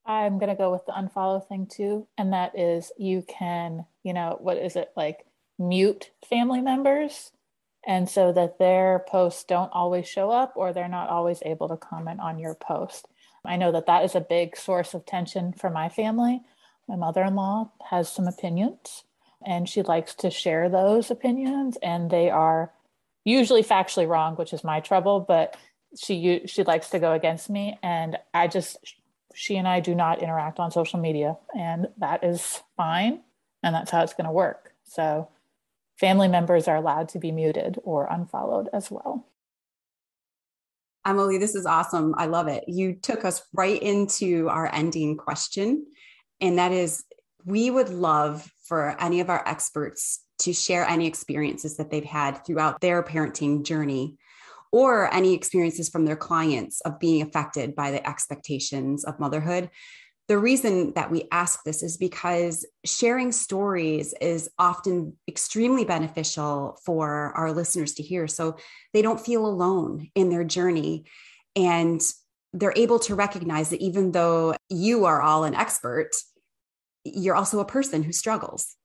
I'm 0.06 0.38
going 0.38 0.48
to 0.48 0.56
go 0.56 0.72
with 0.72 0.86
the 0.86 0.92
unfollow 0.92 1.46
thing 1.46 1.68
too 1.70 2.08
and 2.16 2.32
that 2.32 2.58
is 2.58 2.90
you 2.98 3.22
can 3.28 3.84
you 4.02 4.14
know 4.14 4.38
what 4.40 4.56
is 4.56 4.76
it 4.76 4.90
like 4.96 5.26
mute 5.58 6.10
family 6.28 6.62
members? 6.62 7.32
And 7.86 8.08
so 8.08 8.32
that 8.32 8.58
their 8.58 9.04
posts 9.08 9.44
don't 9.44 9.72
always 9.72 10.08
show 10.08 10.30
up 10.30 10.54
or 10.56 10.72
they're 10.72 10.88
not 10.88 11.08
always 11.10 11.42
able 11.44 11.68
to 11.68 11.76
comment 11.76 12.20
on 12.20 12.38
your 12.38 12.54
post 12.54 13.06
I 13.44 13.56
know 13.56 13.72
that 13.72 13.86
that 13.86 14.04
is 14.04 14.14
a 14.14 14.20
big 14.20 14.56
source 14.56 14.94
of 14.94 15.06
tension 15.06 15.52
for 15.52 15.70
my 15.70 15.88
family. 15.88 16.42
My 16.88 16.96
mother 16.96 17.22
in 17.22 17.34
law 17.34 17.72
has 17.90 18.10
some 18.10 18.26
opinions 18.26 19.04
and 19.44 19.68
she 19.68 19.82
likes 19.82 20.14
to 20.16 20.30
share 20.30 20.68
those 20.68 21.10
opinions, 21.10 21.78
and 21.82 22.10
they 22.10 22.28
are 22.28 22.72
usually 23.24 23.62
factually 23.62 24.06
wrong, 24.06 24.36
which 24.36 24.52
is 24.52 24.62
my 24.62 24.80
trouble, 24.80 25.20
but 25.20 25.56
she 25.98 26.42
she 26.46 26.62
likes 26.62 26.90
to 26.90 26.98
go 26.98 27.12
against 27.12 27.50
me 27.50 27.78
and 27.82 28.16
I 28.32 28.46
just 28.46 28.76
she 29.34 29.56
and 29.56 29.66
I 29.66 29.80
do 29.80 29.94
not 29.94 30.22
interact 30.22 30.60
on 30.60 30.70
social 30.70 31.00
media 31.00 31.36
and 31.56 31.88
that 31.98 32.22
is 32.22 32.62
fine 32.76 33.22
and 33.62 33.74
that's 33.74 33.90
how 33.90 34.02
it's 34.02 34.14
going 34.14 34.26
to 34.26 34.32
work. 34.32 34.72
So 34.84 35.28
family 35.98 36.28
members 36.28 36.68
are 36.68 36.76
allowed 36.76 37.08
to 37.10 37.18
be 37.18 37.32
muted 37.32 37.78
or 37.82 38.06
unfollowed 38.06 38.68
as 38.72 38.90
well. 38.90 39.26
Emily, 41.06 41.38
this 41.38 41.54
is 41.54 41.66
awesome. 41.66 42.14
I 42.18 42.26
love 42.26 42.48
it. 42.48 42.64
You 42.68 42.94
took 42.94 43.24
us 43.24 43.42
right 43.54 43.80
into 43.82 44.48
our 44.48 44.72
ending 44.72 45.16
question, 45.16 45.86
and 46.40 46.58
that 46.58 46.72
is 46.72 47.04
we 47.44 47.70
would 47.70 47.88
love 47.88 48.50
for 48.66 48.96
any 49.00 49.20
of 49.20 49.30
our 49.30 49.46
experts 49.48 50.24
to 50.40 50.52
share 50.52 50.86
any 50.86 51.06
experiences 51.06 51.76
that 51.76 51.90
they've 51.90 52.04
had 52.04 52.44
throughout 52.44 52.80
their 52.80 53.02
parenting 53.02 53.64
journey 53.64 54.16
or 54.72 55.12
any 55.12 55.34
experiences 55.34 55.88
from 55.88 56.04
their 56.04 56.16
clients 56.16 56.80
of 56.82 57.00
being 57.00 57.22
affected 57.22 57.74
by 57.74 57.90
the 57.90 58.06
expectations 58.08 59.04
of 59.04 59.18
motherhood 59.18 59.70
the 60.30 60.38
reason 60.38 60.92
that 60.94 61.10
we 61.10 61.26
ask 61.32 61.64
this 61.64 61.82
is 61.82 61.96
because 61.96 62.64
sharing 62.84 63.32
stories 63.32 64.14
is 64.20 64.48
often 64.60 65.16
extremely 65.26 65.84
beneficial 65.84 66.78
for 66.84 67.32
our 67.34 67.50
listeners 67.50 67.94
to 67.94 68.04
hear. 68.04 68.28
So 68.28 68.56
they 68.92 69.02
don't 69.02 69.20
feel 69.20 69.44
alone 69.44 70.08
in 70.14 70.30
their 70.30 70.44
journey. 70.44 71.06
And 71.56 72.00
they're 72.52 72.72
able 72.76 73.00
to 73.00 73.16
recognize 73.16 73.70
that 73.70 73.80
even 73.80 74.12
though 74.12 74.54
you 74.68 75.04
are 75.04 75.20
all 75.20 75.42
an 75.42 75.56
expert, 75.56 76.10
you're 77.02 77.34
also 77.34 77.58
a 77.58 77.64
person 77.64 78.04
who 78.04 78.12
struggles. 78.12 78.76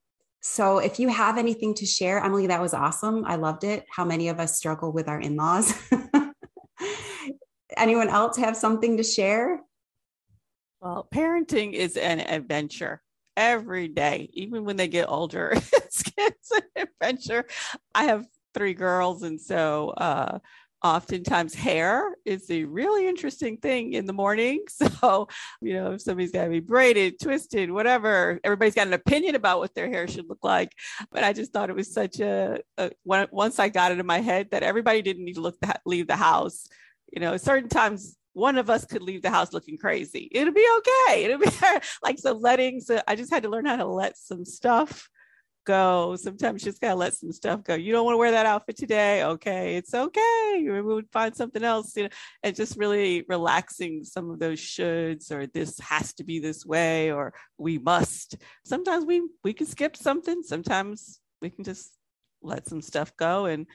So 0.42 0.80
if 0.80 1.00
you 1.00 1.10
have 1.10 1.38
anything 1.38 1.76
to 1.76 1.86
share, 1.86 2.24
Emily, 2.24 2.48
that 2.48 2.60
was 2.60 2.74
awesome. 2.74 3.24
I 3.24 3.36
loved 3.36 3.64
it. 3.64 3.86
How 3.92 4.04
many 4.04 4.30
of 4.30 4.40
us 4.40 4.58
struggle 4.58 4.92
with 4.92 5.08
our 5.08 5.20
in 5.20 5.36
laws? 5.36 5.72
Anyone 7.78 8.10
else 8.10 8.36
have 8.38 8.58
something 8.58 8.98
to 8.98 9.04
share? 9.04 9.60
Well, 10.86 11.08
parenting 11.12 11.74
is 11.74 11.98
an 11.98 12.20
adventure 12.20 13.02
every 13.36 13.88
day, 13.88 14.30
even 14.34 14.66
when 14.66 14.76
they 14.76 14.88
get 14.88 15.10
older. 15.10 15.52
it's, 15.56 16.52
an 16.52 16.62
adventure. 16.76 17.46
I 17.96 18.04
have 18.04 18.28
three 18.54 18.76
girls, 18.76 19.24
and 19.24 19.42
so 19.42 19.90
uh, 19.98 20.38
oftentimes 20.84 21.56
hair 21.56 22.16
is 22.24 22.52
a 22.52 22.66
really 22.66 23.08
interesting 23.08 23.58
thing 23.58 23.94
in 23.94 24.06
the 24.06 24.14
morning. 24.14 24.64
So, 25.02 25.28
you 25.60 25.74
know, 25.74 25.94
if 25.94 26.02
somebody's 26.02 26.32
got 26.32 26.44
to 26.44 26.50
be 26.52 26.60
braided, 26.60 27.20
twisted, 27.20 27.72
whatever, 27.72 28.40
everybody's 28.44 28.76
got 28.76 28.86
an 28.86 28.94
opinion 28.94 29.34
about 29.34 29.58
what 29.58 29.74
their 29.74 29.90
hair 29.90 30.08
should 30.08 30.30
look 30.30 30.44
like. 30.44 30.72
But 31.12 31.24
I 31.24 31.34
just 31.34 31.52
thought 31.52 31.72
it 31.72 31.76
was 31.76 31.92
such 31.92 32.20
a, 32.20 32.60
a 32.78 32.92
once 33.04 33.58
I 33.58 33.70
got 33.70 33.92
it 33.92 34.00
in 34.00 34.06
my 34.06 34.20
head 34.20 34.50
that 34.52 34.62
everybody 34.62 35.02
didn't 35.02 35.26
need 35.26 35.36
to 35.36 35.42
look 35.42 35.60
the, 35.62 35.74
leave 35.88 36.06
the 36.06 36.16
house. 36.16 36.68
You 37.12 37.22
know, 37.22 37.38
certain 37.38 37.70
times 37.70 38.16
one 38.36 38.58
of 38.58 38.70
us 38.70 38.86
could 38.86 39.02
leave 39.02 39.22
the 39.22 39.30
house 39.30 39.54
looking 39.54 39.78
crazy. 39.78 40.28
It'll 40.32 40.54
be 40.54 40.68
okay. 40.78 41.24
It'll 41.24 41.40
be 41.40 41.50
like 42.04 42.20
so 42.20 42.34
letting 42.34 42.82
so 42.82 43.02
I 43.08 43.16
just 43.16 43.34
had 43.34 43.44
to 43.44 43.50
learn 43.50 43.66
how 43.66 43.78
to 43.78 43.86
let 43.86 44.18
some 44.18 44.44
stuff 44.44 45.10
go. 45.66 46.18
Sometimes 46.18 46.62
you 46.62 46.70
just 46.70 46.82
gotta 46.82 46.96
let 46.96 47.14
some 47.14 47.32
stuff 47.32 47.64
go. 47.64 47.76
You 47.76 47.94
don't 47.94 48.04
want 48.04 48.16
to 48.16 48.18
wear 48.20 48.32
that 48.32 48.46
outfit 48.46 48.76
today. 48.76 49.24
Okay, 49.24 49.78
it's 49.78 49.94
okay. 49.94 50.62
We 50.62 50.82
would 50.82 51.10
find 51.14 51.34
something 51.34 51.64
else, 51.64 51.96
you 51.96 52.04
know, 52.04 52.10
and 52.44 52.54
just 52.54 52.78
really 52.78 53.24
relaxing 53.30 54.04
some 54.04 54.30
of 54.30 54.40
those 54.40 54.60
shoulds 54.60 55.32
or 55.32 55.48
this 55.48 55.80
has 55.80 56.14
to 56.16 56.26
be 56.26 56.40
this 56.40 56.66
way 56.66 57.14
or 57.14 57.34
we 57.58 57.78
must. 57.78 58.36
Sometimes 58.66 59.06
we 59.06 59.24
we 59.46 59.54
can 59.54 59.66
skip 59.66 59.96
something. 59.96 60.44
Sometimes 60.44 61.22
we 61.42 61.50
can 61.50 61.64
just 61.64 61.94
let 62.42 62.68
some 62.68 62.82
stuff 62.82 63.16
go 63.16 63.46
and 63.46 63.66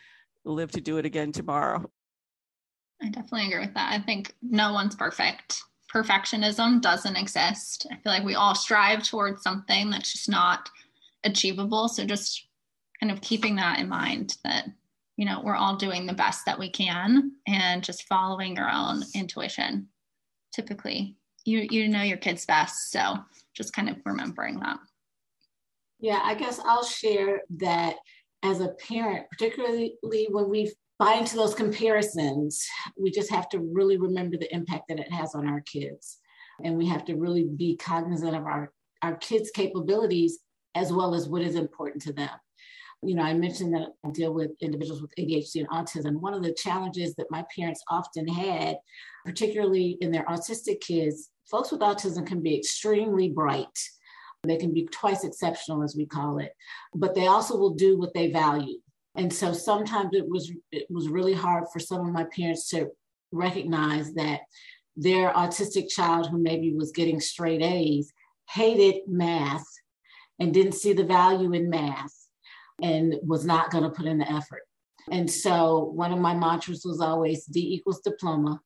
live 0.45 0.71
to 0.73 0.83
do 0.83 0.99
it 0.99 1.07
again 1.07 1.33
tomorrow. 1.33 1.91
I 3.03 3.09
definitely 3.09 3.47
agree 3.47 3.65
with 3.65 3.75
that. 3.75 3.93
I 3.93 4.03
think 4.03 4.35
no 4.43 4.73
one's 4.73 4.95
perfect. 4.95 5.63
Perfectionism 5.93 6.81
doesn't 6.81 7.17
exist. 7.17 7.87
I 7.91 7.97
feel 7.97 8.13
like 8.13 8.25
we 8.25 8.35
all 8.35 8.55
strive 8.55 9.03
towards 9.03 9.43
something 9.43 9.91
that's 9.91 10.13
just 10.13 10.29
not 10.29 10.69
achievable. 11.25 11.89
So 11.89 12.05
just 12.05 12.47
kind 13.01 13.11
of 13.11 13.21
keeping 13.21 13.57
that 13.57 13.79
in 13.79 13.89
mind 13.89 14.37
that, 14.45 14.67
you 15.17 15.25
know, 15.25 15.41
we're 15.43 15.57
all 15.57 15.77
doing 15.77 16.07
the 16.07 16.13
best 16.13 16.45
that 16.47 16.59
we 16.59 16.71
can 16.71 17.33
and 17.47 17.83
just 17.83 18.07
following 18.07 18.57
your 18.57 18.71
own 18.71 19.03
intuition. 19.15 19.89
Typically, 20.55 21.17
you 21.45 21.67
you 21.71 21.89
know 21.89 22.03
your 22.03 22.17
kids 22.17 22.45
best. 22.45 22.91
So 22.91 23.17
just 23.55 23.73
kind 23.73 23.89
of 23.89 23.97
remembering 24.05 24.61
that. 24.61 24.79
Yeah, 25.99 26.21
I 26.23 26.35
guess 26.35 26.61
I'll 26.65 26.85
share 26.85 27.43
that 27.59 27.97
as 28.43 28.61
a 28.61 28.69
parent, 28.69 29.27
particularly 29.31 29.97
when 30.03 30.49
we 30.49 30.73
buy 31.01 31.15
into 31.15 31.35
those 31.35 31.55
comparisons, 31.55 32.69
we 32.95 33.11
just 33.11 33.31
have 33.31 33.49
to 33.49 33.59
really 33.59 33.97
remember 33.97 34.37
the 34.37 34.55
impact 34.55 34.85
that 34.89 35.01
it 35.01 35.11
has 35.11 35.35
on 35.35 35.49
our 35.49 35.63
kids. 35.63 36.19
And 36.63 36.77
we 36.77 36.87
have 36.89 37.07
to 37.07 37.17
really 37.17 37.45
be 37.45 37.79
cognizant 37.79 38.37
of 38.37 38.45
our, 38.45 38.71
our 39.01 39.17
kids' 39.17 39.51
capabilities 39.51 40.41
as 40.75 40.93
well 40.93 41.15
as 41.15 41.27
what 41.27 41.41
is 41.41 41.55
important 41.55 42.03
to 42.03 42.13
them. 42.13 42.29
You 43.03 43.15
know, 43.15 43.23
I 43.23 43.33
mentioned 43.33 43.75
that 43.75 43.89
I 44.05 44.11
deal 44.11 44.35
with 44.35 44.51
individuals 44.61 45.01
with 45.01 45.15
ADHD 45.19 45.61
and 45.61 45.69
autism. 45.71 46.21
One 46.21 46.35
of 46.35 46.43
the 46.43 46.53
challenges 46.53 47.15
that 47.15 47.31
my 47.31 47.47
parents 47.57 47.83
often 47.89 48.29
had, 48.29 48.77
particularly 49.25 49.97
in 50.03 50.13
their 50.13 50.27
autistic 50.27 50.83
kids, 50.83 51.31
folks 51.51 51.73
with 51.73 51.81
autism 51.81 52.27
can 52.27 52.43
be 52.43 52.59
extremely 52.59 53.31
bright. 53.31 53.79
They 54.43 54.59
can 54.59 54.75
be 54.75 54.87
twice 54.93 55.25
exceptional, 55.25 55.83
as 55.83 55.97
we 55.97 56.05
call 56.05 56.39
it, 56.39 56.53
but 56.95 57.15
they 57.15 57.27
also 57.27 57.57
will 57.57 57.75
do 57.75 57.99
what 57.99 58.13
they 58.13 58.31
value. 58.31 58.81
And 59.17 59.33
so 59.33 59.53
sometimes 59.53 60.11
it 60.13 60.29
was 60.29 60.53
it 60.71 60.87
was 60.89 61.09
really 61.09 61.35
hard 61.35 61.65
for 61.73 61.81
some 61.81 62.07
of 62.07 62.13
my 62.13 62.27
parents 62.37 62.69
to 62.71 62.89
recognize 63.33 64.13
that 64.15 64.41
their 64.97 65.33
autistic 65.33 65.89
child 65.89 66.29
who 66.29 66.39
maybe 66.39 66.73
was 66.75 66.93
getting 66.93 67.21
straight 67.21 67.63
A's 67.63 68.13
hated 68.51 69.03
math 69.07 69.67
and 70.39 70.55
didn't 70.55 70.73
see 70.73 70.93
the 70.93 71.05
value 71.05 71.53
in 71.53 71.71
math 71.71 72.15
and 72.83 73.15
was 73.23 73.45
not 73.45 73.71
going 73.71 73.85
to 73.85 73.91
put 73.91 74.07
in 74.07 74.19
the 74.19 74.31
effort. 74.31 74.63
And 75.11 75.31
so 75.31 75.91
one 75.95 76.13
of 76.13 76.19
my 76.19 76.35
mantras 76.35 76.83
was 76.85 77.01
always 77.01 77.45
D 77.45 77.75
equals 77.75 78.01
diploma. 78.01 78.61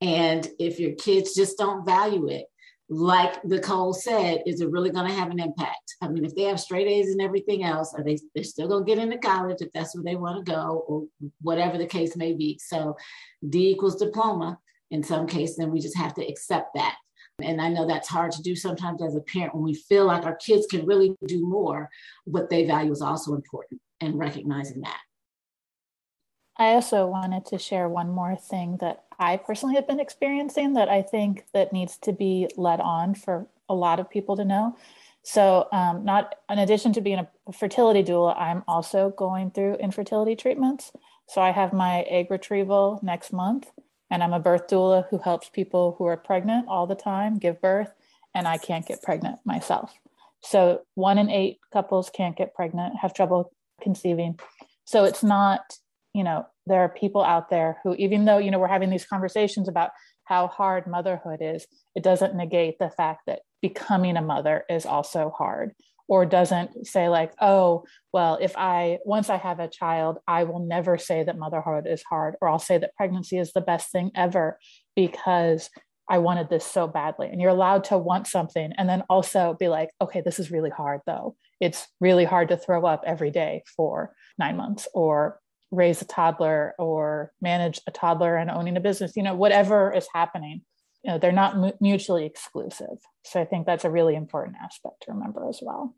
And 0.00 0.48
if 0.58 0.78
your 0.78 0.92
kids 0.94 1.34
just 1.34 1.58
don't 1.58 1.84
value 1.84 2.28
it, 2.28 2.46
like 2.90 3.44
Nicole 3.44 3.92
said, 3.92 4.42
is 4.46 4.60
it 4.60 4.70
really 4.70 4.90
going 4.90 5.06
to 5.06 5.14
have 5.14 5.30
an 5.30 5.40
impact? 5.40 5.96
I 6.00 6.08
mean, 6.08 6.24
if 6.24 6.34
they 6.34 6.44
have 6.44 6.58
straight 6.58 6.86
A's 6.86 7.10
and 7.10 7.20
everything 7.20 7.62
else, 7.62 7.92
are 7.94 8.02
they 8.02 8.18
they're 8.34 8.44
still 8.44 8.68
going 8.68 8.84
to 8.84 8.94
get 8.94 9.02
into 9.02 9.18
college 9.18 9.58
if 9.60 9.70
that's 9.72 9.94
where 9.94 10.04
they 10.04 10.16
want 10.16 10.44
to 10.44 10.50
go, 10.50 10.84
or 10.88 11.04
whatever 11.42 11.76
the 11.76 11.86
case 11.86 12.16
may 12.16 12.32
be. 12.32 12.58
So, 12.62 12.96
D 13.46 13.70
equals 13.70 13.96
diploma. 13.96 14.58
In 14.90 15.02
some 15.02 15.26
cases, 15.26 15.56
then 15.56 15.70
we 15.70 15.80
just 15.80 15.98
have 15.98 16.14
to 16.14 16.26
accept 16.26 16.74
that. 16.74 16.96
And 17.42 17.60
I 17.60 17.68
know 17.68 17.86
that's 17.86 18.08
hard 18.08 18.32
to 18.32 18.42
do 18.42 18.56
sometimes 18.56 19.02
as 19.02 19.14
a 19.14 19.20
parent 19.20 19.54
when 19.54 19.62
we 19.62 19.74
feel 19.74 20.06
like 20.06 20.24
our 20.24 20.36
kids 20.36 20.66
can 20.66 20.86
really 20.86 21.14
do 21.26 21.46
more. 21.46 21.90
What 22.24 22.48
they 22.48 22.64
value 22.64 22.90
is 22.90 23.02
also 23.02 23.34
important, 23.34 23.82
and 24.00 24.18
recognizing 24.18 24.80
that. 24.80 25.00
I 26.58 26.74
also 26.74 27.06
wanted 27.06 27.46
to 27.46 27.58
share 27.58 27.88
one 27.88 28.10
more 28.10 28.34
thing 28.34 28.78
that 28.80 29.04
I 29.18 29.36
personally 29.36 29.76
have 29.76 29.86
been 29.86 30.00
experiencing 30.00 30.74
that 30.74 30.88
I 30.88 31.02
think 31.02 31.44
that 31.52 31.72
needs 31.72 31.96
to 31.98 32.12
be 32.12 32.48
led 32.56 32.80
on 32.80 33.14
for 33.14 33.46
a 33.68 33.74
lot 33.74 34.00
of 34.00 34.10
people 34.10 34.36
to 34.36 34.44
know. 34.44 34.76
So, 35.22 35.68
um, 35.72 36.04
not 36.04 36.34
in 36.48 36.58
addition 36.58 36.92
to 36.94 37.00
being 37.00 37.18
a 37.18 37.52
fertility 37.52 38.02
doula, 38.02 38.38
I'm 38.40 38.64
also 38.66 39.10
going 39.10 39.50
through 39.50 39.74
infertility 39.74 40.34
treatments. 40.34 40.92
So, 41.28 41.42
I 41.42 41.50
have 41.50 41.72
my 41.72 42.00
egg 42.02 42.30
retrieval 42.30 42.98
next 43.02 43.32
month, 43.32 43.70
and 44.10 44.22
I'm 44.22 44.32
a 44.32 44.40
birth 44.40 44.68
doula 44.68 45.06
who 45.10 45.18
helps 45.18 45.48
people 45.48 45.96
who 45.98 46.06
are 46.06 46.16
pregnant 46.16 46.66
all 46.68 46.86
the 46.86 46.94
time 46.94 47.38
give 47.38 47.60
birth, 47.60 47.92
and 48.34 48.48
I 48.48 48.56
can't 48.56 48.86
get 48.86 49.02
pregnant 49.02 49.38
myself. 49.44 49.92
So, 50.40 50.82
one 50.94 51.18
in 51.18 51.28
eight 51.28 51.58
couples 51.72 52.10
can't 52.10 52.36
get 52.36 52.54
pregnant, 52.54 52.96
have 52.96 53.12
trouble 53.12 53.52
conceiving. 53.82 54.38
So, 54.84 55.04
it's 55.04 55.22
not 55.22 55.78
you 56.18 56.24
know 56.24 56.44
there 56.66 56.80
are 56.80 56.88
people 56.88 57.22
out 57.22 57.48
there 57.48 57.78
who 57.82 57.94
even 57.94 58.24
though 58.24 58.38
you 58.38 58.50
know 58.50 58.58
we're 58.58 58.66
having 58.66 58.90
these 58.90 59.06
conversations 59.06 59.68
about 59.68 59.90
how 60.24 60.48
hard 60.48 60.86
motherhood 60.86 61.38
is 61.40 61.66
it 61.94 62.02
doesn't 62.02 62.34
negate 62.34 62.78
the 62.78 62.90
fact 62.90 63.22
that 63.26 63.40
becoming 63.62 64.16
a 64.16 64.22
mother 64.22 64.64
is 64.68 64.86
also 64.86 65.32
hard. 65.36 65.74
Or 66.10 66.24
doesn't 66.24 66.86
say 66.86 67.10
like 67.10 67.34
oh 67.38 67.84
well 68.14 68.38
if 68.40 68.56
i 68.56 68.98
once 69.04 69.28
i 69.28 69.36
have 69.36 69.60
a 69.60 69.68
child 69.68 70.16
i 70.26 70.44
will 70.44 70.60
never 70.60 70.96
say 70.96 71.22
that 71.22 71.36
motherhood 71.36 71.86
is 71.86 72.02
hard 72.02 72.34
or 72.40 72.48
i'll 72.48 72.58
say 72.58 72.78
that 72.78 72.96
pregnancy 72.96 73.36
is 73.36 73.52
the 73.52 73.60
best 73.60 73.92
thing 73.92 74.10
ever 74.14 74.58
because 74.96 75.68
i 76.08 76.16
wanted 76.16 76.48
this 76.48 76.64
so 76.64 76.86
badly. 76.86 77.28
And 77.28 77.42
you're 77.42 77.50
allowed 77.50 77.84
to 77.90 77.98
want 77.98 78.26
something 78.26 78.72
and 78.78 78.88
then 78.88 79.02
also 79.10 79.54
be 79.60 79.68
like 79.68 79.90
okay 80.00 80.22
this 80.22 80.38
is 80.38 80.50
really 80.50 80.70
hard 80.70 81.02
though. 81.06 81.36
It's 81.60 81.86
really 82.00 82.24
hard 82.24 82.48
to 82.48 82.56
throw 82.56 82.86
up 82.86 83.02
every 83.04 83.30
day 83.30 83.62
for 83.76 84.14
nine 84.38 84.56
months 84.56 84.88
or 84.94 85.40
raise 85.70 86.00
a 86.00 86.06
toddler 86.06 86.74
or 86.78 87.32
manage 87.40 87.80
a 87.86 87.90
toddler 87.90 88.36
and 88.36 88.50
owning 88.50 88.76
a 88.76 88.80
business 88.80 89.16
you 89.16 89.22
know 89.22 89.34
whatever 89.34 89.92
is 89.92 90.06
happening 90.14 90.62
you 91.02 91.10
know 91.10 91.18
they're 91.18 91.32
not 91.32 91.80
mutually 91.80 92.26
exclusive. 92.26 92.98
So 93.24 93.40
i 93.40 93.44
think 93.44 93.66
that's 93.66 93.84
a 93.84 93.90
really 93.90 94.14
important 94.14 94.56
aspect 94.62 95.02
to 95.02 95.12
remember 95.12 95.48
as 95.48 95.60
well. 95.62 95.94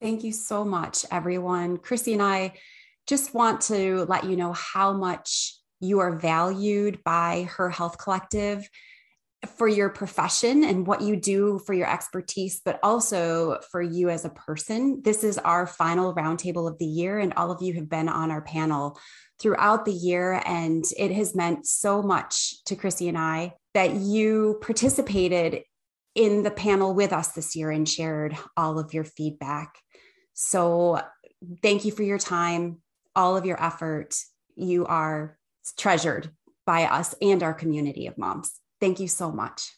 Thank 0.00 0.24
you 0.24 0.32
so 0.32 0.64
much 0.64 1.04
everyone. 1.10 1.78
Chrissy 1.78 2.12
and 2.12 2.22
i 2.22 2.52
just 3.06 3.34
want 3.34 3.60
to 3.62 4.04
let 4.08 4.24
you 4.24 4.36
know 4.36 4.52
how 4.52 4.92
much 4.92 5.58
you 5.80 5.98
are 5.98 6.16
valued 6.16 7.02
by 7.04 7.48
her 7.56 7.68
health 7.68 7.98
collective 7.98 8.68
for 9.46 9.66
your 9.66 9.88
profession 9.88 10.62
and 10.62 10.86
what 10.86 11.00
you 11.00 11.16
do 11.16 11.58
for 11.66 11.74
your 11.74 11.90
expertise, 11.90 12.60
but 12.64 12.78
also 12.82 13.58
for 13.70 13.82
you 13.82 14.08
as 14.08 14.24
a 14.24 14.30
person. 14.30 15.02
This 15.02 15.24
is 15.24 15.38
our 15.38 15.66
final 15.66 16.14
roundtable 16.14 16.70
of 16.70 16.78
the 16.78 16.86
year, 16.86 17.18
and 17.18 17.34
all 17.34 17.50
of 17.50 17.60
you 17.60 17.74
have 17.74 17.88
been 17.88 18.08
on 18.08 18.30
our 18.30 18.42
panel 18.42 18.98
throughout 19.40 19.84
the 19.84 19.92
year. 19.92 20.40
And 20.46 20.84
it 20.96 21.10
has 21.12 21.34
meant 21.34 21.66
so 21.66 22.02
much 22.02 22.62
to 22.66 22.76
Chrissy 22.76 23.08
and 23.08 23.18
I 23.18 23.54
that 23.74 23.94
you 23.94 24.58
participated 24.62 25.64
in 26.14 26.42
the 26.42 26.50
panel 26.50 26.94
with 26.94 27.12
us 27.12 27.32
this 27.32 27.56
year 27.56 27.70
and 27.70 27.88
shared 27.88 28.36
all 28.56 28.78
of 28.78 28.94
your 28.94 29.04
feedback. 29.04 29.74
So, 30.34 31.00
thank 31.62 31.84
you 31.84 31.90
for 31.90 32.04
your 32.04 32.18
time, 32.18 32.78
all 33.16 33.36
of 33.36 33.44
your 33.44 33.60
effort. 33.62 34.14
You 34.54 34.86
are 34.86 35.36
treasured 35.76 36.30
by 36.64 36.84
us 36.84 37.14
and 37.20 37.42
our 37.42 37.54
community 37.54 38.06
of 38.06 38.16
moms. 38.16 38.61
Thank 38.82 38.98
you 38.98 39.06
so 39.06 39.30
much. 39.30 39.76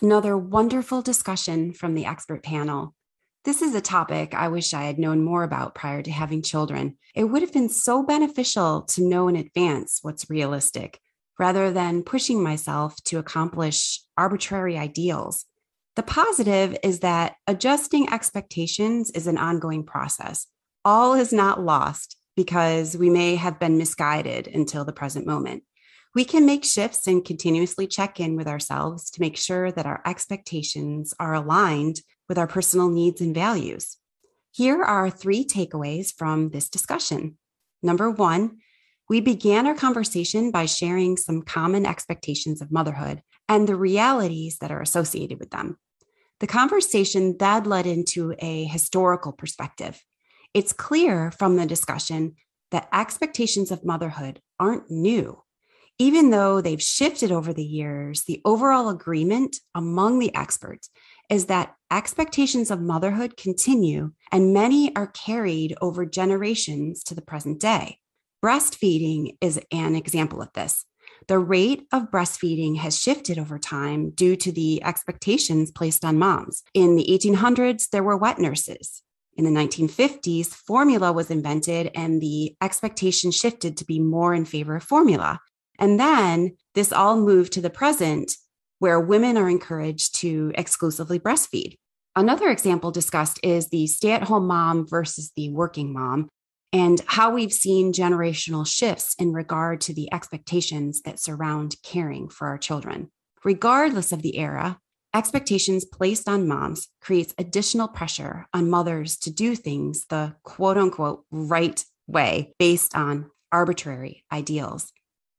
Another 0.00 0.34
wonderful 0.38 1.02
discussion 1.02 1.74
from 1.74 1.92
the 1.92 2.06
expert 2.06 2.42
panel. 2.42 2.94
This 3.44 3.60
is 3.60 3.74
a 3.74 3.82
topic 3.82 4.32
I 4.32 4.48
wish 4.48 4.72
I 4.72 4.84
had 4.84 4.98
known 4.98 5.22
more 5.22 5.42
about 5.42 5.74
prior 5.74 6.00
to 6.00 6.10
having 6.10 6.40
children. 6.40 6.96
It 7.14 7.24
would 7.24 7.42
have 7.42 7.52
been 7.52 7.68
so 7.68 8.02
beneficial 8.02 8.80
to 8.94 9.06
know 9.06 9.28
in 9.28 9.36
advance 9.36 9.98
what's 10.00 10.30
realistic 10.30 10.98
rather 11.38 11.70
than 11.70 12.02
pushing 12.02 12.42
myself 12.42 12.96
to 13.04 13.18
accomplish 13.18 14.00
arbitrary 14.16 14.78
ideals. 14.78 15.44
The 15.96 16.02
positive 16.02 16.78
is 16.82 17.00
that 17.00 17.34
adjusting 17.46 18.10
expectations 18.10 19.10
is 19.10 19.26
an 19.26 19.36
ongoing 19.36 19.84
process. 19.84 20.46
All 20.82 21.12
is 21.12 21.30
not 21.30 21.62
lost 21.62 22.16
because 22.36 22.96
we 22.96 23.10
may 23.10 23.34
have 23.34 23.60
been 23.60 23.76
misguided 23.76 24.48
until 24.48 24.86
the 24.86 24.94
present 24.94 25.26
moment 25.26 25.64
we 26.18 26.24
can 26.24 26.44
make 26.44 26.64
shifts 26.64 27.06
and 27.06 27.24
continuously 27.24 27.86
check 27.86 28.18
in 28.18 28.34
with 28.34 28.48
ourselves 28.48 29.08
to 29.08 29.20
make 29.20 29.36
sure 29.36 29.70
that 29.70 29.86
our 29.86 30.02
expectations 30.04 31.14
are 31.20 31.32
aligned 31.32 32.00
with 32.28 32.36
our 32.36 32.48
personal 32.48 32.90
needs 32.90 33.20
and 33.20 33.32
values. 33.32 33.98
Here 34.50 34.82
are 34.82 35.10
three 35.10 35.44
takeaways 35.44 36.12
from 36.12 36.50
this 36.50 36.68
discussion. 36.68 37.38
Number 37.84 38.10
one, 38.10 38.56
we 39.08 39.20
began 39.20 39.64
our 39.68 39.76
conversation 39.76 40.50
by 40.50 40.66
sharing 40.66 41.16
some 41.16 41.42
common 41.42 41.86
expectations 41.86 42.60
of 42.60 42.72
motherhood 42.72 43.22
and 43.48 43.68
the 43.68 43.76
realities 43.76 44.58
that 44.58 44.72
are 44.72 44.82
associated 44.82 45.38
with 45.38 45.50
them. 45.50 45.78
The 46.40 46.48
conversation 46.48 47.36
then 47.38 47.62
led 47.62 47.86
into 47.86 48.34
a 48.40 48.64
historical 48.64 49.30
perspective. 49.30 50.02
It's 50.52 50.72
clear 50.72 51.30
from 51.30 51.54
the 51.54 51.64
discussion 51.64 52.34
that 52.72 52.88
expectations 52.92 53.70
of 53.70 53.84
motherhood 53.84 54.40
aren't 54.58 54.90
new 54.90 55.44
even 55.98 56.30
though 56.30 56.60
they've 56.60 56.82
shifted 56.82 57.32
over 57.32 57.52
the 57.52 57.64
years, 57.64 58.22
the 58.24 58.40
overall 58.44 58.88
agreement 58.88 59.56
among 59.74 60.18
the 60.18 60.34
experts 60.34 60.90
is 61.28 61.46
that 61.46 61.74
expectations 61.90 62.70
of 62.70 62.80
motherhood 62.80 63.36
continue 63.36 64.12
and 64.30 64.54
many 64.54 64.94
are 64.94 65.08
carried 65.08 65.76
over 65.80 66.06
generations 66.06 67.02
to 67.04 67.14
the 67.14 67.22
present 67.22 67.60
day. 67.60 67.98
Breastfeeding 68.44 69.36
is 69.40 69.60
an 69.72 69.96
example 69.96 70.40
of 70.40 70.52
this. 70.52 70.84
The 71.26 71.38
rate 71.38 71.86
of 71.92 72.10
breastfeeding 72.10 72.76
has 72.78 72.98
shifted 72.98 73.38
over 73.38 73.58
time 73.58 74.10
due 74.10 74.36
to 74.36 74.52
the 74.52 74.82
expectations 74.84 75.72
placed 75.72 76.04
on 76.04 76.18
moms. 76.18 76.62
In 76.74 76.94
the 76.94 77.06
1800s, 77.10 77.90
there 77.90 78.04
were 78.04 78.16
wet 78.16 78.38
nurses. 78.38 79.02
In 79.36 79.44
the 79.44 79.50
1950s, 79.50 80.46
formula 80.46 81.12
was 81.12 81.30
invented 81.30 81.90
and 81.94 82.20
the 82.20 82.56
expectation 82.62 83.30
shifted 83.30 83.76
to 83.76 83.84
be 83.84 83.98
more 83.98 84.32
in 84.32 84.44
favor 84.44 84.76
of 84.76 84.84
formula. 84.84 85.40
And 85.78 85.98
then 85.98 86.56
this 86.74 86.92
all 86.92 87.16
moved 87.16 87.52
to 87.54 87.60
the 87.60 87.70
present, 87.70 88.32
where 88.78 89.00
women 89.00 89.36
are 89.36 89.48
encouraged 89.48 90.16
to 90.16 90.52
exclusively 90.54 91.18
breastfeed. 91.18 91.74
Another 92.14 92.48
example 92.48 92.90
discussed 92.90 93.38
is 93.42 93.68
the 93.68 93.86
stay 93.86 94.12
at 94.12 94.24
home 94.24 94.46
mom 94.46 94.86
versus 94.88 95.32
the 95.36 95.50
working 95.50 95.92
mom, 95.92 96.28
and 96.72 97.00
how 97.06 97.30
we've 97.30 97.52
seen 97.52 97.92
generational 97.92 98.66
shifts 98.66 99.14
in 99.18 99.32
regard 99.32 99.80
to 99.82 99.94
the 99.94 100.12
expectations 100.12 101.02
that 101.02 101.20
surround 101.20 101.76
caring 101.82 102.28
for 102.28 102.48
our 102.48 102.58
children. 102.58 103.10
Regardless 103.44 104.12
of 104.12 104.22
the 104.22 104.36
era, 104.36 104.78
expectations 105.14 105.84
placed 105.84 106.28
on 106.28 106.48
moms 106.48 106.88
creates 107.00 107.34
additional 107.38 107.88
pressure 107.88 108.46
on 108.52 108.68
mothers 108.68 109.16
to 109.18 109.30
do 109.30 109.54
things 109.54 110.04
the 110.10 110.34
quote 110.42 110.76
unquote 110.76 111.24
right 111.30 111.84
way 112.06 112.52
based 112.58 112.96
on 112.96 113.30
arbitrary 113.52 114.24
ideals. 114.32 114.92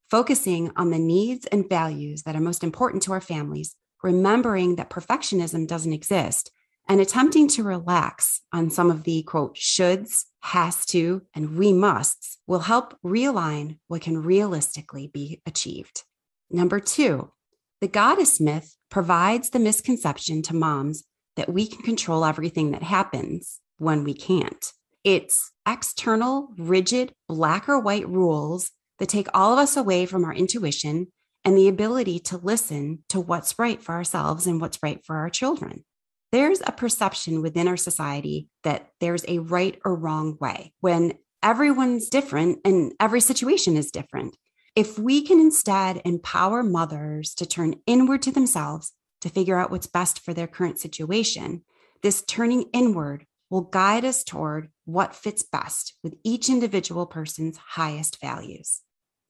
Focusing 0.09 0.71
on 0.75 0.89
the 0.89 0.97
needs 0.97 1.45
and 1.47 1.69
values 1.69 2.23
that 2.23 2.35
are 2.35 2.41
most 2.41 2.63
important 2.63 3.03
to 3.03 3.11
our 3.11 3.21
families, 3.21 3.75
remembering 4.01 4.75
that 4.75 4.89
perfectionism 4.89 5.67
doesn't 5.67 5.93
exist, 5.93 6.51
and 6.87 6.99
attempting 6.99 7.47
to 7.47 7.61
relax 7.61 8.41
on 8.51 8.71
some 8.71 8.89
of 8.89 9.03
the 9.03 9.21
quote 9.21 9.55
shoulds, 9.55 10.25
has 10.41 10.83
to, 10.87 11.21
and 11.35 11.55
we 11.57 11.71
musts 11.73 12.37
will 12.47 12.61
help 12.61 12.97
realign 13.05 13.77
what 13.87 14.01
can 14.01 14.23
realistically 14.23 15.05
be 15.05 15.41
achieved. 15.45 16.03
Number 16.49 16.79
two, 16.79 17.31
the 17.79 17.87
goddess 17.87 18.39
myth 18.39 18.75
provides 18.89 19.51
the 19.51 19.59
misconception 19.59 20.41
to 20.41 20.55
moms 20.55 21.03
that 21.35 21.53
we 21.53 21.67
can 21.67 21.83
control 21.83 22.25
everything 22.25 22.71
that 22.71 22.81
happens 22.81 23.59
when 23.77 24.03
we 24.03 24.15
can't. 24.15 24.73
It's 25.03 25.51
external, 25.67 26.49
rigid, 26.57 27.13
black 27.27 27.69
or 27.69 27.79
white 27.79 28.09
rules 28.09 28.71
that 28.99 29.09
take 29.09 29.27
all 29.33 29.53
of 29.53 29.59
us 29.59 29.75
away 29.77 30.05
from 30.05 30.23
our 30.25 30.33
intuition 30.33 31.07
and 31.45 31.57
the 31.57 31.67
ability 31.67 32.19
to 32.19 32.37
listen 32.37 33.03
to 33.09 33.19
what's 33.19 33.57
right 33.57 33.81
for 33.81 33.93
ourselves 33.93 34.45
and 34.45 34.59
what's 34.59 34.83
right 34.83 35.03
for 35.05 35.17
our 35.17 35.29
children. 35.29 35.85
There's 36.31 36.61
a 36.65 36.71
perception 36.71 37.41
within 37.41 37.67
our 37.67 37.77
society 37.77 38.49
that 38.63 38.89
there's 38.99 39.25
a 39.27 39.39
right 39.39 39.79
or 39.83 39.95
wrong 39.95 40.37
way 40.39 40.73
when 40.79 41.13
everyone's 41.41 42.09
different 42.09 42.59
and 42.65 42.93
every 42.99 43.21
situation 43.21 43.77
is 43.77 43.91
different. 43.91 44.35
If 44.75 44.99
we 44.99 45.21
can 45.23 45.39
instead 45.39 46.01
empower 46.05 46.61
mothers 46.61 47.33
to 47.35 47.45
turn 47.45 47.75
inward 47.87 48.21
to 48.23 48.31
themselves 48.31 48.93
to 49.21 49.29
figure 49.29 49.57
out 49.57 49.71
what's 49.71 49.87
best 49.87 50.19
for 50.19 50.33
their 50.33 50.47
current 50.47 50.79
situation, 50.79 51.63
this 52.03 52.21
turning 52.21 52.65
inward 52.73 53.25
will 53.49 53.61
guide 53.61 54.05
us 54.05 54.23
toward 54.23 54.69
what 54.85 55.15
fits 55.15 55.43
best 55.43 55.95
with 56.03 56.15
each 56.23 56.49
individual 56.49 57.05
person's 57.05 57.57
highest 57.57 58.21
values. 58.21 58.81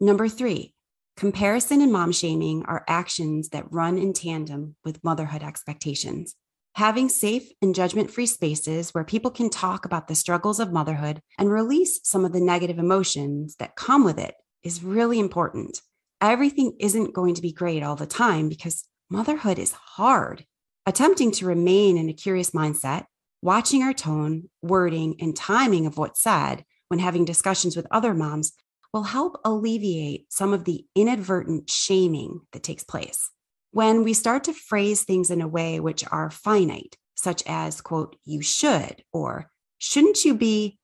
Number 0.01 0.29
three, 0.29 0.73
comparison 1.17 1.81
and 1.81 1.91
mom 1.91 2.13
shaming 2.13 2.63
are 2.63 2.85
actions 2.87 3.49
that 3.49 3.69
run 3.69 3.97
in 3.97 4.13
tandem 4.13 4.77
with 4.85 5.03
motherhood 5.03 5.43
expectations. 5.43 6.35
Having 6.75 7.09
safe 7.09 7.51
and 7.61 7.75
judgment 7.75 8.09
free 8.09 8.25
spaces 8.25 8.93
where 8.93 9.03
people 9.03 9.29
can 9.29 9.49
talk 9.49 9.83
about 9.83 10.07
the 10.07 10.15
struggles 10.15 10.61
of 10.61 10.71
motherhood 10.71 11.21
and 11.37 11.51
release 11.51 11.99
some 12.03 12.23
of 12.23 12.31
the 12.31 12.39
negative 12.39 12.79
emotions 12.79 13.57
that 13.57 13.75
come 13.75 14.05
with 14.05 14.17
it 14.17 14.35
is 14.63 14.81
really 14.81 15.19
important. 15.19 15.81
Everything 16.21 16.77
isn't 16.79 17.13
going 17.13 17.35
to 17.35 17.41
be 17.41 17.51
great 17.51 17.83
all 17.83 17.97
the 17.97 18.05
time 18.05 18.47
because 18.47 18.87
motherhood 19.09 19.59
is 19.59 19.73
hard. 19.73 20.45
Attempting 20.85 21.33
to 21.33 21.45
remain 21.45 21.97
in 21.97 22.07
a 22.07 22.13
curious 22.13 22.51
mindset, 22.51 23.03
watching 23.41 23.83
our 23.83 23.93
tone, 23.93 24.49
wording, 24.61 25.17
and 25.19 25.35
timing 25.35 25.85
of 25.85 25.97
what's 25.97 26.23
said 26.23 26.63
when 26.87 26.99
having 26.99 27.25
discussions 27.25 27.75
with 27.75 27.87
other 27.91 28.13
moms 28.13 28.53
will 28.93 29.03
help 29.03 29.39
alleviate 29.45 30.31
some 30.31 30.53
of 30.53 30.65
the 30.65 30.85
inadvertent 30.95 31.69
shaming 31.69 32.41
that 32.51 32.63
takes 32.63 32.83
place. 32.83 33.29
When 33.71 34.03
we 34.03 34.13
start 34.13 34.45
to 34.45 34.53
phrase 34.53 35.03
things 35.03 35.29
in 35.29 35.41
a 35.41 35.47
way 35.47 35.79
which 35.79 36.03
are 36.11 36.31
finite, 36.31 36.97
such 37.15 37.43
as, 37.45 37.81
quote, 37.81 38.15
you 38.25 38.41
should 38.41 39.03
or 39.13 39.51
shouldn't 39.77 40.25
you 40.25 40.33
be, 40.33 40.79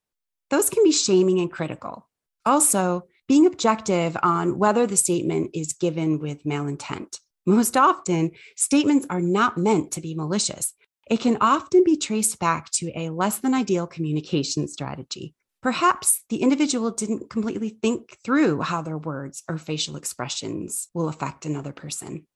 those 0.50 0.70
can 0.70 0.84
be 0.84 0.92
shaming 0.92 1.40
and 1.40 1.52
critical. 1.52 2.08
Also, 2.46 3.08
being 3.28 3.48
objective 3.48 4.16
on 4.22 4.60
whether 4.60 4.86
the 4.86 4.98
statement 4.98 5.50
is 5.54 5.74
given 5.74 6.20
with 6.20 6.44
malintent. 6.44 7.20
Most 7.48 7.76
often, 7.76 8.32
statements 8.56 9.08
are 9.10 9.22
not 9.22 9.58
meant 9.58 9.92
to 9.94 10.02
be 10.02 10.14
malicious. 10.14 10.74
It 11.10 11.20
can 11.20 11.38
often 11.42 11.84
be 11.84 11.98
traced 11.98 12.40
back 12.40 12.70
to 12.72 12.92
a 12.96 13.10
less 13.10 13.40
than 13.40 13.54
ideal 13.54 13.88
communication 13.88 14.68
strategy. 14.68 15.34
Perhaps 15.66 16.26
the 16.30 16.44
individual 16.44 16.92
didn't 16.92 17.28
completely 17.28 17.70
think 17.70 18.20
through 18.24 18.62
how 18.62 18.84
their 18.84 19.00
words 19.00 19.42
or 19.50 19.58
facial 19.58 19.96
expressions 19.96 20.90
will 20.94 21.10
affect 21.10 21.44
another 21.44 21.72
person. 21.72 22.28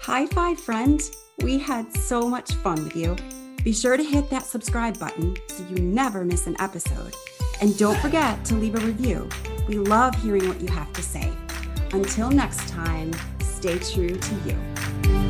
High 0.00 0.24
five, 0.24 0.58
friend! 0.58 0.98
We 1.42 1.58
had 1.58 1.92
so 1.92 2.22
much 2.22 2.54
fun 2.54 2.82
with 2.84 2.96
you. 2.96 3.16
Be 3.62 3.74
sure 3.74 3.98
to 3.98 4.02
hit 4.02 4.30
that 4.30 4.46
subscribe 4.46 4.98
button 4.98 5.36
so 5.48 5.62
you 5.68 5.76
never 5.76 6.24
miss 6.24 6.46
an 6.46 6.56
episode. 6.58 7.14
And 7.60 7.76
don't 7.76 7.98
forget 7.98 8.42
to 8.46 8.54
leave 8.54 8.76
a 8.76 8.86
review. 8.86 9.28
We 9.68 9.76
love 9.76 10.14
hearing 10.22 10.48
what 10.48 10.62
you 10.62 10.68
have 10.68 10.90
to 10.94 11.02
say. 11.02 11.30
Until 11.92 12.30
next 12.30 12.66
time, 12.70 13.12
stay 13.40 13.78
true 13.78 14.16
to 14.16 14.34
you. 14.46 15.25